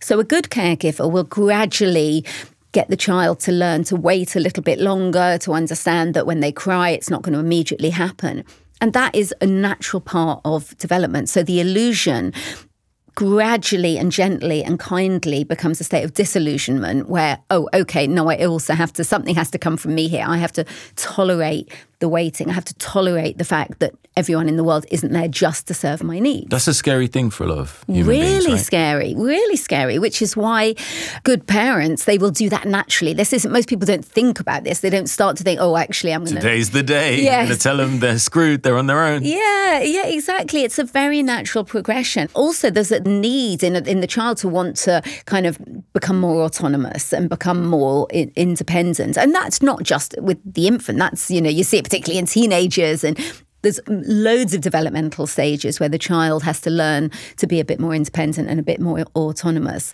So 0.00 0.18
a 0.18 0.24
good 0.24 0.44
caregiver 0.44 1.12
will 1.12 1.24
gradually 1.24 2.24
get 2.72 2.88
the 2.88 2.96
child 2.96 3.40
to 3.40 3.52
learn 3.52 3.84
to 3.84 3.94
wait 3.94 4.36
a 4.36 4.40
little 4.40 4.62
bit 4.62 4.78
longer, 4.78 5.36
to 5.42 5.52
understand 5.52 6.14
that 6.14 6.24
when 6.24 6.40
they 6.40 6.50
cry, 6.50 6.88
it's 6.88 7.10
not 7.10 7.20
going 7.20 7.34
to 7.34 7.40
immediately 7.40 7.90
happen. 7.90 8.42
And 8.80 8.94
that 8.94 9.14
is 9.14 9.34
a 9.42 9.46
natural 9.46 10.00
part 10.00 10.40
of 10.46 10.74
development. 10.78 11.28
So 11.28 11.42
the 11.42 11.60
illusion 11.60 12.32
gradually 13.14 13.98
and 13.98 14.10
gently 14.10 14.64
and 14.64 14.78
kindly 14.78 15.44
becomes 15.44 15.78
a 15.78 15.84
state 15.84 16.04
of 16.04 16.14
disillusionment 16.14 17.10
where, 17.10 17.38
oh, 17.50 17.68
okay, 17.74 18.06
no, 18.06 18.30
I 18.30 18.46
also 18.46 18.72
have 18.72 18.94
to, 18.94 19.04
something 19.04 19.34
has 19.34 19.50
to 19.50 19.58
come 19.58 19.76
from 19.76 19.94
me 19.94 20.08
here. 20.08 20.24
I 20.26 20.38
have 20.38 20.52
to 20.52 20.64
tolerate 20.96 21.70
the 22.02 22.08
waiting. 22.08 22.50
I 22.50 22.52
have 22.52 22.64
to 22.66 22.74
tolerate 22.74 23.38
the 23.38 23.44
fact 23.44 23.78
that 23.78 23.94
everyone 24.14 24.46
in 24.48 24.56
the 24.56 24.64
world 24.64 24.84
isn't 24.90 25.10
there 25.12 25.28
just 25.28 25.66
to 25.68 25.72
serve 25.74 26.02
my 26.02 26.18
needs. 26.18 26.48
That's 26.50 26.68
a 26.68 26.74
scary 26.74 27.06
thing 27.06 27.30
for 27.30 27.44
a 27.44 27.46
lot 27.46 27.58
of 27.58 27.82
human 27.86 28.06
really 28.08 28.20
beings, 28.40 28.48
right? 28.48 28.58
scary, 28.60 29.14
really 29.16 29.56
scary, 29.56 29.98
which 29.98 30.20
is 30.20 30.36
why 30.36 30.74
good 31.24 31.46
parents, 31.46 32.04
they 32.04 32.18
will 32.18 32.30
do 32.30 32.50
that 32.50 32.66
naturally. 32.66 33.14
This 33.14 33.32
isn't, 33.32 33.50
most 33.50 33.68
people 33.70 33.86
don't 33.86 34.04
think 34.04 34.38
about 34.38 34.64
this. 34.64 34.80
They 34.80 34.90
don't 34.90 35.06
start 35.08 35.38
to 35.38 35.44
think, 35.44 35.60
oh, 35.62 35.76
actually, 35.78 36.12
I'm 36.12 36.24
going 36.24 36.34
to. 36.34 36.40
Today's 36.42 36.72
the 36.72 36.82
day. 36.82 37.22
Yes. 37.22 37.46
going 37.48 37.56
to 37.58 37.62
tell 37.62 37.76
them 37.78 38.00
they're 38.00 38.18
screwed, 38.18 38.64
they're 38.64 38.76
on 38.76 38.86
their 38.86 39.02
own. 39.02 39.22
Yeah, 39.24 39.80
yeah, 39.80 40.06
exactly. 40.06 40.62
It's 40.64 40.78
a 40.78 40.84
very 40.84 41.22
natural 41.22 41.64
progression. 41.64 42.28
Also, 42.34 42.68
there's 42.68 42.92
a 42.92 43.00
need 43.00 43.62
in, 43.62 43.76
in 43.86 44.00
the 44.00 44.06
child 44.06 44.36
to 44.38 44.48
want 44.48 44.76
to 44.78 45.00
kind 45.24 45.46
of 45.46 45.58
become 45.94 46.18
more 46.20 46.42
autonomous 46.42 47.14
and 47.14 47.30
become 47.30 47.64
more 47.66 48.06
i- 48.12 48.30
independent. 48.36 49.16
And 49.16 49.34
that's 49.34 49.62
not 49.62 49.82
just 49.84 50.14
with 50.18 50.38
the 50.44 50.66
infant, 50.66 50.98
that's, 50.98 51.30
you 51.30 51.40
know, 51.40 51.48
you 51.50 51.64
see 51.64 51.78
it 51.78 51.84
particularly 51.92 52.18
in 52.18 52.24
teenagers 52.24 53.04
and 53.04 53.18
there's 53.60 53.78
loads 53.86 54.54
of 54.54 54.62
developmental 54.62 55.26
stages 55.26 55.78
where 55.78 55.90
the 55.90 55.98
child 55.98 56.42
has 56.42 56.58
to 56.58 56.70
learn 56.70 57.10
to 57.36 57.46
be 57.46 57.60
a 57.60 57.66
bit 57.66 57.78
more 57.78 57.94
independent 57.94 58.48
and 58.48 58.58
a 58.58 58.62
bit 58.62 58.80
more 58.80 59.04
autonomous. 59.14 59.92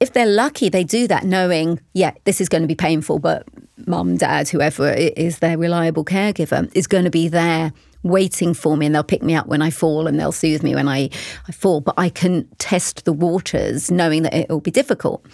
If 0.00 0.14
they're 0.14 0.24
lucky, 0.24 0.70
they 0.70 0.84
do 0.84 1.06
that 1.08 1.24
knowing, 1.24 1.80
yeah, 1.92 2.12
this 2.24 2.40
is 2.40 2.48
going 2.48 2.62
to 2.62 2.66
be 2.66 2.74
painful, 2.74 3.18
but 3.18 3.46
mum, 3.86 4.16
dad, 4.16 4.48
whoever 4.48 4.90
is 4.90 5.40
their 5.40 5.58
reliable 5.58 6.02
caregiver 6.02 6.74
is 6.74 6.86
going 6.86 7.04
to 7.04 7.10
be 7.10 7.28
there 7.28 7.74
waiting 8.02 8.54
for 8.54 8.78
me 8.78 8.86
and 8.86 8.94
they'll 8.94 9.04
pick 9.04 9.22
me 9.22 9.34
up 9.34 9.46
when 9.48 9.60
I 9.60 9.68
fall 9.68 10.06
and 10.06 10.18
they'll 10.18 10.32
soothe 10.32 10.62
me 10.62 10.74
when 10.74 10.88
I, 10.88 11.10
I 11.46 11.52
fall. 11.52 11.82
But 11.82 11.94
I 11.98 12.08
can 12.08 12.48
test 12.56 13.04
the 13.04 13.12
waters 13.12 13.90
knowing 13.90 14.22
that 14.22 14.32
it 14.32 14.48
will 14.48 14.60
be 14.60 14.70
difficult. 14.70 15.26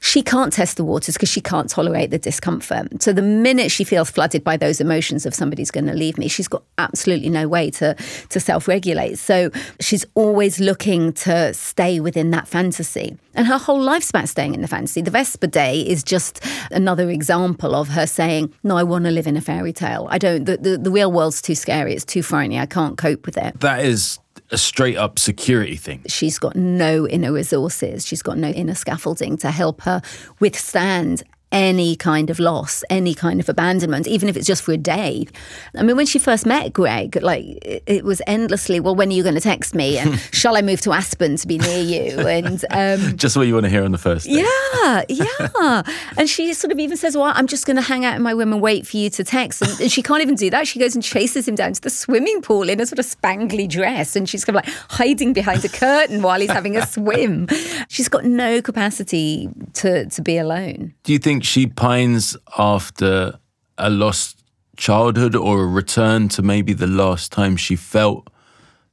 She 0.00 0.22
can't 0.22 0.52
test 0.52 0.76
the 0.76 0.84
waters 0.84 1.14
because 1.14 1.28
she 1.28 1.40
can't 1.40 1.68
tolerate 1.68 2.10
the 2.10 2.18
discomfort. 2.18 3.02
So 3.02 3.12
the 3.12 3.22
minute 3.22 3.70
she 3.70 3.84
feels 3.84 4.10
flooded 4.10 4.44
by 4.44 4.56
those 4.56 4.80
emotions 4.80 5.26
of 5.26 5.34
somebody's 5.34 5.70
going 5.70 5.86
to 5.86 5.94
leave 5.94 6.18
me, 6.18 6.28
she's 6.28 6.48
got 6.48 6.62
absolutely 6.78 7.30
no 7.30 7.48
way 7.48 7.70
to 7.72 7.94
to 8.30 8.40
self-regulate. 8.40 9.18
So 9.18 9.50
she's 9.80 10.04
always 10.14 10.60
looking 10.60 11.12
to 11.14 11.54
stay 11.54 12.00
within 12.00 12.30
that 12.30 12.48
fantasy. 12.48 13.16
And 13.34 13.46
her 13.46 13.58
whole 13.58 13.80
life's 13.80 14.10
about 14.10 14.28
staying 14.28 14.54
in 14.54 14.62
the 14.62 14.68
fantasy. 14.68 15.02
The 15.02 15.10
Vespa 15.10 15.46
Day 15.46 15.80
is 15.80 16.02
just 16.02 16.44
another 16.70 17.10
example 17.10 17.74
of 17.74 17.88
her 17.88 18.06
saying, 18.06 18.52
No, 18.62 18.76
I 18.76 18.82
want 18.82 19.04
to 19.04 19.10
live 19.10 19.26
in 19.26 19.36
a 19.36 19.40
fairy 19.40 19.72
tale. 19.72 20.08
I 20.10 20.18
don't 20.18 20.44
the, 20.44 20.56
the, 20.56 20.78
the 20.78 20.90
real 20.90 21.12
world's 21.12 21.42
too 21.42 21.54
scary, 21.54 21.94
it's 21.94 22.04
too 22.04 22.22
frightening, 22.22 22.58
I 22.58 22.66
can't 22.66 22.96
cope 22.96 23.26
with 23.26 23.36
it. 23.36 23.60
That 23.60 23.84
is 23.84 24.18
a 24.50 24.58
straight 24.58 24.96
up 24.96 25.18
security 25.18 25.76
thing. 25.76 26.02
She's 26.06 26.38
got 26.38 26.56
no 26.56 27.06
inner 27.08 27.32
resources. 27.32 28.06
She's 28.06 28.22
got 28.22 28.38
no 28.38 28.48
inner 28.48 28.74
scaffolding 28.74 29.36
to 29.38 29.50
help 29.50 29.82
her 29.82 30.02
withstand 30.40 31.22
any 31.52 31.94
kind 31.94 32.28
of 32.28 32.38
loss, 32.38 32.82
any 32.90 33.14
kind 33.14 33.38
of 33.40 33.48
abandonment, 33.48 34.06
even 34.06 34.28
if 34.28 34.36
it's 34.36 34.46
just 34.46 34.62
for 34.62 34.72
a 34.72 34.76
day. 34.76 35.26
I 35.76 35.82
mean, 35.82 35.96
when 35.96 36.06
she 36.06 36.18
first 36.18 36.44
met 36.44 36.72
Greg, 36.72 37.16
like 37.22 37.44
it 37.64 38.04
was 38.04 38.20
endlessly, 38.26 38.80
well, 38.80 38.94
when 38.94 39.08
are 39.08 39.12
you 39.12 39.22
going 39.22 39.36
to 39.36 39.40
text 39.40 39.74
me? 39.74 39.98
And 39.98 40.18
shall 40.32 40.56
I 40.56 40.62
move 40.62 40.80
to 40.82 40.92
Aspen 40.92 41.36
to 41.36 41.46
be 41.46 41.58
near 41.58 41.82
you? 41.82 42.20
And 42.26 42.64
um, 42.70 43.16
just 43.16 43.36
what 43.36 43.46
you 43.46 43.54
want 43.54 43.64
to 43.64 43.70
hear 43.70 43.84
on 43.84 43.92
the 43.92 43.98
first 43.98 44.26
day. 44.26 44.44
Yeah, 44.44 45.04
yeah. 45.08 45.82
and 46.16 46.28
she 46.28 46.52
sort 46.52 46.72
of 46.72 46.78
even 46.78 46.96
says, 46.96 47.16
well, 47.16 47.32
I'm 47.34 47.46
just 47.46 47.64
going 47.64 47.76
to 47.76 47.82
hang 47.82 48.04
out 48.04 48.16
in 48.16 48.22
my 48.22 48.32
room 48.32 48.52
and 48.52 48.60
wait 48.60 48.86
for 48.86 48.96
you 48.96 49.08
to 49.10 49.24
text. 49.24 49.62
And, 49.62 49.80
and, 49.80 49.92
she 49.92 50.02
can't 50.02 50.22
even 50.22 50.34
do 50.34 50.50
that. 50.50 50.66
She 50.66 50.78
goes 50.78 50.94
and 50.94 51.02
chases 51.02 51.46
him 51.46 51.54
down 51.54 51.72
to 51.74 51.80
the 51.80 51.90
swimming 51.90 52.42
pool 52.42 52.68
in 52.68 52.80
a 52.80 52.86
sort 52.86 52.98
of 52.98 53.06
spangly 53.06 53.68
dress. 53.68 54.16
And 54.16 54.28
she's 54.28 54.44
kind 54.44 54.58
of 54.58 54.66
like 54.66 54.74
hiding 54.90 55.32
behind 55.32 55.64
a 55.64 55.68
curtain 55.68 56.22
while 56.22 56.40
he's 56.40 56.50
having 56.50 56.76
a 56.76 56.84
swim. 56.86 57.46
She's 57.88 58.08
got 58.08 58.24
no 58.24 58.60
capacity 58.60 59.48
to, 59.74 60.06
to 60.06 60.22
be 60.22 60.38
alone. 60.38 60.92
Do 61.04 61.12
you 61.12 61.18
think 61.18 61.35
she 61.44 61.66
pines 61.66 62.36
after 62.58 63.38
a 63.78 63.90
lost 63.90 64.42
childhood 64.76 65.34
or 65.34 65.64
a 65.64 65.66
return 65.66 66.28
to 66.28 66.42
maybe 66.42 66.72
the 66.72 66.86
last 66.86 67.32
time 67.32 67.56
she 67.56 67.76
felt 67.76 68.28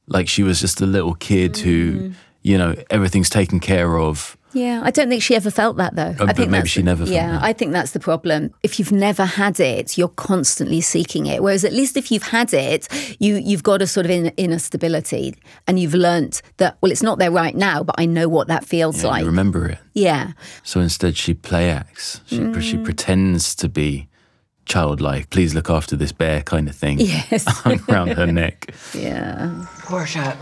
like 0.06 0.28
she 0.28 0.42
was 0.42 0.60
just 0.60 0.80
a 0.80 0.86
little 0.86 1.14
kid 1.14 1.54
mm. 1.54 1.60
who, 1.60 2.12
you 2.42 2.58
know, 2.58 2.74
everything's 2.90 3.30
taken 3.30 3.60
care 3.60 3.98
of? 3.98 4.36
Yeah, 4.54 4.80
I 4.84 4.90
don't 4.90 5.08
think 5.08 5.22
she 5.22 5.34
ever 5.34 5.50
felt 5.50 5.76
that 5.76 5.96
though. 5.96 6.14
Uh, 6.18 6.26
I 6.28 6.32
think 6.32 6.50
maybe 6.50 6.68
she 6.68 6.82
never. 6.82 7.04
Felt. 7.04 7.14
Yeah, 7.14 7.32
that. 7.32 7.42
I 7.42 7.52
think 7.52 7.72
that's 7.72 7.90
the 7.90 8.00
problem. 8.00 8.54
If 8.62 8.78
you've 8.78 8.92
never 8.92 9.24
had 9.24 9.60
it, 9.60 9.98
you're 9.98 10.08
constantly 10.08 10.80
seeking 10.80 11.26
it. 11.26 11.42
Whereas 11.42 11.64
at 11.64 11.72
least 11.72 11.96
if 11.96 12.10
you've 12.10 12.22
had 12.22 12.54
it, 12.54 12.88
you 13.20 13.36
you've 13.36 13.64
got 13.64 13.82
a 13.82 13.86
sort 13.86 14.06
of 14.06 14.10
inner, 14.10 14.32
inner 14.36 14.58
stability, 14.58 15.34
and 15.66 15.78
you've 15.78 15.94
learnt 15.94 16.40
that 16.58 16.78
well, 16.80 16.92
it's 16.92 17.02
not 17.02 17.18
there 17.18 17.32
right 17.32 17.54
now, 17.54 17.82
but 17.82 17.96
I 17.98 18.06
know 18.06 18.28
what 18.28 18.48
that 18.48 18.64
feels 18.64 19.02
yeah, 19.02 19.10
like. 19.10 19.26
remember 19.26 19.68
it. 19.68 19.78
Yeah. 19.92 20.32
So 20.62 20.80
instead, 20.80 21.16
she 21.16 21.34
play 21.34 21.70
acts. 21.70 22.20
She 22.26 22.38
mm. 22.38 22.62
she 22.62 22.78
pretends 22.78 23.54
to 23.56 23.68
be 23.68 24.08
childlike. 24.66 25.30
Please 25.30 25.54
look 25.54 25.70
after 25.70 25.96
this 25.96 26.12
bear, 26.12 26.42
kind 26.42 26.68
of 26.68 26.74
thing. 26.74 27.00
Yes. 27.00 27.44
around 27.88 28.08
her 28.12 28.26
neck. 28.26 28.74
Yeah. 28.94 29.66
Portia. 29.80 30.36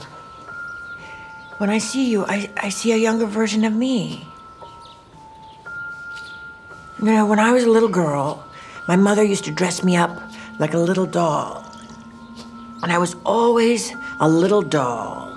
When 1.63 1.71
I 1.71 1.79
see 1.79 2.11
you, 2.11 2.25
I, 2.27 2.51
I 2.57 2.71
see 2.71 2.91
a 2.91 2.97
younger 2.97 3.25
version 3.25 3.63
of 3.63 3.73
me. 3.73 4.27
You 6.99 7.05
know, 7.05 7.25
when 7.25 7.39
I 7.39 7.53
was 7.53 7.63
a 7.63 7.71
little 7.71 7.89
girl, 7.89 8.45
my 8.89 8.97
mother 8.97 9.23
used 9.23 9.45
to 9.45 9.53
dress 9.53 9.85
me 9.85 9.95
up 9.95 10.11
like 10.59 10.75
a 10.75 10.79
little 10.79 11.07
doll. 11.07 11.65
And 12.83 12.91
I 12.91 12.99
was 12.99 13.15
always 13.25 13.93
a 14.19 14.29
little 14.29 14.63
doll, 14.63 15.33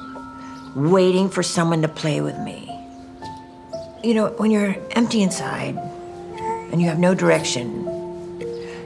waiting 0.73 1.29
for 1.29 1.43
someone 1.43 1.83
to 1.83 1.87
play 1.87 2.21
with 2.21 2.39
me. 2.39 2.75
You 4.03 4.15
know, 4.15 4.29
when 4.37 4.49
you're 4.49 4.75
empty 4.93 5.21
inside 5.21 5.77
and 6.71 6.81
you 6.81 6.87
have 6.87 6.97
no 6.97 7.13
direction, 7.13 7.85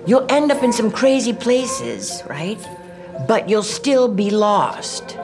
you'll 0.05 0.29
end 0.29 0.51
up 0.51 0.61
in 0.61 0.73
some 0.73 0.91
crazy 0.91 1.31
places, 1.31 2.21
right? 2.27 2.59
But 3.29 3.47
you'll 3.47 3.63
still 3.63 4.09
be 4.13 4.29
lost. 4.29 5.15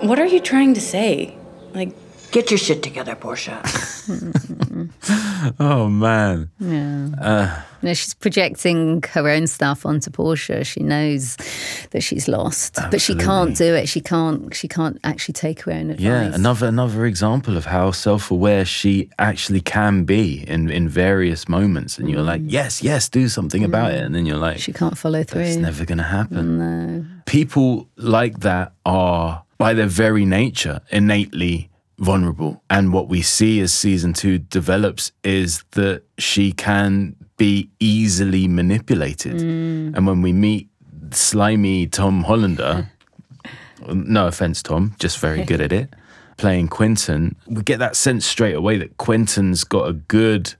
What 0.00 0.18
are 0.18 0.26
you 0.26 0.40
trying 0.40 0.74
to 0.74 0.80
say? 0.80 1.36
Like, 1.74 1.92
get 2.32 2.50
your 2.50 2.58
shit 2.58 2.82
together, 2.82 3.14
Portia. 3.14 3.62
oh 5.60 5.88
man. 5.88 6.50
Yeah. 6.58 7.08
Uh, 7.20 7.62
no, 7.82 7.94
she's 7.94 8.14
projecting 8.14 9.02
her 9.12 9.28
own 9.28 9.46
stuff 9.46 9.86
onto 9.86 10.10
Portia. 10.10 10.64
She 10.64 10.80
knows 10.80 11.36
that 11.90 12.02
she's 12.02 12.28
lost, 12.28 12.78
absolutely. 12.78 12.90
but 12.90 13.00
she 13.00 13.14
can't 13.14 13.56
do 13.56 13.74
it. 13.74 13.88
She 13.88 14.00
can't. 14.00 14.54
She 14.54 14.68
can't 14.68 14.98
actually 15.04 15.34
take 15.34 15.62
her 15.62 15.72
own 15.72 15.90
advice. 15.90 16.00
Yeah, 16.00 16.34
another 16.34 16.66
another 16.66 17.06
example 17.06 17.56
of 17.56 17.66
how 17.66 17.90
self-aware 17.90 18.64
she 18.64 19.10
actually 19.18 19.60
can 19.60 20.04
be 20.04 20.44
in 20.46 20.70
in 20.70 20.88
various 20.88 21.48
moments. 21.48 21.98
And 21.98 22.08
mm. 22.08 22.12
you're 22.12 22.22
like, 22.22 22.42
mm. 22.42 22.50
yes, 22.50 22.82
yes, 22.82 23.08
do 23.08 23.28
something 23.28 23.62
mm. 23.62 23.66
about 23.66 23.92
it. 23.92 24.02
And 24.02 24.14
then 24.14 24.26
you're 24.26 24.36
like, 24.36 24.58
she 24.58 24.72
can't 24.72 24.96
follow 24.96 25.22
through. 25.22 25.42
It's 25.42 25.56
never 25.56 25.84
going 25.84 25.98
to 25.98 26.04
happen. 26.04 26.58
No. 26.58 27.04
People 27.26 27.88
like 27.96 28.40
that 28.40 28.72
are 28.84 29.42
by 29.60 29.74
their 29.74 29.86
very 29.86 30.24
nature, 30.24 30.80
innately 30.90 31.68
vulnerable. 31.98 32.62
And 32.70 32.94
what 32.94 33.08
we 33.08 33.20
see 33.20 33.60
as 33.60 33.74
season 33.74 34.14
two 34.14 34.38
develops 34.38 35.12
is 35.22 35.64
that 35.72 36.02
she 36.16 36.52
can 36.52 37.14
be 37.36 37.68
easily 37.78 38.48
manipulated. 38.48 39.34
Mm. 39.34 39.94
And 39.94 40.06
when 40.06 40.22
we 40.22 40.32
meet 40.32 40.70
slimy 41.10 41.86
Tom 41.88 42.24
Hollander, 42.24 42.90
no 43.86 44.28
offense, 44.28 44.62
Tom, 44.62 44.96
just 44.98 45.18
very 45.18 45.44
good 45.44 45.60
at 45.60 45.72
it, 45.72 45.92
playing 46.38 46.68
Quentin, 46.68 47.36
we 47.46 47.62
get 47.62 47.80
that 47.80 47.96
sense 47.96 48.24
straight 48.24 48.54
away 48.54 48.78
that 48.78 48.96
Quentin's 48.96 49.64
got 49.64 49.90
a 49.90 49.92
good 49.92 50.54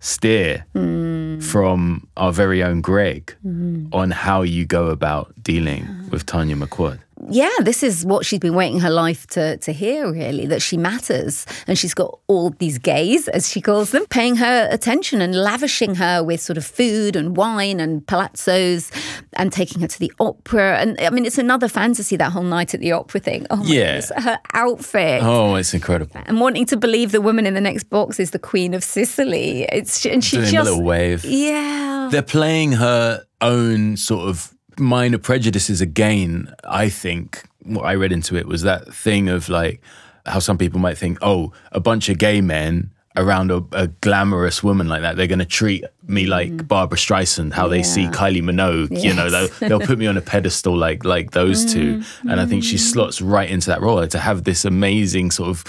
steer 0.00 0.66
mm. 0.74 1.40
from 1.40 2.08
our 2.16 2.32
very 2.32 2.64
own 2.64 2.80
Greg 2.80 3.36
mm. 3.46 3.94
on 3.94 4.10
how 4.10 4.42
you 4.42 4.66
go 4.66 4.88
about 4.88 5.32
dealing 5.40 5.86
with 6.10 6.26
Tanya 6.26 6.56
McQuoid 6.56 6.98
yeah, 7.28 7.50
this 7.62 7.82
is 7.82 8.04
what 8.06 8.24
she's 8.24 8.38
been 8.38 8.54
waiting 8.54 8.80
her 8.80 8.90
life 8.90 9.26
to, 9.28 9.56
to 9.58 9.72
hear, 9.72 10.12
really, 10.12 10.46
that 10.46 10.62
she 10.62 10.76
matters. 10.76 11.46
And 11.66 11.78
she's 11.78 11.94
got 11.94 12.18
all 12.26 12.50
these 12.50 12.78
gays, 12.78 13.28
as 13.28 13.48
she 13.48 13.60
calls 13.60 13.90
them, 13.90 14.06
paying 14.06 14.36
her 14.36 14.68
attention 14.70 15.20
and 15.20 15.34
lavishing 15.34 15.96
her 15.96 16.22
with 16.22 16.40
sort 16.40 16.56
of 16.56 16.64
food 16.64 17.16
and 17.16 17.36
wine 17.36 17.80
and 17.80 18.06
palazzos 18.06 18.90
and 19.34 19.52
taking 19.52 19.80
her 19.80 19.88
to 19.88 19.98
the 19.98 20.12
opera. 20.20 20.78
And 20.78 20.98
I 21.00 21.10
mean, 21.10 21.26
it's 21.26 21.38
another 21.38 21.68
fantasy, 21.68 22.16
that 22.16 22.32
whole 22.32 22.42
night 22.42 22.74
at 22.74 22.80
the 22.80 22.92
opera 22.92 23.20
thing. 23.20 23.46
Oh, 23.50 23.56
my 23.56 23.64
yeah. 23.64 24.00
Goodness, 24.00 24.12
her 24.24 24.38
outfit. 24.54 25.22
Oh, 25.22 25.54
it's 25.56 25.74
incredible. 25.74 26.20
And 26.26 26.40
wanting 26.40 26.66
to 26.66 26.76
believe 26.76 27.12
the 27.12 27.20
woman 27.20 27.46
in 27.46 27.54
the 27.54 27.60
next 27.60 27.84
box 27.84 28.20
is 28.20 28.30
the 28.30 28.38
Queen 28.38 28.74
of 28.74 28.84
Sicily. 28.84 29.62
It's 29.72 30.04
And 30.06 30.24
she 30.24 30.36
Doing 30.36 30.48
just. 30.50 30.68
a 30.68 30.70
little 30.70 30.84
wave. 30.84 31.24
Yeah. 31.24 32.08
They're 32.10 32.22
playing 32.22 32.72
her 32.72 33.24
own 33.40 33.96
sort 33.96 34.28
of 34.28 34.54
minor 34.78 35.18
prejudices 35.18 35.80
again, 35.80 36.54
I 36.64 36.88
think 36.88 37.42
what 37.62 37.84
I 37.84 37.94
read 37.94 38.12
into 38.12 38.36
it 38.36 38.46
was 38.46 38.62
that 38.62 38.92
thing 38.92 39.28
of 39.28 39.48
like 39.48 39.80
how 40.26 40.38
some 40.38 40.58
people 40.58 40.80
might 40.80 40.98
think, 40.98 41.18
oh, 41.22 41.52
a 41.72 41.80
bunch 41.80 42.08
of 42.08 42.18
gay 42.18 42.40
men 42.40 42.90
around 43.16 43.50
a, 43.50 43.64
a 43.72 43.88
glamorous 43.88 44.62
woman 44.62 44.88
like 44.88 45.02
that, 45.02 45.16
they're 45.16 45.26
going 45.26 45.38
to 45.40 45.44
treat 45.44 45.84
me 46.06 46.26
like 46.26 46.50
mm. 46.50 46.68
Barbra 46.68 46.96
Streisand, 46.96 47.52
how 47.52 47.64
yeah. 47.64 47.70
they 47.70 47.82
see 47.82 48.06
Kylie 48.06 48.42
Minogue. 48.42 48.90
Yes. 48.90 49.04
You 49.04 49.14
know, 49.14 49.28
they'll, 49.28 49.48
they'll, 49.68 49.86
put 49.86 49.98
me 49.98 50.06
on 50.06 50.16
a 50.16 50.20
pedestal 50.20 50.76
like 50.76 51.04
like 51.04 51.32
those 51.32 51.66
mm. 51.66 51.72
two, 51.72 52.02
and 52.30 52.40
I 52.40 52.46
think 52.46 52.62
she 52.62 52.76
mm. 52.76 52.80
slots 52.80 53.20
right 53.20 53.50
into 53.50 53.70
that 53.70 53.80
role 53.80 54.06
to 54.06 54.18
have 54.18 54.44
this 54.44 54.64
amazing 54.64 55.32
sort 55.32 55.50
of 55.50 55.64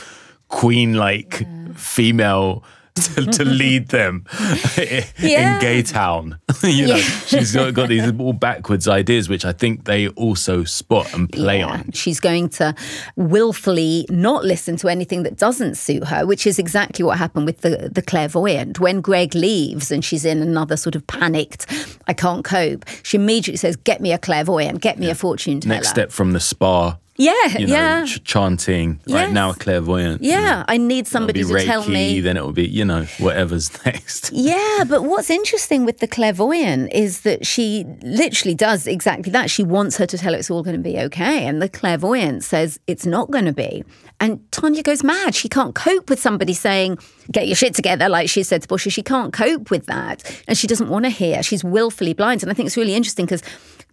queen 0.50 0.94
like 0.94 1.42
yeah. 1.42 1.68
female 1.76 2.64
to, 3.00 3.26
to 3.26 3.46
lead 3.46 3.90
them 3.90 4.26
yeah. 4.78 5.56
in 5.56 5.62
Gay 5.62 5.82
Town. 5.82 6.40
you 6.64 6.88
know, 6.88 6.96
yeah. 6.96 7.04
she's 7.04 7.54
got, 7.54 7.74
got, 7.74 7.90
these 7.90 8.12
all 8.20 8.34
backwards 8.34 8.88
ideas, 8.88 9.30
which 9.30 9.46
I 9.46 9.52
think 9.52 9.86
they 9.86 10.08
also 10.10 10.64
spot 10.64 11.14
and 11.14 11.32
play 11.32 11.60
yeah. 11.60 11.68
on. 11.68 11.92
She's 11.92 12.20
going 12.20 12.50
to 12.50 12.76
willfully 13.16 14.06
not 14.10 14.44
listen 14.44 14.78
to 14.78 14.88
anything 14.88 15.24
that 15.24 15.38
doesn't 15.38 15.76
suit 15.76 16.06
her, 16.06 16.26
which 16.26 16.46
is 16.46 16.60
exactly 16.60 17.04
what 17.04 17.18
happened 17.18 17.46
with 17.46 17.62
the, 17.62 17.90
the 17.92 18.02
clairvoyant. 18.02 18.80
When 18.80 19.02
Greg 19.02 19.36
leaves 19.36 19.92
and 19.92 20.04
she's 20.04 20.26
in 20.26 20.42
another 20.42 20.78
sort 20.78 20.96
of 20.96 21.06
panicked, 21.08 21.66
I 22.08 22.14
can't 22.14 22.44
cope, 22.44 22.86
she 23.04 23.18
immediately 23.18 23.58
says, 23.58 23.76
Get 23.76 24.02
me 24.02 24.12
a 24.12 24.18
clairvoyant, 24.18 24.82
get 24.82 25.00
me 25.00 25.10
a 25.10 25.16
fortune 25.16 25.62
teller. 25.62 25.76
Next 25.76 25.90
step 25.90 26.12
from 26.12 26.34
the 26.34 26.40
spa 26.40 26.98
yeah, 27.20 27.34
you 27.58 27.68
know, 27.68 27.74
yeah. 27.74 28.06
Ch- 28.06 28.24
chanting. 28.24 29.02
Yes. 29.06 29.26
Right 29.26 29.34
now, 29.34 29.50
a 29.50 29.54
clairvoyant. 29.54 30.24
Yeah, 30.24 30.38
you 30.38 30.46
know, 30.46 30.66
I 30.70 30.78
need 30.78 31.06
somebody 31.06 31.44
to 31.44 31.50
Reiki, 31.50 31.66
tell 31.66 31.88
me. 31.88 32.22
Then 32.22 32.38
it 32.38 32.46
will 32.46 32.54
be, 32.54 32.66
you 32.66 32.86
know, 32.86 33.04
whatever's 33.20 33.70
next. 33.86 34.32
Yeah, 34.32 34.86
but 34.88 35.04
what's 35.04 35.30
interesting 35.30 35.84
with 35.84 36.00
the 36.00 36.08
clairvoyant 36.08 36.94
is 36.94 37.22
that 37.22 37.46
she 37.46 37.86
literally 38.04 38.56
does 38.56 38.88
exactly 38.88 39.34
that. 39.34 39.50
She 39.50 39.64
wants 39.64 39.98
her 39.98 40.06
to 40.06 40.18
tell 40.18 40.32
her 40.32 40.40
it's 40.40 40.50
all 40.50 40.64
going 40.64 40.78
to 40.78 40.82
be 40.82 40.98
okay. 40.98 41.46
And 41.46 41.62
the 41.62 41.68
clairvoyant 41.68 42.46
says 42.46 42.80
it's 42.88 43.06
not 43.06 43.30
going 43.30 43.46
to 43.46 43.54
be. 43.54 43.84
And 44.22 44.50
Tanya 44.54 44.82
goes 44.82 45.04
mad. 45.04 45.36
She 45.36 45.50
can't 45.50 45.76
cope 45.76 46.10
with 46.10 46.22
somebody 46.22 46.54
saying, 46.54 47.00
get 47.32 47.48
your 47.48 47.56
shit 47.56 47.74
together, 47.74 48.08
like 48.08 48.30
she 48.30 48.44
said 48.44 48.62
to 48.62 48.68
Portia. 48.68 48.90
She 48.90 49.04
can't 49.04 49.34
cope 49.34 49.72
with 49.72 49.86
that. 49.88 50.24
And 50.48 50.58
she 50.58 50.68
doesn't 50.68 50.90
want 50.90 51.04
to 51.06 51.10
hear. 51.10 51.44
She's 51.44 51.64
willfully 51.66 52.14
blind. 52.14 52.44
And 52.44 52.52
I 52.52 52.54
think 52.54 52.68
it's 52.68 52.78
really 52.78 52.96
interesting 52.96 53.26
because 53.26 53.44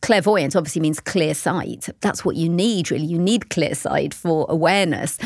clairvoyant 0.03 0.57
obviously 0.57 0.81
means 0.81 1.01
clear 1.01 1.35
sight. 1.35 1.89
That's 2.01 2.25
what 2.25 2.37
you 2.37 2.49
need, 2.49 2.91
really. 2.91 3.07
You 3.07 3.19
need 3.19 3.51
clear 3.51 3.75
sight 3.75 4.15
for 4.15 4.47
awareness. 4.49 5.19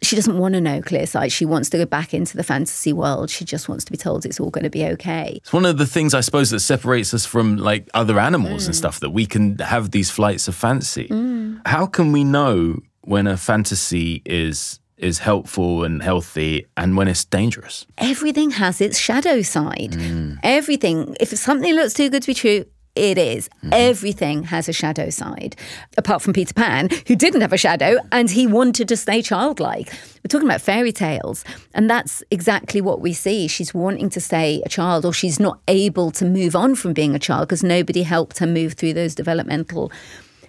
She 0.00 0.14
doesn't 0.14 0.38
want 0.38 0.54
to 0.54 0.60
know 0.60 0.80
clear 0.80 1.06
sight. 1.06 1.32
She 1.32 1.44
wants 1.44 1.70
to 1.70 1.78
go 1.78 1.84
back 1.84 2.14
into 2.14 2.36
the 2.36 2.44
fantasy 2.44 2.92
world. 2.92 3.30
She 3.30 3.44
just 3.44 3.68
wants 3.68 3.84
to 3.84 3.90
be 3.90 3.98
told 3.98 4.24
it's 4.24 4.38
all 4.38 4.50
going 4.50 4.64
to 4.64 4.70
be 4.70 4.84
okay. 4.86 5.40
It's 5.42 5.52
one 5.52 5.64
of 5.64 5.76
the 5.76 5.86
things 5.86 6.14
I 6.14 6.20
suppose 6.20 6.50
that 6.50 6.60
separates 6.60 7.12
us 7.12 7.26
from 7.26 7.56
like 7.56 7.88
other 7.94 8.20
animals 8.20 8.66
and 8.66 8.74
mm. 8.74 8.78
stuff 8.78 9.00
that 9.00 9.10
we 9.10 9.26
can 9.26 9.58
have 9.58 9.90
these 9.90 10.10
flights 10.10 10.46
of 10.46 10.54
fancy. 10.54 11.08
Mm. 11.08 11.66
How 11.66 11.86
can 11.86 12.12
we 12.12 12.22
know 12.22 12.78
when 13.02 13.26
a 13.26 13.36
fantasy 13.36 14.22
is 14.24 14.78
is 14.98 15.20
helpful 15.20 15.84
and 15.84 16.02
healthy 16.02 16.66
and 16.76 16.96
when 16.96 17.08
it's 17.08 17.24
dangerous? 17.24 17.86
Everything 17.98 18.50
has 18.50 18.80
its 18.80 18.98
shadow 18.98 19.42
side. 19.42 19.92
Mm. 19.92 20.38
Everything, 20.42 21.16
if 21.20 21.28
something 21.30 21.74
looks 21.74 21.94
too 21.94 22.10
good 22.10 22.22
to 22.22 22.26
be 22.26 22.34
true, 22.34 22.64
it 22.98 23.16
is. 23.16 23.48
Mm-hmm. 23.48 23.70
Everything 23.72 24.42
has 24.44 24.68
a 24.68 24.72
shadow 24.72 25.08
side, 25.10 25.56
apart 25.96 26.20
from 26.20 26.32
Peter 26.32 26.52
Pan, 26.52 26.88
who 27.06 27.14
didn't 27.16 27.40
have 27.40 27.52
a 27.52 27.58
shadow 27.58 27.96
and 28.12 28.30
he 28.30 28.46
wanted 28.46 28.88
to 28.88 28.96
stay 28.96 29.22
childlike. 29.22 29.88
We're 29.88 30.28
talking 30.28 30.48
about 30.48 30.60
fairy 30.60 30.92
tales, 30.92 31.44
and 31.74 31.88
that's 31.88 32.22
exactly 32.30 32.80
what 32.80 33.00
we 33.00 33.12
see. 33.12 33.46
She's 33.46 33.72
wanting 33.72 34.10
to 34.10 34.20
stay 34.20 34.62
a 34.66 34.68
child, 34.68 35.04
or 35.04 35.12
she's 35.12 35.38
not 35.38 35.60
able 35.68 36.10
to 36.12 36.24
move 36.24 36.56
on 36.56 36.74
from 36.74 36.92
being 36.92 37.14
a 37.14 37.18
child 37.18 37.48
because 37.48 37.62
nobody 37.62 38.02
helped 38.02 38.38
her 38.38 38.46
move 38.46 38.74
through 38.74 38.94
those 38.94 39.14
developmental 39.14 39.92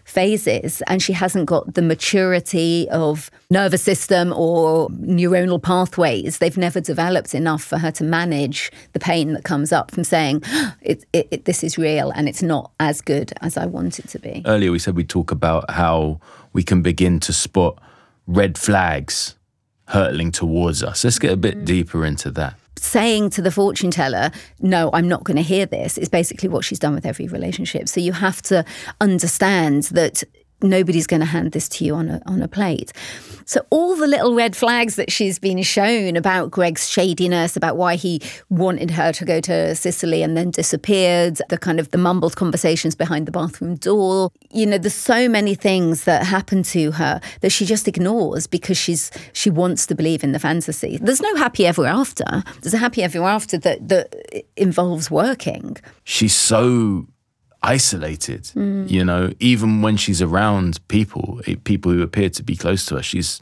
phases 0.10 0.82
and 0.88 1.01
she 1.01 1.14
hasn't 1.14 1.45
got 1.45 1.74
the 1.74 1.82
maturity 1.82 2.88
of 2.89 3.30
nervous 3.49 3.82
system 3.82 4.34
or 4.34 4.89
neuronal 4.89 5.62
pathways 5.62 6.39
they've 6.39 6.57
never 6.57 6.82
developed 6.82 7.34
enough 7.34 7.64
for 7.64 7.78
her 7.78 7.91
to 7.91 8.03
manage 8.03 8.72
the 8.93 8.99
pain 8.99 9.34
that 9.34 9.43
comes 9.43 9.72
up 9.72 9.91
from 9.91 10.03
saying 10.03 10.41
it, 10.82 11.05
it, 11.14 11.28
it, 11.32 11.45
this 11.45 11.64
is 11.64 11.78
real 11.78 12.12
and 12.12 12.28
it's 12.28 12.41
not 12.41 12.72
as 12.80 13.01
good 13.01 13.32
as 13.41 13.57
i 13.57 13.66
want 13.66 13.99
it 13.99 14.07
to 14.07 14.20
be 14.20 14.41
Earlier, 14.45 14.72
we 14.72 14.80
said 14.80 14.95
we'd 14.95 15.10
talk 15.10 15.32
about 15.32 15.70
how 15.72 16.20
we 16.53 16.64
can 16.64 16.82
begin 16.82 17.20
to 17.22 17.34
spot 17.34 17.78
red 18.28 18.57
flags 18.57 19.36
hurtling 19.89 20.32
towards 20.32 20.84
us. 20.84 21.03
Let's 21.03 21.20
get 21.20 21.32
a 21.32 21.38
bit 21.38 21.60
mm. 21.60 21.66
deeper 21.66 22.05
into 22.05 22.32
that. 22.32 22.59
Saying 22.84 23.30
to 23.32 23.41
the 23.41 23.51
fortune 23.51 23.91
teller, 23.91 24.32
No, 24.59 24.89
I'm 24.93 25.07
not 25.07 25.23
going 25.23 25.38
to 25.38 25.43
hear 25.43 25.65
this, 25.65 25.97
is 25.97 26.09
basically 26.09 26.49
what 26.49 26.65
she's 26.65 26.80
done 26.80 26.95
with 26.95 27.05
every 27.05 27.27
relationship. 27.27 27.88
So 27.88 27.99
you 27.99 28.13
have 28.13 28.41
to 28.43 28.65
understand 29.01 29.84
that 29.84 30.23
nobody's 30.62 31.07
going 31.07 31.22
to 31.22 31.26
hand 31.26 31.51
this 31.51 31.70
to 31.70 31.86
you 31.86 31.95
on 31.95 32.10
a, 32.10 32.22
on 32.26 32.41
a 32.41 32.47
plate. 32.47 32.91
So 33.45 33.66
all 33.70 33.95
the 33.95 34.07
little 34.07 34.36
red 34.36 34.55
flags 34.55 34.95
that 34.95 35.12
she's 35.12 35.39
been 35.39 35.62
shown 35.64 36.16
about 36.16 36.51
Greg's 36.51 36.88
shadiness, 36.88 37.55
about 37.55 37.78
why 37.78 37.95
he 37.95 38.22
wanted 38.49 38.91
her 38.91 39.12
to 39.14 39.26
go 39.26 39.41
to 39.41 39.74
Sicily 39.76 40.22
and 40.22 40.38
then 40.38 40.51
disappeared, 40.51 41.41
the 41.49 41.57
kind 41.57 41.80
of 41.80 41.89
the 41.91 41.97
mumbled 41.97 42.36
conversations 42.36 42.95
behind 42.95 43.26
the 43.26 43.32
bathroom 43.32 43.76
door. 43.76 44.32
You 44.51 44.66
know, 44.66 44.78
there's 44.78 44.93
so 44.93 45.28
many 45.28 45.55
things 45.55 46.03
that 46.03 46.26
happen 46.26 46.64
to 46.64 46.91
her 46.91 47.22
that 47.41 47.51
she 47.51 47.66
just 47.66 47.88
ignores 47.88 48.45
because 48.45 48.78
she's 48.78 49.12
she 49.34 49.49
wants 49.49 49.88
to 49.88 49.95
believe 49.95 50.24
in 50.24 50.32
the 50.32 50.39
fantasy. 50.39 50.99
There's 51.01 51.22
no 51.22 51.36
happy 51.36 51.66
ever 51.66 51.86
after. 51.86 52.43
There's 52.62 52.74
a 52.74 52.78
happy 52.78 53.01
ever 53.01 53.24
after 53.24 53.57
that 53.57 53.88
that 53.88 54.45
involves 54.55 55.10
working. 55.10 55.78
She's 56.03 56.36
so 56.36 57.07
isolated, 57.62 58.49
you 58.55 59.03
know, 59.03 59.32
even 59.39 59.82
when 59.82 59.97
she's 59.97 60.22
around 60.22 60.80
people, 60.88 61.41
eh, 61.47 61.55
people 61.64 61.91
who 61.91 62.01
appear 62.01 62.30
to 62.30 62.43
be 62.43 62.55
close 62.55 62.86
to 62.88 62.95
her, 62.95 63.03
she's 63.03 63.41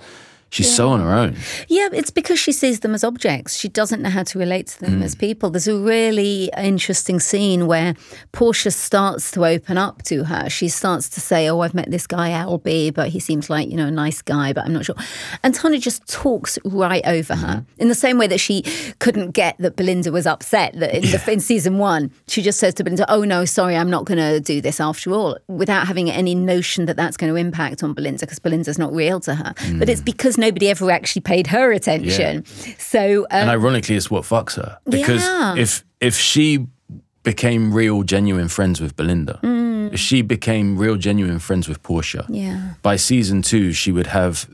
she's 0.50 0.74
so 0.74 0.89
on 0.89 1.02
her 1.02 1.14
own. 1.14 1.36
Yeah, 1.68 1.89
it's 1.91 2.12
because 2.12 2.39
she 2.39 2.52
sees 2.52 2.80
them 2.80 2.93
as 2.93 3.04
objects. 3.04 3.58
She 3.58 3.68
doesn't 3.68 4.02
know 4.02 4.10
how 4.10 4.24
to 4.24 4.39
relate 4.39 4.68
to 4.68 4.80
them 4.82 4.98
hmm. 4.98 5.04
as 5.04 5.16
people. 5.16 5.50
There's 5.50 5.68
a 5.68 5.78
really 5.78 6.50
interesting 6.58 7.20
scene 7.20 7.68
where 7.68 7.95
Portia 8.32 8.72
starts 8.72 9.32
to 9.32 9.45
open 9.45 9.78
up 9.78 10.04
to 10.04 10.24
her. 10.26 10.50
She 10.50 10.70
starts 10.70 11.10
to 11.10 11.20
say, 11.20 11.50
Oh, 11.50 11.62
I've 11.62 11.74
met 11.74 11.91
this 11.91 12.08
guy, 12.08 12.32
Albie, 12.32 12.93
but 12.93 13.10
he 13.10 13.20
seems 13.20 13.50
like, 13.50 13.70
you 13.70 13.76
know, 13.76 13.88
a 13.88 13.91
nice 13.91 14.22
guy, 14.22 14.54
but 14.54 14.66
I'm 14.66 14.74
not 14.74 14.86
sure. 14.86 14.95
And 15.43 15.54
Tanya 15.54 15.80
just 15.80 16.08
talks 16.08 16.58
right 16.64 17.06
over 17.06 17.36
her 17.36 17.58
mm-hmm. 17.58 17.82
in 17.82 17.88
the 17.88 17.95
same 17.95 18.18
way 18.18 18.28
that 18.28 18.39
she 18.39 18.64
couldn't 19.00 19.32
get 19.32 19.58
that 19.60 19.76
Belinda 19.76 20.12
was 20.12 20.26
upset 20.26 20.74
that 20.80 20.93
in, 20.93 21.02
the, 21.04 21.32
in 21.32 21.39
season 21.39 21.78
one, 21.78 22.12
she 22.28 22.41
just 22.41 22.60
says 22.60 22.74
to 22.76 22.84
Belinda, 22.84 23.06
Oh, 23.10 23.24
no, 23.24 23.45
sorry, 23.45 23.76
I'm 23.76 23.89
not 23.89 24.06
going 24.06 24.18
to 24.18 24.39
do 24.39 24.62
this 24.62 24.80
after 24.80 25.12
all, 25.14 25.38
without 25.48 25.88
having 25.88 26.10
any 26.10 26.36
notion 26.36 26.86
that 26.86 26.95
that's 26.95 27.18
going 27.18 27.32
to 27.32 27.38
impact 27.38 27.84
on 27.84 27.93
Belinda 27.93 28.26
because 28.26 28.39
Belinda's 28.39 28.80
not 28.80 28.93
real 28.93 29.20
to 29.22 29.36
her. 29.36 29.54
But 29.78 29.89
it's 29.89 30.02
mm. 30.02 30.06
because 30.06 30.38
nobody 30.48 30.70
ever 30.70 30.89
actually 30.91 31.22
paid 31.22 31.48
her 31.48 31.72
attention. 31.72 32.43
Yeah. 32.66 32.74
So, 32.78 33.22
um, 33.32 33.41
and 33.41 33.50
ironically, 33.50 33.95
it's 33.95 34.10
what 34.12 34.24
fucks 34.24 34.56
her 34.56 34.78
because 34.89 35.24
Yeah. 35.24 35.56
if 35.58 35.84
if 36.00 36.16
she 36.18 36.68
became 37.24 37.74
real, 37.74 38.04
genuine 38.04 38.48
friends 38.48 38.80
with 38.80 38.95
Belinda, 38.95 39.39
if 39.93 40.00
she 40.00 40.22
became 40.22 40.78
real, 40.78 40.95
genuine 40.95 41.39
friends 41.39 41.68
with 41.68 41.80
Portia, 41.84 42.26
Mm. 42.30 42.36
yeah. 42.43 42.74
by 42.82 42.95
season 42.98 43.41
two, 43.41 43.74
she 43.74 43.91
would 43.91 44.08
have 44.08 44.48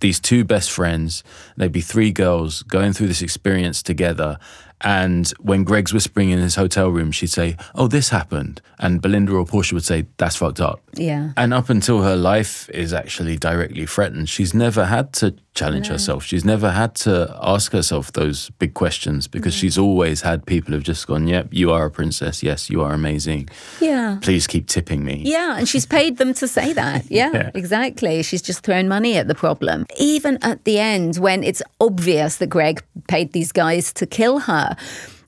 these 0.00 0.20
two 0.20 0.44
best 0.44 0.70
friends. 0.70 1.22
They'd 1.56 1.72
be 1.72 1.80
three 1.80 2.10
girls 2.12 2.62
going 2.64 2.92
through 2.92 3.08
this 3.08 3.22
experience 3.22 3.82
together. 3.82 4.36
And 4.84 5.28
when 5.40 5.64
Greg's 5.64 5.92
whispering 5.92 6.30
in 6.30 6.38
his 6.38 6.54
hotel 6.56 6.88
room, 6.90 7.12
she'd 7.12 7.28
say, 7.28 7.56
Oh, 7.74 7.86
this 7.88 8.08
happened. 8.10 8.60
And 8.78 9.00
Belinda 9.00 9.32
or 9.32 9.44
Portia 9.46 9.74
would 9.74 9.84
say, 9.84 10.06
That's 10.18 10.36
fucked 10.36 10.60
up. 10.60 10.80
Yeah. 10.94 11.32
And 11.36 11.54
up 11.54 11.70
until 11.70 12.02
her 12.02 12.16
life 12.16 12.68
is 12.70 12.92
actually 12.92 13.36
directly 13.36 13.86
threatened, 13.86 14.28
she's 14.28 14.52
never 14.54 14.86
had 14.86 15.12
to 15.14 15.34
challenge 15.54 15.88
No. 15.88 15.92
herself. 15.94 16.24
She's 16.24 16.44
never 16.44 16.70
had 16.70 16.94
to 16.96 17.36
ask 17.42 17.72
herself 17.72 18.12
those 18.12 18.50
big 18.58 18.72
questions 18.74 19.28
because 19.28 19.54
she's 19.54 19.76
always 19.78 20.22
had 20.22 20.46
people 20.46 20.72
who've 20.74 20.82
just 20.82 21.06
gone, 21.06 21.26
Yep, 21.28 21.48
you 21.52 21.70
are 21.70 21.84
a 21.86 21.90
princess. 21.90 22.42
Yes, 22.42 22.68
you 22.70 22.82
are 22.82 22.92
amazing. 22.92 23.48
Yeah. 23.80 24.18
Please 24.22 24.46
keep 24.46 24.66
tipping 24.66 25.04
me. 25.04 25.22
Yeah, 25.24 25.58
and 25.58 25.68
she's 25.68 25.86
paid 25.86 26.16
them 26.18 26.34
to 26.34 26.48
say 26.48 26.72
that. 26.72 27.04
Yeah, 27.10 27.30
Yeah. 27.32 27.50
exactly. 27.54 28.22
She's 28.22 28.42
just 28.42 28.60
thrown 28.64 28.88
money 28.88 29.16
at 29.16 29.28
the 29.28 29.34
problem. 29.34 29.86
Even 29.98 30.38
at 30.42 30.64
the 30.64 30.78
end, 30.78 31.16
when 31.18 31.44
it's 31.44 31.62
obvious 31.80 32.36
that 32.38 32.48
Greg 32.48 32.82
paid 33.08 33.32
these 33.32 33.52
guys 33.52 33.92
to 33.94 34.06
kill 34.06 34.40
her 34.40 34.71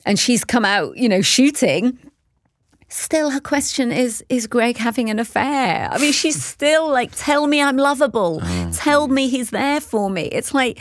and 0.07 0.19
she's 0.19 0.45
come 0.45 0.65
out, 0.65 0.97
you 0.97 1.09
know, 1.09 1.21
shooting. 1.23 1.99
Still, 2.89 3.31
her 3.31 3.41
question 3.41 3.91
is 3.91 4.23
Is 4.29 4.47
Greg 4.47 4.77
having 4.77 5.11
an 5.11 5.19
affair? 5.19 5.89
I 5.91 5.99
mean, 5.99 6.13
she's 6.13 6.43
still 6.55 6.89
like, 6.91 7.11
Tell 7.17 7.47
me 7.47 7.61
I'm 7.61 7.77
lovable. 7.77 8.41
Oh, 8.43 8.71
Tell 8.73 9.09
me 9.09 9.29
he's 9.29 9.51
there 9.51 9.81
for 9.81 10.09
me. 10.11 10.23
It's 10.25 10.55
like, 10.55 10.81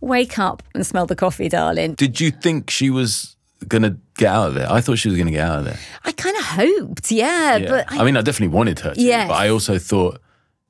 Wake 0.00 0.38
up 0.38 0.62
and 0.74 0.86
smell 0.86 1.06
the 1.06 1.16
coffee, 1.16 1.48
darling. 1.48 1.94
Did 1.94 2.20
you 2.20 2.30
think 2.30 2.68
she 2.70 2.90
was 2.90 3.36
going 3.66 3.82
to 3.82 3.96
get 4.18 4.28
out 4.34 4.48
of 4.48 4.54
there? 4.54 4.70
I 4.70 4.82
thought 4.82 4.98
she 4.98 5.08
was 5.08 5.16
going 5.16 5.26
to 5.28 5.32
get 5.32 5.48
out 5.48 5.60
of 5.60 5.64
there. 5.64 5.78
I 6.04 6.12
kind 6.12 6.36
of 6.36 6.42
hoped, 6.44 7.10
yeah, 7.10 7.56
Yeah. 7.56 7.68
but 7.70 7.86
I, 7.92 8.04
mean, 8.04 8.16
I 8.16 8.20
definitely 8.20 8.54
wanted 8.54 8.78
her 8.80 8.94
to, 8.94 9.00
Yes. 9.00 9.28
but 9.28 9.34
I 9.34 9.48
also 9.48 9.78
thought 9.78 10.20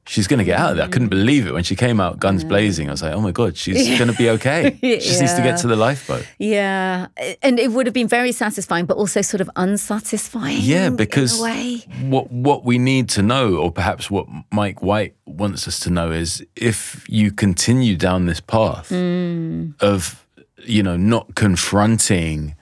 she's 0.08 0.26
going 0.28 0.38
to 0.38 0.44
get 0.44 0.58
out 0.58 0.70
of 0.70 0.76
there. 0.76 0.86
I 0.86 0.88
couldn't 0.88 1.08
believe 1.08 1.46
it 1.46 1.52
when 1.52 1.64
she 1.64 1.74
came 1.76 2.00
out 2.00 2.20
guns 2.20 2.44
blazing. 2.44 2.88
I 2.88 2.92
was 2.92 3.02
like, 3.02 3.12
oh 3.12 3.20
my 3.20 3.32
God, 3.32 3.56
she's 3.56 3.88
Yeah. 3.88 3.98
going 3.98 4.10
to 4.10 4.16
be 4.16 4.30
okay. 4.30 4.78
She 4.80 4.98
just 5.00 5.20
needs 5.20 5.34
to 5.34 5.42
get 5.42 5.58
to 5.60 5.66
the 5.66 5.76
lifeboat. 5.76 6.26
Yeah, 6.38 7.06
and 7.42 7.58
it 7.58 7.72
would 7.72 7.86
have 7.86 7.92
been 7.94 8.08
very 8.08 8.32
satisfying, 8.32 8.86
but 8.86 8.96
also 8.96 9.20
sort 9.22 9.40
of 9.40 9.50
unsatisfying. 9.56 10.58
Yeah, 10.60 10.86
in 10.86 10.96
because 10.96 11.38
a 11.40 11.42
way. 11.42 11.84
what 12.08 12.30
what 12.30 12.64
we 12.64 12.78
need 12.78 13.08
to 13.10 13.22
know, 13.22 13.56
or 13.56 13.72
perhaps 13.72 14.10
what 14.10 14.26
Mike 14.52 14.80
White 14.82 15.14
wants 15.26 15.66
us 15.66 15.80
to 15.80 15.90
know, 15.90 16.12
is 16.12 16.44
if 16.54 17.04
you 17.08 17.32
continue 17.32 17.96
down 17.96 18.26
this 18.26 18.40
path 18.40 18.90
Mm. 18.90 19.74
of 19.82 20.24
you 20.64 20.82
know 20.82 20.96
not 20.96 21.34
confronting 21.34 22.54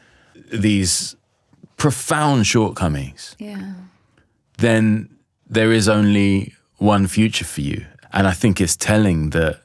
these 0.52 1.14
profound 1.76 2.46
shortcomings, 2.46 3.36
Yeah. 3.38 3.72
then 4.58 5.08
there 5.50 5.72
is 5.72 5.88
only 5.88 6.53
one 6.78 7.06
future 7.06 7.44
for 7.44 7.60
you. 7.60 7.84
And 8.12 8.26
I 8.26 8.32
think 8.32 8.60
it's 8.60 8.76
telling 8.76 9.30
that 9.30 9.60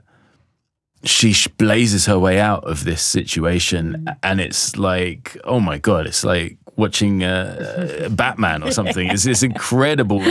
she 1.04 1.36
blazes 1.58 2.08
her 2.08 2.20
way 2.20 2.40
out 2.40 2.64
of 2.66 2.84
this 2.84 3.02
situation. 3.02 4.08
And 4.24 4.42
it's 4.42 4.76
like, 4.76 5.38
oh 5.44 5.60
my 5.60 5.78
God, 5.78 6.08
it's 6.08 6.24
like 6.24 6.58
watching 6.76 7.24
uh, 7.24 8.10
Batman 8.12 8.64
or 8.64 8.72
something. 8.72 9.08
It's, 9.10 9.26
it's 9.26 9.44
incredible. 9.44 10.22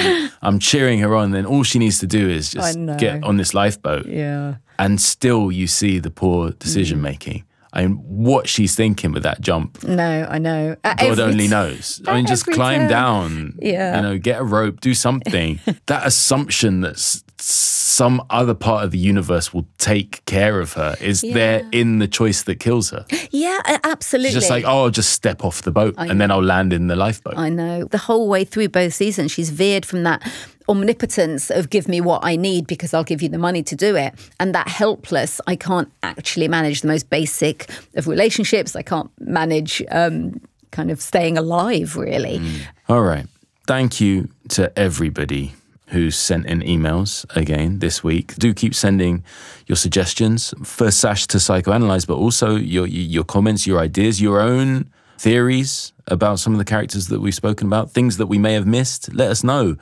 I'm 0.42 0.58
cheering 0.58 0.98
her 1.00 1.14
on. 1.14 1.30
Then 1.30 1.46
all 1.46 1.62
she 1.62 1.78
needs 1.78 2.00
to 2.00 2.06
do 2.06 2.28
is 2.28 2.50
just 2.50 2.78
get 2.98 3.22
on 3.22 3.36
this 3.36 3.54
lifeboat. 3.54 4.06
Yeah. 4.06 4.56
And 4.78 5.00
still 5.00 5.50
you 5.52 5.66
see 5.66 5.98
the 5.98 6.10
poor 6.10 6.50
decision 6.50 7.00
making. 7.00 7.44
I 7.72 7.82
mean, 7.86 7.96
what 7.96 8.48
she's 8.48 8.74
thinking 8.74 9.12
with 9.12 9.22
that 9.24 9.40
jump. 9.40 9.82
No, 9.84 10.26
I 10.30 10.38
know. 10.38 10.76
At 10.84 10.98
God 10.98 11.18
only 11.20 11.44
t- 11.44 11.48
knows. 11.50 12.00
I 12.06 12.14
mean, 12.14 12.26
just 12.26 12.46
climb 12.46 12.80
turn. 12.82 12.88
down. 12.90 13.58
Yeah. 13.60 13.96
You 13.96 14.02
know, 14.02 14.18
get 14.18 14.40
a 14.40 14.44
rope, 14.44 14.80
do 14.80 14.94
something. 14.94 15.60
that 15.86 16.06
assumption 16.06 16.80
that 16.80 16.92
s- 16.94 17.22
some 17.38 18.22
other 18.30 18.54
part 18.54 18.84
of 18.84 18.90
the 18.90 18.98
universe 18.98 19.52
will 19.52 19.66
take 19.78 20.24
care 20.24 20.60
of 20.60 20.72
her 20.74 20.96
is 21.00 21.20
there 21.20 21.68
in 21.72 21.98
the 21.98 22.08
choice 22.08 22.42
that 22.44 22.56
kills 22.60 22.90
her. 22.90 23.04
Yeah, 23.30 23.58
absolutely. 23.84 24.30
She's 24.30 24.40
just 24.40 24.50
like, 24.50 24.64
oh, 24.64 24.84
I'll 24.84 24.90
just 24.90 25.10
step 25.12 25.44
off 25.44 25.62
the 25.62 25.70
boat 25.70 25.94
I 25.98 26.06
and 26.06 26.20
then 26.20 26.30
I'll 26.30 26.42
land 26.42 26.72
in 26.72 26.86
the 26.88 26.96
lifeboat. 26.96 27.36
I 27.36 27.48
know. 27.48 27.84
The 27.84 27.98
whole 27.98 28.28
way 28.28 28.44
through 28.44 28.70
both 28.70 28.94
seasons, 28.94 29.30
she's 29.30 29.50
veered 29.50 29.84
from 29.86 30.02
that 30.04 30.22
omnipotence 30.68 31.50
of 31.50 31.70
give 31.70 31.88
me 31.88 32.00
what 32.00 32.20
I 32.24 32.36
need 32.36 32.66
because 32.66 32.92
I'll 32.92 33.04
give 33.04 33.22
you 33.22 33.28
the 33.28 33.38
money 33.38 33.62
to 33.62 33.76
do 33.76 33.96
it. 33.96 34.14
And 34.38 34.54
that 34.54 34.68
helpless, 34.68 35.40
I 35.46 35.56
can't 35.56 35.90
actually 36.02 36.48
manage 36.48 36.82
the 36.82 36.88
most 36.88 37.10
basic 37.10 37.70
of 37.94 38.06
relationships. 38.06 38.76
I 38.76 38.82
can't 38.82 39.10
manage 39.20 39.82
um, 39.90 40.40
kind 40.70 40.90
of 40.90 41.00
staying 41.00 41.38
alive, 41.38 41.96
really. 41.96 42.40
All 42.88 43.02
right. 43.02 43.26
Thank 43.66 44.00
you 44.00 44.28
to 44.50 44.76
everybody 44.78 45.54
who 45.88 46.10
sent 46.10 46.46
in 46.46 46.60
emails 46.60 47.24
again 47.34 47.78
this 47.78 48.04
week. 48.04 48.34
Do 48.36 48.52
keep 48.54 48.74
sending 48.74 49.24
your 49.66 49.76
suggestions 49.76 50.54
for 50.62 50.90
Sash 50.90 51.26
to 51.28 51.38
psychoanalyze, 51.38 52.06
but 52.06 52.16
also 52.16 52.56
your 52.56 52.86
your 52.86 53.24
comments, 53.24 53.66
your 53.66 53.78
ideas, 53.78 54.20
your 54.20 54.40
own 54.40 54.90
theories 55.18 55.92
about 56.06 56.38
some 56.38 56.52
of 56.52 56.58
the 56.58 56.64
characters 56.64 57.08
that 57.08 57.20
we've 57.20 57.34
spoken 57.34 57.66
about, 57.66 57.90
things 57.90 58.16
that 58.16 58.26
we 58.26 58.38
may 58.38 58.54
have 58.54 58.66
missed. 58.66 59.12
Let 59.12 59.30
us 59.30 59.42
know 59.42 59.76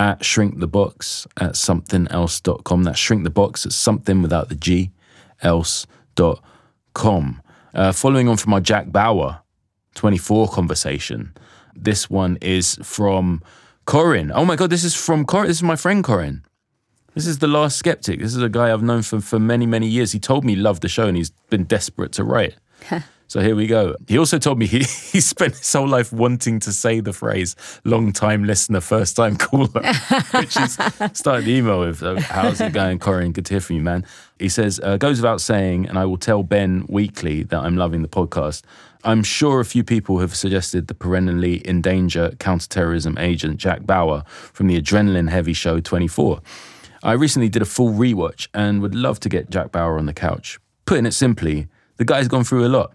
at 0.00 0.20
shrinkthebox 0.20 1.26
at 1.36 1.52
somethingelse.com. 1.52 2.84
That's 2.84 2.98
shrink 2.98 3.22
the 3.22 3.30
box 3.30 3.66
at 3.66 3.72
something 3.72 4.22
without 4.22 4.48
the 4.48 4.54
G 4.54 4.90
else.com. 5.42 7.42
Uh, 7.72 7.92
following 7.92 8.28
on 8.28 8.36
from 8.36 8.54
our 8.54 8.60
Jack 8.60 8.90
Bauer 8.90 9.40
24 9.94 10.48
conversation, 10.48 11.34
this 11.74 12.10
one 12.10 12.38
is 12.40 12.78
from 12.82 13.42
Corin. 13.84 14.32
Oh 14.34 14.44
my 14.44 14.56
God, 14.56 14.70
this 14.70 14.84
is 14.84 14.94
from 14.94 15.24
Corin. 15.24 15.48
This 15.48 15.58
is 15.58 15.62
my 15.62 15.76
friend 15.76 16.02
Corin. 16.02 16.44
This 17.14 17.26
is 17.26 17.38
the 17.38 17.48
last 17.48 17.76
skeptic. 17.76 18.20
This 18.20 18.34
is 18.34 18.42
a 18.42 18.48
guy 18.48 18.72
I've 18.72 18.82
known 18.82 19.02
for, 19.02 19.20
for 19.20 19.38
many, 19.38 19.66
many 19.66 19.86
years. 19.86 20.12
He 20.12 20.18
told 20.18 20.44
me 20.44 20.54
he 20.54 20.60
loved 20.60 20.82
the 20.82 20.88
show 20.88 21.08
and 21.08 21.16
he's 21.16 21.30
been 21.50 21.64
desperate 21.64 22.12
to 22.12 22.24
write. 22.24 22.54
So 23.30 23.38
here 23.38 23.54
we 23.54 23.68
go. 23.68 23.94
He 24.08 24.18
also 24.18 24.40
told 24.40 24.58
me 24.58 24.66
he, 24.66 24.78
he 24.78 25.20
spent 25.20 25.56
his 25.56 25.72
whole 25.72 25.86
life 25.86 26.12
wanting 26.12 26.58
to 26.58 26.72
say 26.72 26.98
the 26.98 27.12
phrase 27.12 27.54
long 27.84 28.12
time 28.12 28.42
listener, 28.42 28.80
first 28.80 29.14
time 29.14 29.36
caller, 29.36 29.68
which 30.34 30.56
is 30.56 30.76
started 31.12 31.44
the 31.44 31.52
email 31.52 31.78
with. 31.78 32.02
Uh, 32.02 32.20
How's 32.22 32.60
it 32.60 32.72
going, 32.72 32.98
Corin? 32.98 33.30
Good 33.30 33.46
to 33.46 33.54
hear 33.54 33.60
from 33.60 33.76
you, 33.76 33.82
man. 33.82 34.04
He 34.40 34.48
says, 34.48 34.80
uh, 34.82 34.96
goes 34.96 35.18
without 35.18 35.40
saying, 35.40 35.86
and 35.88 35.96
I 35.96 36.06
will 36.06 36.16
tell 36.16 36.42
Ben 36.42 36.84
weekly 36.88 37.44
that 37.44 37.60
I'm 37.60 37.76
loving 37.76 38.02
the 38.02 38.08
podcast. 38.08 38.62
I'm 39.04 39.22
sure 39.22 39.60
a 39.60 39.64
few 39.64 39.84
people 39.84 40.18
have 40.18 40.34
suggested 40.34 40.88
the 40.88 40.94
perennially 40.94 41.58
in 41.58 41.82
danger 41.82 42.32
counterterrorism 42.40 43.16
agent 43.16 43.58
Jack 43.58 43.86
Bauer 43.86 44.24
from 44.26 44.66
the 44.66 44.82
adrenaline 44.82 45.30
heavy 45.30 45.52
show 45.52 45.78
24. 45.78 46.40
I 47.04 47.12
recently 47.12 47.48
did 47.48 47.62
a 47.62 47.66
full 47.66 47.92
rewatch 47.92 48.48
and 48.52 48.82
would 48.82 48.96
love 48.96 49.20
to 49.20 49.28
get 49.28 49.50
Jack 49.50 49.70
Bauer 49.70 49.98
on 49.98 50.06
the 50.06 50.12
couch. 50.12 50.58
Putting 50.84 51.06
it 51.06 51.12
simply, 51.12 51.68
the 51.96 52.04
guy's 52.04 52.26
gone 52.26 52.42
through 52.42 52.66
a 52.66 52.68
lot. 52.68 52.92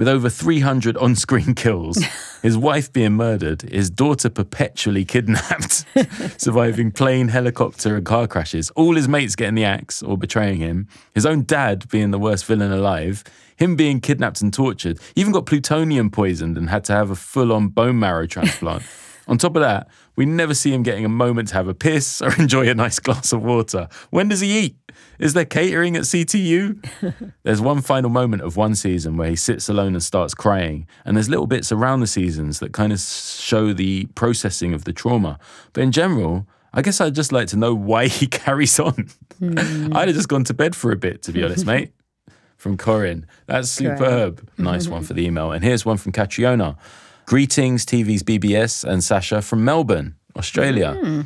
With 0.00 0.08
over 0.08 0.30
300 0.30 0.96
on 0.96 1.14
screen 1.14 1.54
kills, 1.54 2.02
his 2.42 2.56
wife 2.56 2.90
being 2.90 3.12
murdered, 3.12 3.60
his 3.60 3.90
daughter 3.90 4.30
perpetually 4.30 5.04
kidnapped, 5.04 5.84
surviving 6.40 6.90
plane, 6.90 7.28
helicopter, 7.28 7.96
and 7.96 8.06
car 8.06 8.26
crashes, 8.26 8.70
all 8.70 8.96
his 8.96 9.08
mates 9.08 9.36
getting 9.36 9.56
the 9.56 9.64
axe 9.66 10.02
or 10.02 10.16
betraying 10.16 10.56
him, 10.56 10.88
his 11.14 11.26
own 11.26 11.44
dad 11.44 11.86
being 11.90 12.12
the 12.12 12.18
worst 12.18 12.46
villain 12.46 12.72
alive, 12.72 13.22
him 13.58 13.76
being 13.76 14.00
kidnapped 14.00 14.40
and 14.40 14.54
tortured, 14.54 14.98
he 15.14 15.20
even 15.20 15.34
got 15.34 15.44
plutonium 15.44 16.10
poisoned 16.10 16.56
and 16.56 16.70
had 16.70 16.84
to 16.84 16.94
have 16.94 17.10
a 17.10 17.14
full 17.14 17.52
on 17.52 17.68
bone 17.68 17.98
marrow 17.98 18.26
transplant. 18.26 18.82
on 19.28 19.36
top 19.36 19.54
of 19.54 19.60
that, 19.60 19.86
we 20.16 20.24
never 20.24 20.54
see 20.54 20.72
him 20.72 20.82
getting 20.82 21.04
a 21.04 21.10
moment 21.10 21.48
to 21.48 21.54
have 21.56 21.68
a 21.68 21.74
piss 21.74 22.22
or 22.22 22.34
enjoy 22.36 22.66
a 22.70 22.74
nice 22.74 22.98
glass 22.98 23.34
of 23.34 23.42
water. 23.42 23.86
When 24.08 24.28
does 24.28 24.40
he 24.40 24.60
eat? 24.60 24.76
Is 25.20 25.34
there 25.34 25.44
catering 25.44 25.96
at 25.96 26.02
CTU? 26.04 27.32
there's 27.42 27.60
one 27.60 27.82
final 27.82 28.08
moment 28.08 28.40
of 28.40 28.56
one 28.56 28.74
season 28.74 29.18
where 29.18 29.28
he 29.28 29.36
sits 29.36 29.68
alone 29.68 29.92
and 29.92 30.02
starts 30.02 30.32
crying, 30.32 30.86
and 31.04 31.14
there's 31.14 31.28
little 31.28 31.46
bits 31.46 31.70
around 31.70 32.00
the 32.00 32.06
seasons 32.06 32.58
that 32.60 32.72
kind 32.72 32.90
of 32.90 32.98
show 32.98 33.74
the 33.74 34.06
processing 34.14 34.72
of 34.72 34.84
the 34.84 34.94
trauma. 34.94 35.38
But 35.74 35.82
in 35.82 35.92
general, 35.92 36.46
I 36.72 36.80
guess 36.80 37.02
I'd 37.02 37.14
just 37.14 37.32
like 37.32 37.48
to 37.48 37.58
know 37.58 37.74
why 37.74 38.06
he 38.06 38.26
carries 38.42 38.80
on. 38.80 39.08
Hmm. 39.38 39.94
I'd 39.94 40.08
have 40.08 40.16
just 40.16 40.30
gone 40.30 40.44
to 40.44 40.54
bed 40.54 40.74
for 40.74 40.90
a 40.90 40.96
bit, 40.96 41.22
to 41.24 41.32
be 41.32 41.44
honest, 41.44 41.66
mate. 41.66 41.92
From 42.56 42.76
Corin. 42.76 43.26
That's 43.46 43.70
superb. 43.70 44.46
Nice 44.58 44.86
one 44.86 45.02
for 45.02 45.14
the 45.14 45.24
email. 45.24 45.50
And 45.50 45.64
here's 45.64 45.86
one 45.86 45.96
from 45.96 46.12
Catriona. 46.12 46.76
Greetings, 47.24 47.86
TV's 47.86 48.22
BBS 48.22 48.84
and 48.84 49.02
Sasha 49.02 49.40
from 49.40 49.64
Melbourne, 49.64 50.16
Australia. 50.36 50.92
Hmm. 50.92 51.22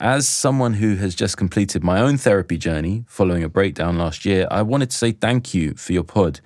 As 0.00 0.28
someone 0.28 0.74
who 0.74 0.94
has 0.94 1.16
just 1.16 1.36
completed 1.36 1.82
my 1.82 2.00
own 2.00 2.18
therapy 2.18 2.56
journey 2.56 3.04
following 3.08 3.42
a 3.42 3.48
breakdown 3.48 3.98
last 3.98 4.24
year, 4.24 4.46
I 4.48 4.62
wanted 4.62 4.90
to 4.90 4.96
say 4.96 5.10
thank 5.10 5.54
you 5.54 5.74
for 5.74 5.92
your 5.92 6.04
pod. 6.04 6.38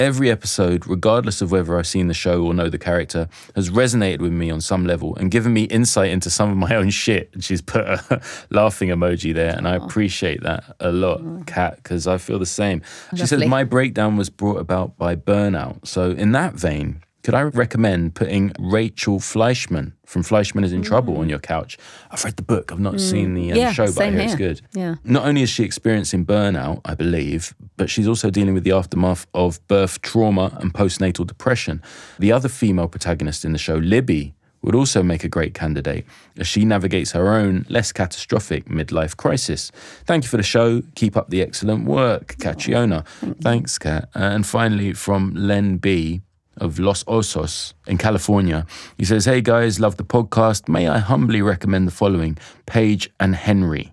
Every 0.00 0.32
episode, 0.32 0.84
regardless 0.84 1.40
of 1.40 1.52
whether 1.52 1.78
I've 1.78 1.86
seen 1.86 2.08
the 2.08 2.14
show 2.14 2.42
or 2.42 2.52
know 2.54 2.68
the 2.68 2.78
character, 2.78 3.28
has 3.54 3.70
resonated 3.70 4.18
with 4.18 4.32
me 4.32 4.50
on 4.50 4.60
some 4.60 4.84
level 4.84 5.14
and 5.14 5.30
given 5.30 5.52
me 5.52 5.64
insight 5.64 6.10
into 6.10 6.28
some 6.28 6.50
of 6.50 6.56
my 6.56 6.74
own 6.74 6.90
shit. 6.90 7.30
And 7.32 7.44
she's 7.44 7.62
put 7.62 7.82
a 7.82 8.20
laughing 8.50 8.88
emoji 8.88 9.32
there, 9.32 9.54
and 9.56 9.68
I 9.68 9.76
oh. 9.78 9.84
appreciate 9.84 10.42
that 10.42 10.64
a 10.80 10.90
lot, 10.90 11.20
mm. 11.20 11.46
Kat, 11.46 11.76
because 11.76 12.08
I 12.08 12.18
feel 12.18 12.40
the 12.40 12.46
same. 12.46 12.82
She 13.14 13.26
says, 13.26 13.44
My 13.46 13.62
breakdown 13.62 14.16
was 14.16 14.28
brought 14.28 14.58
about 14.58 14.96
by 14.96 15.14
burnout. 15.14 15.86
So, 15.86 16.10
in 16.10 16.32
that 16.32 16.54
vein, 16.54 17.02
could 17.22 17.34
I 17.34 17.42
recommend 17.42 18.14
putting 18.14 18.52
Rachel 18.58 19.18
Fleischman 19.18 19.92
from 20.06 20.22
Fleischman 20.22 20.64
is 20.64 20.72
in 20.72 20.82
Trouble 20.82 21.18
on 21.18 21.28
your 21.28 21.38
couch? 21.40 21.76
I've 22.10 22.24
read 22.24 22.36
the 22.36 22.42
book, 22.42 22.72
I've 22.72 22.80
not 22.80 23.00
seen 23.00 23.34
the 23.34 23.52
um, 23.52 23.58
Mm. 23.58 23.60
Yeah, 23.60 23.72
show, 23.72 23.86
but 23.92 24.02
I 24.06 24.10
hear 24.10 24.20
it's 24.20 24.34
good. 24.34 24.60
Yeah. 24.72 24.94
Not 25.04 25.24
only 25.26 25.42
is 25.42 25.50
she 25.50 25.64
experiencing 25.64 26.24
burnout, 26.24 26.80
I 26.84 26.94
believe, 26.94 27.54
but 27.76 27.90
she's 27.90 28.06
also 28.08 28.30
dealing 28.30 28.54
with 28.54 28.64
the 28.64 28.72
aftermath 28.72 29.26
of 29.34 29.66
birth 29.68 30.00
trauma 30.00 30.56
and 30.60 30.72
postnatal 30.72 31.26
depression. 31.26 31.82
The 32.18 32.32
other 32.32 32.48
female 32.48 32.88
protagonist 32.88 33.44
in 33.44 33.52
the 33.52 33.58
show, 33.58 33.76
Libby, 33.76 34.34
would 34.62 34.74
also 34.74 35.02
make 35.04 35.22
a 35.22 35.28
great 35.28 35.54
candidate 35.54 36.04
as 36.36 36.48
she 36.48 36.64
navigates 36.64 37.12
her 37.12 37.32
own 37.32 37.64
less 37.68 37.92
catastrophic 37.92 38.64
midlife 38.66 39.16
crisis. 39.16 39.70
Thank 40.04 40.24
you 40.24 40.28
for 40.28 40.36
the 40.36 40.42
show. 40.42 40.82
Keep 40.96 41.16
up 41.16 41.30
the 41.30 41.42
excellent 41.42 41.84
work, 41.84 42.36
Catriona. 42.40 43.04
Thanks, 43.40 43.78
Kat. 43.78 44.08
And 44.14 44.44
finally, 44.44 44.94
from 44.94 45.32
Len 45.34 45.76
B 45.76 46.22
of 46.60 46.78
Los 46.78 47.04
Osos 47.04 47.74
in 47.86 47.98
California. 47.98 48.66
He 48.96 49.04
says, 49.04 49.24
Hey 49.24 49.40
guys, 49.40 49.80
love 49.80 49.96
the 49.96 50.04
podcast. 50.04 50.68
May 50.68 50.88
I 50.88 50.98
humbly 50.98 51.42
recommend 51.42 51.86
the 51.86 51.92
following 51.92 52.38
Paige 52.66 53.10
and 53.18 53.34
Henry. 53.34 53.92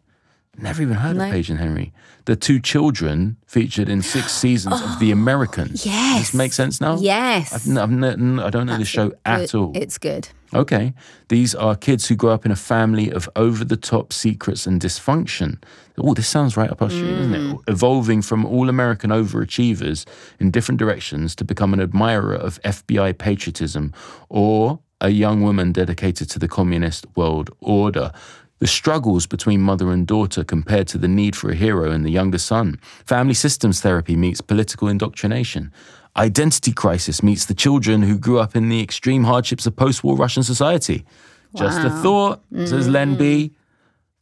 Never 0.57 0.81
even 0.81 0.95
heard 0.95 1.17
No. 1.17 1.25
of 1.25 1.31
Paige 1.31 1.49
and 1.49 1.59
Henry. 1.59 1.93
The 2.25 2.35
two 2.35 2.59
children 2.59 3.37
featured 3.45 3.89
in 3.89 4.01
six 4.01 4.31
seasons 4.43 4.81
of 4.81 4.99
The 4.99 5.11
oh, 5.11 5.13
Americans. 5.13 5.83
Does 5.83 5.85
yes. 5.85 6.19
this 6.19 6.33
make 6.33 6.53
sense 6.53 6.81
now? 6.81 6.97
Yes. 6.97 7.53
I've, 7.53 7.77
I've 7.77 7.91
I 7.91 8.49
don't 8.49 8.65
know 8.65 8.77
the 8.77 8.85
show 8.85 9.13
at 9.25 9.53
all. 9.53 9.71
It's 9.75 9.97
good. 9.97 10.29
Okay. 10.53 10.93
These 11.27 11.53
are 11.55 11.75
kids 11.75 12.07
who 12.07 12.15
grow 12.15 12.31
up 12.31 12.45
in 12.45 12.51
a 12.51 12.55
family 12.55 13.11
of 13.11 13.29
over 13.35 13.65
the 13.65 13.77
top 13.77 14.13
secrets 14.13 14.65
and 14.65 14.81
dysfunction. 14.81 15.61
Oh, 15.97 16.13
this 16.13 16.27
sounds 16.27 16.55
right 16.57 16.69
up 16.69 16.81
our 16.81 16.89
street, 16.89 17.09
isn't 17.11 17.33
it? 17.33 17.39
Mm. 17.39 17.59
Evolving 17.67 18.21
from 18.21 18.45
all 18.45 18.69
American 18.69 19.11
overachievers 19.11 20.05
in 20.39 20.51
different 20.51 20.79
directions 20.79 21.35
to 21.35 21.43
become 21.43 21.73
an 21.73 21.81
admirer 21.81 22.33
of 22.33 22.61
FBI 22.63 23.17
patriotism 23.17 23.93
or 24.29 24.79
a 25.01 25.09
young 25.09 25.41
woman 25.41 25.71
dedicated 25.71 26.29
to 26.29 26.39
the 26.39 26.47
communist 26.47 27.05
world 27.15 27.49
order. 27.59 28.11
The 28.59 28.67
struggles 28.67 29.25
between 29.27 29.61
mother 29.61 29.91
and 29.91 30.07
daughter 30.07 30.43
compared 30.43 30.87
to 30.89 30.97
the 30.97 31.07
need 31.09 31.35
for 31.35 31.49
a 31.51 31.55
hero 31.55 31.91
and 31.91 32.05
the 32.05 32.09
younger 32.11 32.37
son. 32.37 32.79
Family 33.05 33.33
systems 33.33 33.81
therapy 33.81 34.15
meets 34.15 34.39
political 34.41 34.87
indoctrination. 34.87 35.71
Identity 36.15 36.71
crisis 36.71 37.21
meets 37.21 37.45
the 37.45 37.53
children 37.53 38.01
who 38.03 38.17
grew 38.17 38.39
up 38.39 38.55
in 38.55 38.69
the 38.69 38.81
extreme 38.81 39.25
hardships 39.25 39.65
of 39.65 39.75
post 39.75 40.03
war 40.03 40.15
Russian 40.15 40.43
society. 40.43 41.03
Just 41.57 41.79
a 41.83 41.89
Wow. 41.89 42.01
thought, 42.01 42.43
says 42.65 42.87
Len 42.87 43.15
B. 43.15 43.51
Mm. 43.53 43.55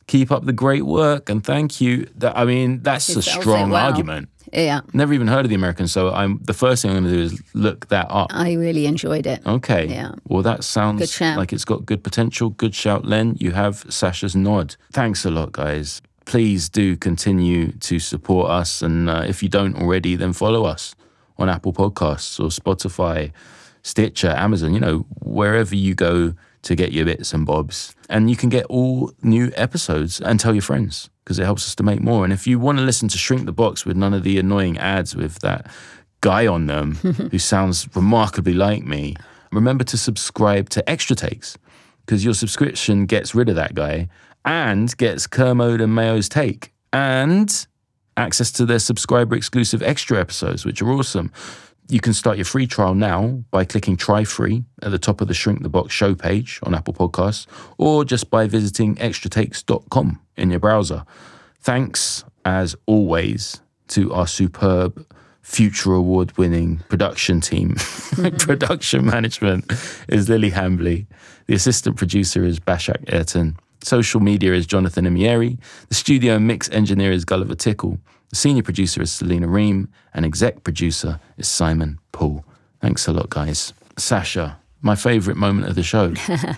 Keep 0.07 0.31
up 0.31 0.45
the 0.45 0.53
great 0.53 0.85
work 0.85 1.29
and 1.29 1.43
thank 1.43 1.79
you. 1.79 2.07
That, 2.17 2.37
I 2.37 2.43
mean, 2.45 2.81
that's 2.83 3.07
He 3.07 3.19
a 3.19 3.21
strong 3.21 3.69
well. 3.69 3.85
argument. 3.85 4.27
Yeah. 4.51 4.81
Never 4.93 5.13
even 5.13 5.27
heard 5.27 5.45
of 5.45 5.49
the 5.49 5.55
Americans, 5.55 5.91
so 5.91 6.11
I'm 6.11 6.39
the 6.43 6.53
first 6.53 6.81
thing 6.81 6.91
I'm 6.91 7.03
going 7.03 7.11
to 7.13 7.17
do 7.17 7.23
is 7.23 7.41
look 7.53 7.87
that 7.87 8.07
up. 8.09 8.27
I 8.31 8.53
really 8.53 8.85
enjoyed 8.85 9.25
it. 9.25 9.45
Okay. 9.45 9.87
Yeah. 9.87 10.13
Well, 10.27 10.43
that 10.43 10.63
sounds 10.63 11.19
like 11.21 11.53
it's 11.53 11.65
got 11.65 11.85
good 11.85 12.03
potential. 12.03 12.49
Good 12.49 12.75
shout, 12.75 13.05
Len. 13.05 13.35
You 13.39 13.51
have 13.51 13.85
Sasha's 13.89 14.35
nod. 14.35 14.75
Thanks 14.91 15.25
a 15.25 15.31
lot, 15.31 15.51
guys. 15.51 16.01
Please 16.25 16.69
do 16.69 16.95
continue 16.95 17.71
to 17.73 17.99
support 17.99 18.49
us. 18.49 18.81
And 18.81 19.09
uh, 19.09 19.23
if 19.27 19.43
you 19.43 19.49
don't 19.49 19.75
already, 19.75 20.15
then 20.15 20.33
follow 20.33 20.65
us 20.65 20.95
on 21.37 21.49
Apple 21.49 21.73
Podcasts 21.73 22.39
or 22.39 22.47
Spotify, 22.49 23.31
Stitcher, 23.81 24.29
Amazon, 24.29 24.73
you 24.73 24.79
know, 24.79 25.05
wherever 25.21 25.75
you 25.75 25.93
go 25.95 26.33
to 26.63 26.75
get 26.75 26.91
your 26.91 27.05
bits 27.05 27.33
and 27.33 27.45
bobs. 27.45 27.95
And 28.09 28.29
you 28.29 28.35
can 28.35 28.49
get 28.49 28.65
all 28.65 29.11
new 29.21 29.51
episodes 29.55 30.19
and 30.19 30.39
tell 30.39 30.53
your 30.53 30.61
friends 30.61 31.09
because 31.23 31.39
it 31.39 31.43
helps 31.43 31.67
us 31.67 31.75
to 31.75 31.83
make 31.83 32.01
more. 32.01 32.23
And 32.23 32.33
if 32.33 32.47
you 32.47 32.59
want 32.59 32.79
to 32.79 32.83
listen 32.83 33.07
to 33.09 33.17
Shrink 33.17 33.45
the 33.45 33.53
Box 33.53 33.85
with 33.85 33.95
none 33.95 34.13
of 34.13 34.23
the 34.23 34.39
annoying 34.39 34.77
ads 34.77 35.15
with 35.15 35.39
that 35.39 35.71
guy 36.21 36.47
on 36.47 36.67
them 36.67 36.95
who 37.31 37.39
sounds 37.39 37.87
remarkably 37.95 38.53
like 38.53 38.83
me, 38.83 39.15
remember 39.51 39.83
to 39.85 39.97
subscribe 39.97 40.69
to 40.69 40.89
Extra 40.89 41.15
Takes 41.15 41.57
because 42.05 42.25
your 42.25 42.33
subscription 42.33 43.05
gets 43.05 43.33
rid 43.33 43.49
of 43.49 43.55
that 43.55 43.75
guy 43.75 44.09
and 44.45 44.95
gets 44.97 45.27
Kermode 45.27 45.81
and 45.81 45.93
Mayo's 45.93 46.27
take 46.27 46.73
and 46.91 47.67
access 48.17 48.51
to 48.53 48.65
their 48.65 48.79
subscriber 48.79 49.35
exclusive 49.35 49.81
extra 49.81 50.19
episodes, 50.19 50.65
which 50.65 50.81
are 50.81 50.91
awesome. 50.91 51.31
You 51.93 51.99
can 51.99 52.13
start 52.15 52.37
your 52.37 52.45
free 52.45 52.65
trial 52.65 52.95
now 52.95 53.43
by 53.51 53.65
clicking 53.65 53.97
try 53.97 54.23
free 54.23 54.63
at 54.81 54.89
the 54.89 54.97
top 54.97 55.21
of 55.21 55.27
the 55.27 55.35
Shrink 55.35 55.61
the 55.61 55.69
Box 55.69 55.93
show 55.93 56.15
page 56.15 56.59
on 56.63 56.73
Apple 56.73 56.95
Podcasts 56.95 57.45
or 57.77 58.03
just 58.03 58.31
by 58.31 58.47
visiting 58.47 58.95
extratakes.com 58.95 60.19
in 60.35 60.49
your 60.49 60.59
browser. 60.59 61.05
Thanks, 61.59 62.23
as 62.45 62.75
always, 62.87 63.61
to 63.89 64.11
our 64.11 64.25
superb 64.25 65.05
future 65.43 65.93
award 65.93 66.35
winning 66.35 66.81
production 66.89 67.39
team. 67.41 67.75
Mm-hmm. 68.13 68.37
production 68.37 69.05
management 69.05 69.71
is 70.07 70.29
Lily 70.29 70.51
Hambley. 70.51 71.07
The 71.47 71.55
assistant 71.55 71.97
producer 71.97 72.43
is 72.43 72.59
Bashak 72.59 73.11
Ayrton. 73.11 73.57
Social 73.83 74.19
media 74.19 74.53
is 74.53 74.67
Jonathan 74.67 75.05
Imieri. 75.05 75.57
The 75.89 75.95
studio 75.95 76.35
and 76.35 76.45
mix 76.45 76.69
engineer 76.69 77.11
is 77.11 77.25
Gulliver 77.25 77.55
Tickle. 77.55 77.97
The 78.33 78.37
senior 78.37 78.63
producer 78.63 78.99
is 78.99 79.11
Selena 79.11 79.47
Ream. 79.47 79.89
And 80.11 80.25
exec 80.25 80.63
producer 80.63 81.19
is 81.37 81.47
Simon 81.47 81.99
Paul. 82.11 82.43
Thanks 82.81 83.07
a 83.07 83.13
lot, 83.13 83.29
guys. 83.29 83.73
Sasha, 83.95 84.57
my 84.81 84.95
favorite 84.95 85.37
moment 85.37 85.67
of 85.67 85.75
the 85.75 85.83
show 85.83 86.15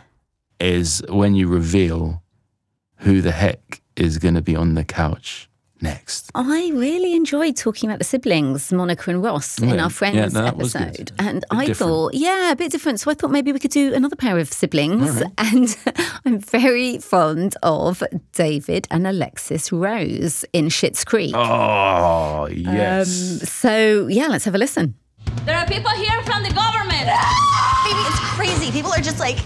is 0.61 1.03
when 1.09 1.35
you 1.35 1.49
reveal 1.49 2.23
who 2.99 3.19
the 3.19 3.33
heck 3.33 3.81
is 3.97 4.19
going 4.19 4.35
to 4.35 4.41
be 4.41 4.55
on 4.55 4.75
the 4.75 4.85
couch 4.85 5.49
next. 5.85 6.29
I 6.35 6.71
really 6.73 7.13
enjoyed 7.15 7.55
talking 7.55 7.89
about 7.89 7.99
the 7.99 8.05
siblings, 8.05 8.71
Monica 8.73 9.09
and 9.11 9.23
Ross, 9.23 9.59
in 9.61 9.79
our 9.79 9.89
Friends 9.89 10.15
Yeah, 10.17 10.25
no, 10.27 10.41
that 10.43 10.57
was 10.57 10.73
good. 10.73 10.81
episode. 10.83 11.11
And 11.19 11.45
I 11.51 11.65
different. 11.67 11.77
thought, 11.91 12.13
yeah, 12.13 12.51
a 12.51 12.55
bit 12.55 12.71
different. 12.71 12.99
So 12.99 13.09
I 13.11 13.13
thought 13.13 13.31
maybe 13.31 13.51
we 13.51 13.59
could 13.59 13.71
do 13.71 13.93
another 13.93 14.15
pair 14.15 14.37
of 14.39 14.51
siblings. 14.51 15.21
All 15.21 15.23
right. 15.23 15.31
And 15.53 15.77
I'm 16.25 16.39
very 16.39 16.97
fond 16.97 17.55
of 17.63 18.03
David 18.33 18.87
and 18.91 19.05
Alexis 19.07 19.71
Rose 19.71 20.43
in 20.53 20.65
Schitt's 20.67 21.03
Creek. 21.05 21.33
Oh, 21.35 22.47
yes. 22.51 23.07
Um, 23.41 23.47
so, 23.47 24.07
yeah, 24.07 24.27
let's 24.27 24.45
have 24.45 24.55
a 24.55 24.57
listen. 24.57 24.95
There 25.45 25.55
are 25.57 25.65
people 25.67 25.91
here 25.91 26.21
from 26.23 26.43
the 26.43 26.51
government. 26.53 27.05
Baby, 27.85 28.01
it's 28.09 28.19
crazy. 28.35 28.71
People 28.71 28.91
are 28.91 29.01
just 29.01 29.19
like 29.19 29.37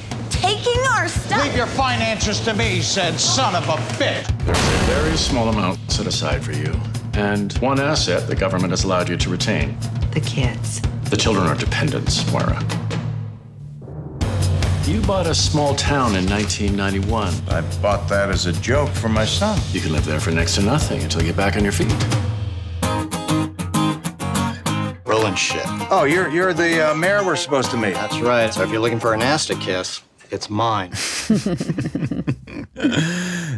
taking 0.69 0.91
our 0.91 1.07
stuff. 1.07 1.43
Leave 1.43 1.55
your 1.55 1.67
finances 1.67 2.39
to 2.41 2.53
me, 2.53 2.81
said 2.81 3.19
son 3.19 3.55
of 3.55 3.67
a 3.69 3.77
bitch. 3.97 4.27
There's 4.45 4.57
a 4.57 4.85
very 4.85 5.17
small 5.17 5.49
amount 5.49 5.79
set 5.91 6.07
aside 6.07 6.43
for 6.43 6.51
you, 6.51 6.73
and 7.13 7.53
one 7.59 7.79
asset 7.79 8.27
the 8.27 8.35
government 8.35 8.71
has 8.71 8.83
allowed 8.83 9.09
you 9.09 9.17
to 9.17 9.29
retain. 9.29 9.77
The 10.11 10.21
kids. 10.21 10.81
The 11.09 11.17
children 11.17 11.47
are 11.47 11.55
dependents, 11.55 12.29
Moira. 12.31 12.59
You 14.85 15.01
bought 15.01 15.27
a 15.27 15.35
small 15.35 15.75
town 15.75 16.15
in 16.15 16.27
1991. 16.27 17.33
I 17.49 17.61
bought 17.79 18.09
that 18.09 18.29
as 18.29 18.47
a 18.47 18.53
joke 18.53 18.89
for 18.89 19.09
my 19.09 19.25
son. 19.25 19.59
You 19.71 19.81
can 19.81 19.91
live 19.91 20.05
there 20.05 20.19
for 20.19 20.31
next 20.31 20.55
to 20.55 20.63
nothing 20.63 21.03
until 21.03 21.21
you 21.21 21.27
get 21.27 21.37
back 21.37 21.55
on 21.55 21.63
your 21.63 21.71
feet. 21.71 21.91
Roland 25.05 25.35
Schitt. 25.35 25.87
Oh, 25.91 26.05
you're 26.05 26.29
you're 26.29 26.53
the 26.53 26.91
uh, 26.91 26.95
mayor 26.95 27.23
we're 27.23 27.35
supposed 27.35 27.69
to 27.71 27.77
meet. 27.77 27.93
That's 27.93 28.19
right. 28.19 28.51
So 28.51 28.63
if 28.63 28.71
you're 28.71 28.81
looking 28.81 28.99
for 28.99 29.13
an 29.13 29.21
ass 29.21 29.45
to 29.47 29.55
kiss, 29.55 30.01
it's 30.31 30.49
mine. 30.49 30.89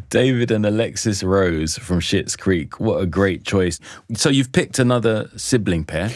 David 0.09 0.51
and 0.51 0.65
Alexis 0.65 1.23
Rose 1.23 1.77
from 1.77 1.99
Schitt's 1.99 2.35
Creek. 2.35 2.79
What 2.79 3.01
a 3.01 3.05
great 3.05 3.43
choice. 3.43 3.79
So 4.13 4.29
you've 4.29 4.51
picked 4.51 4.79
another 4.79 5.29
sibling 5.35 5.85
pair. 5.85 6.11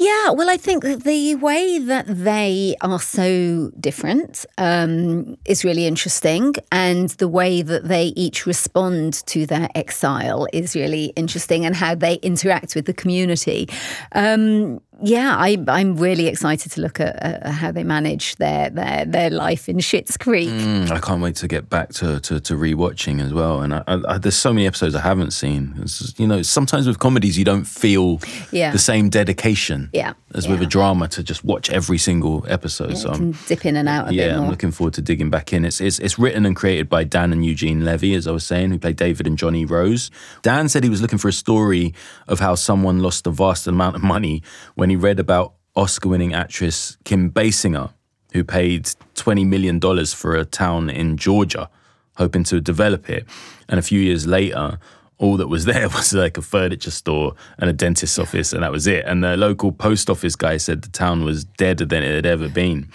Yeah, 0.00 0.30
well, 0.30 0.48
I 0.48 0.56
think 0.56 0.84
that 0.84 1.02
the 1.02 1.34
way 1.34 1.80
that 1.80 2.06
they 2.06 2.76
are 2.82 3.00
so 3.00 3.72
different 3.80 4.46
um, 4.56 5.36
is 5.44 5.64
really 5.64 5.88
interesting. 5.88 6.54
And 6.70 7.10
the 7.10 7.26
way 7.26 7.62
that 7.62 7.88
they 7.88 8.12
each 8.14 8.46
respond 8.46 9.26
to 9.26 9.44
their 9.44 9.68
exile 9.74 10.46
is 10.52 10.76
really 10.76 11.06
interesting 11.16 11.66
and 11.66 11.74
how 11.74 11.96
they 11.96 12.14
interact 12.16 12.76
with 12.76 12.86
the 12.86 12.94
community. 12.94 13.68
Um, 14.12 14.80
yeah, 15.02 15.36
I, 15.36 15.62
I'm 15.68 15.96
really 15.96 16.26
excited 16.26 16.72
to 16.72 16.80
look 16.80 16.98
at 17.00 17.22
uh, 17.46 17.50
how 17.50 17.70
they 17.72 17.84
manage 17.84 18.36
their, 18.36 18.70
their, 18.70 19.04
their 19.04 19.30
life 19.30 19.68
in 19.68 19.76
Schitt's 19.78 20.16
Creek. 20.16 20.48
Mm, 20.48 20.90
I 20.90 20.98
can't 20.98 21.22
wait 21.22 21.36
to 21.36 21.48
get 21.48 21.68
back 21.70 21.90
to 21.94 22.18
to, 22.20 22.40
to 22.40 22.54
rewatching 22.54 23.20
as 23.22 23.32
well. 23.32 23.62
And 23.62 23.74
I, 23.74 23.84
I, 23.86 24.00
I- 24.14 24.18
there's 24.18 24.36
so 24.36 24.52
many 24.52 24.66
episodes 24.66 24.94
I 24.94 25.00
haven't 25.00 25.30
seen. 25.32 25.74
It's 25.82 26.14
you 26.18 26.26
know, 26.26 26.42
sometimes 26.42 26.86
with 26.86 26.98
comedies 26.98 27.38
you 27.38 27.44
don't 27.44 27.64
feel 27.64 28.20
Yeah. 28.50 28.72
the 28.72 28.78
same 28.78 29.08
dedication 29.08 29.90
Yeah. 29.92 30.14
as 30.34 30.48
with 30.48 30.60
a 30.62 30.66
drama 30.66 31.06
to 31.08 31.22
just 31.22 31.44
watch 31.44 31.70
every 31.70 31.98
single 31.98 32.44
episode. 32.48 32.96
so 32.98 33.10
I'm, 33.10 33.32
can 33.34 33.38
dip 33.46 33.64
in 33.66 33.76
and 33.76 33.88
out 33.88 34.08
a 34.08 34.14
yeah, 34.14 34.28
bit 34.28 34.36
I'm 34.36 34.48
looking 34.50 34.70
forward 34.72 34.94
to 34.94 35.02
digging 35.02 35.30
back 35.30 35.52
in. 35.52 35.64
It's, 35.64 35.80
it's 35.80 35.98
it's 36.00 36.18
written 36.18 36.44
and 36.44 36.56
created 36.56 36.88
by 36.88 37.04
Dan 37.04 37.32
and 37.32 37.46
Eugene 37.46 37.84
Levy, 37.84 38.14
as 38.14 38.26
I 38.26 38.32
was 38.32 38.44
saying, 38.44 38.70
who 38.70 38.78
played 38.78 38.96
David 38.96 39.26
and 39.26 39.38
Johnny 39.38 39.64
Rose. 39.64 40.10
Dan 40.42 40.68
said 40.68 40.82
he 40.82 40.90
was 40.90 41.00
looking 41.02 41.18
for 41.18 41.28
a 41.28 41.32
story 41.32 41.94
of 42.26 42.40
how 42.40 42.54
someone 42.56 42.98
lost 43.00 43.26
a 43.26 43.30
vast 43.30 43.66
amount 43.66 43.94
of 43.94 44.02
money 44.02 44.42
when 44.74 44.87
he 44.90 44.96
read 44.96 45.20
about 45.20 45.54
Oscar-winning 45.76 46.34
actress 46.34 46.96
Kim 47.04 47.30
Basinger, 47.30 47.92
who 48.32 48.44
paid 48.44 48.84
$20 49.14 49.46
million 49.46 49.80
for 50.06 50.34
a 50.34 50.44
town 50.44 50.90
in 50.90 51.16
Georgia, 51.16 51.70
hoping 52.16 52.44
to 52.44 52.60
develop 52.60 53.08
it. 53.08 53.24
And 53.68 53.78
a 53.78 53.82
few 53.82 54.00
years 54.00 54.26
later, 54.26 54.78
all 55.18 55.36
that 55.36 55.48
was 55.48 55.64
there 55.72 55.88
was 55.88 56.12
like 56.12 56.36
a 56.38 56.42
furniture 56.42 56.90
store 56.90 57.34
and 57.58 57.68
a 57.70 57.72
dentist's 57.72 58.18
office, 58.18 58.52
and 58.52 58.62
that 58.62 58.72
was 58.72 58.86
it. 58.86 59.04
And 59.06 59.22
the 59.22 59.36
local 59.36 59.72
post 59.72 60.10
office 60.10 60.36
guy 60.36 60.56
said 60.56 60.82
the 60.82 60.88
town 60.88 61.24
was 61.24 61.44
deader 61.44 61.84
than 61.84 62.02
it 62.02 62.14
had 62.14 62.26
ever 62.26 62.48
been. 62.48 62.88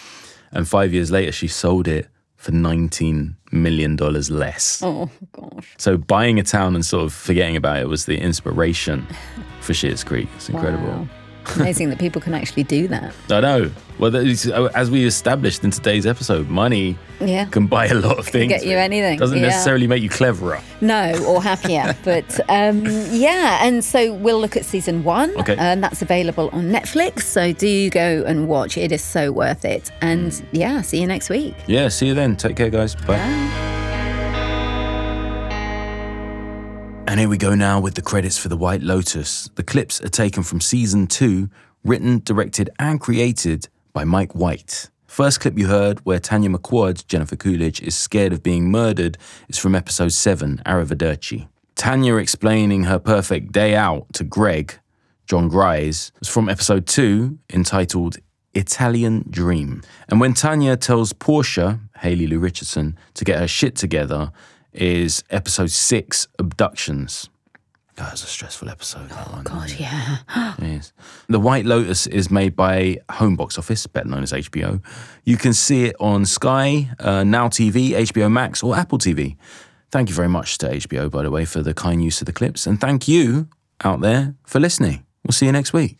And 0.51 0.67
five 0.67 0.93
years 0.93 1.11
later, 1.11 1.31
she 1.31 1.47
sold 1.47 1.87
it 1.87 2.07
for 2.35 2.51
$19 2.51 3.35
million 3.51 3.95
less. 3.95 4.81
Oh, 4.83 5.09
gosh. 5.31 5.75
So 5.77 5.97
buying 5.97 6.39
a 6.39 6.43
town 6.43 6.75
and 6.75 6.85
sort 6.85 7.05
of 7.05 7.13
forgetting 7.13 7.55
about 7.55 7.77
it 7.77 7.87
was 7.87 8.05
the 8.05 8.17
inspiration 8.17 9.07
for 9.61 9.73
Schitt's 9.73 10.03
Creek. 10.03 10.27
It's 10.35 10.49
incredible. 10.49 10.87
Wow. 10.87 11.07
Amazing 11.55 11.89
that 11.89 11.99
people 11.99 12.21
can 12.21 12.33
actually 12.33 12.63
do 12.63 12.87
that. 12.87 13.13
I 13.29 13.39
know. 13.41 13.71
Well, 13.99 14.09
that 14.11 14.25
is- 14.25 14.47
as 14.49 14.89
we 14.89 15.05
established 15.05 15.63
in 15.63 15.69
today's 15.71 16.05
episode, 16.05 16.49
money 16.49 16.97
Yeah. 17.21 17.45
can 17.45 17.67
buy 17.67 17.85
a 17.87 17.93
lot 17.93 18.17
of 18.17 18.27
things. 18.27 18.49
get 18.51 18.65
you 18.65 18.75
anything, 18.77 19.19
Doesn't 19.19 19.37
yeah. 19.37 19.47
necessarily 19.47 19.85
make 19.87 20.01
you 20.01 20.09
cleverer. 20.09 20.59
No, 20.81 21.13
or 21.27 21.41
happier. 21.43 21.95
but 22.03 22.39
um, 22.49 22.83
yeah, 23.11 23.65
and 23.65 23.83
so 23.85 24.13
we'll 24.13 24.39
look 24.39 24.57
at 24.57 24.65
season 24.65 25.03
one. 25.03 25.29
Okay. 25.39 25.55
And 25.57 25.83
that's 25.83 26.01
available 26.01 26.49
on 26.53 26.71
Netflix. 26.71 27.21
So 27.23 27.53
do 27.53 27.89
go 27.91 28.23
and 28.25 28.47
watch. 28.47 28.77
It 28.77 28.91
is 28.91 29.01
so 29.03 29.31
worth 29.31 29.63
it. 29.63 29.91
And 30.01 30.43
yeah, 30.51 30.81
see 30.81 30.99
you 31.01 31.07
next 31.07 31.29
week. 31.29 31.53
Yeah, 31.67 31.89
see 31.89 32.07
you 32.07 32.13
then. 32.15 32.35
Take 32.35 32.55
care, 32.55 32.69
guys. 32.69 32.95
Bye. 32.95 33.72
And 37.13 37.19
here 37.19 37.29
we 37.29 37.37
go 37.37 37.53
now 37.53 37.79
with 37.79 37.93
the 37.93 38.01
credits 38.01 38.39
for 38.39 38.49
The 38.49 38.57
White 38.57 38.81
Lotus. 38.81 39.47
The 39.53 39.61
clips 39.61 40.01
are 40.01 40.09
taken 40.09 40.41
from 40.41 40.59
season 40.59 41.05
two, 41.05 41.47
written, 41.83 42.23
directed, 42.25 42.71
and 42.79 42.99
created 42.99 43.69
by 43.93 44.03
Mike 44.03 44.33
White. 44.33 44.89
First 45.05 45.39
clip 45.39 45.55
you 45.55 45.67
heard, 45.67 46.03
where 46.07 46.17
Tanya 46.17 46.49
McQuoid, 46.49 47.05
Jennifer 47.05 47.35
Coolidge, 47.35 47.83
is 47.83 47.95
scared 47.95 48.33
of 48.33 48.41
being 48.41 48.71
murdered, 48.71 49.19
is 49.47 49.59
from 49.59 49.75
episode 49.75 50.11
7, 50.11 50.63
Arrivederci. 50.65 51.47
Tanya 51.75 52.15
explaining 52.15 52.85
her 52.85 52.97
perfect 52.97 53.51
day 53.51 53.75
out 53.75 54.11
to 54.13 54.23
Greg, 54.23 54.79
Jon 55.27 55.49
Gries, 55.49 56.11
is 56.19 56.27
from 56.27 56.49
episode 56.49 56.87
2, 56.87 57.37
entitled 57.53 58.17
Italian 58.55 59.23
Dream. 59.29 59.83
And 60.09 60.19
when 60.19 60.33
Tanya 60.33 60.77
tells 60.77 61.13
Portia, 61.13 61.79
Haley 61.99 62.25
Lou 62.25 62.39
Richardson, 62.39 62.97
to 63.13 63.23
get 63.23 63.37
her 63.37 63.47
shit 63.47 63.75
together, 63.75 64.31
is 64.73 65.23
episode 65.29 65.71
6, 65.71 66.27
Abductions. 66.39 67.29
That 67.95 68.11
was 68.11 68.23
a 68.23 68.27
stressful 68.27 68.69
episode. 68.69 69.09
Oh, 69.11 69.41
God, 69.43 69.69
yeah. 69.77 70.17
Yes. 70.59 70.93
The 71.29 71.39
White 71.39 71.65
Lotus 71.65 72.07
is 72.07 72.31
made 72.31 72.55
by 72.55 72.97
Home 73.11 73.35
Box 73.35 73.59
Office, 73.59 73.85
better 73.85 74.09
known 74.09 74.23
as 74.23 74.31
HBO. 74.31 74.81
You 75.25 75.37
can 75.37 75.53
see 75.53 75.85
it 75.85 75.95
on 75.99 76.25
Sky, 76.25 76.89
uh, 76.99 77.23
Now 77.23 77.49
TV, 77.49 77.91
HBO 77.91 78.31
Max, 78.31 78.63
or 78.63 78.75
Apple 78.75 78.97
TV. 78.97 79.37
Thank 79.91 80.09
you 80.09 80.15
very 80.15 80.29
much 80.29 80.57
to 80.59 80.69
HBO, 80.69 81.11
by 81.11 81.21
the 81.21 81.29
way, 81.29 81.45
for 81.45 81.61
the 81.61 81.75
kind 81.75 82.03
use 82.03 82.19
of 82.19 82.25
the 82.25 82.33
clips. 82.33 82.65
And 82.65 82.81
thank 82.81 83.07
you 83.07 83.47
out 83.83 84.01
there 84.01 84.33
for 84.43 84.59
listening. 84.59 85.05
We'll 85.23 85.33
see 85.33 85.45
you 85.45 85.51
next 85.51 85.71
week. 85.71 85.99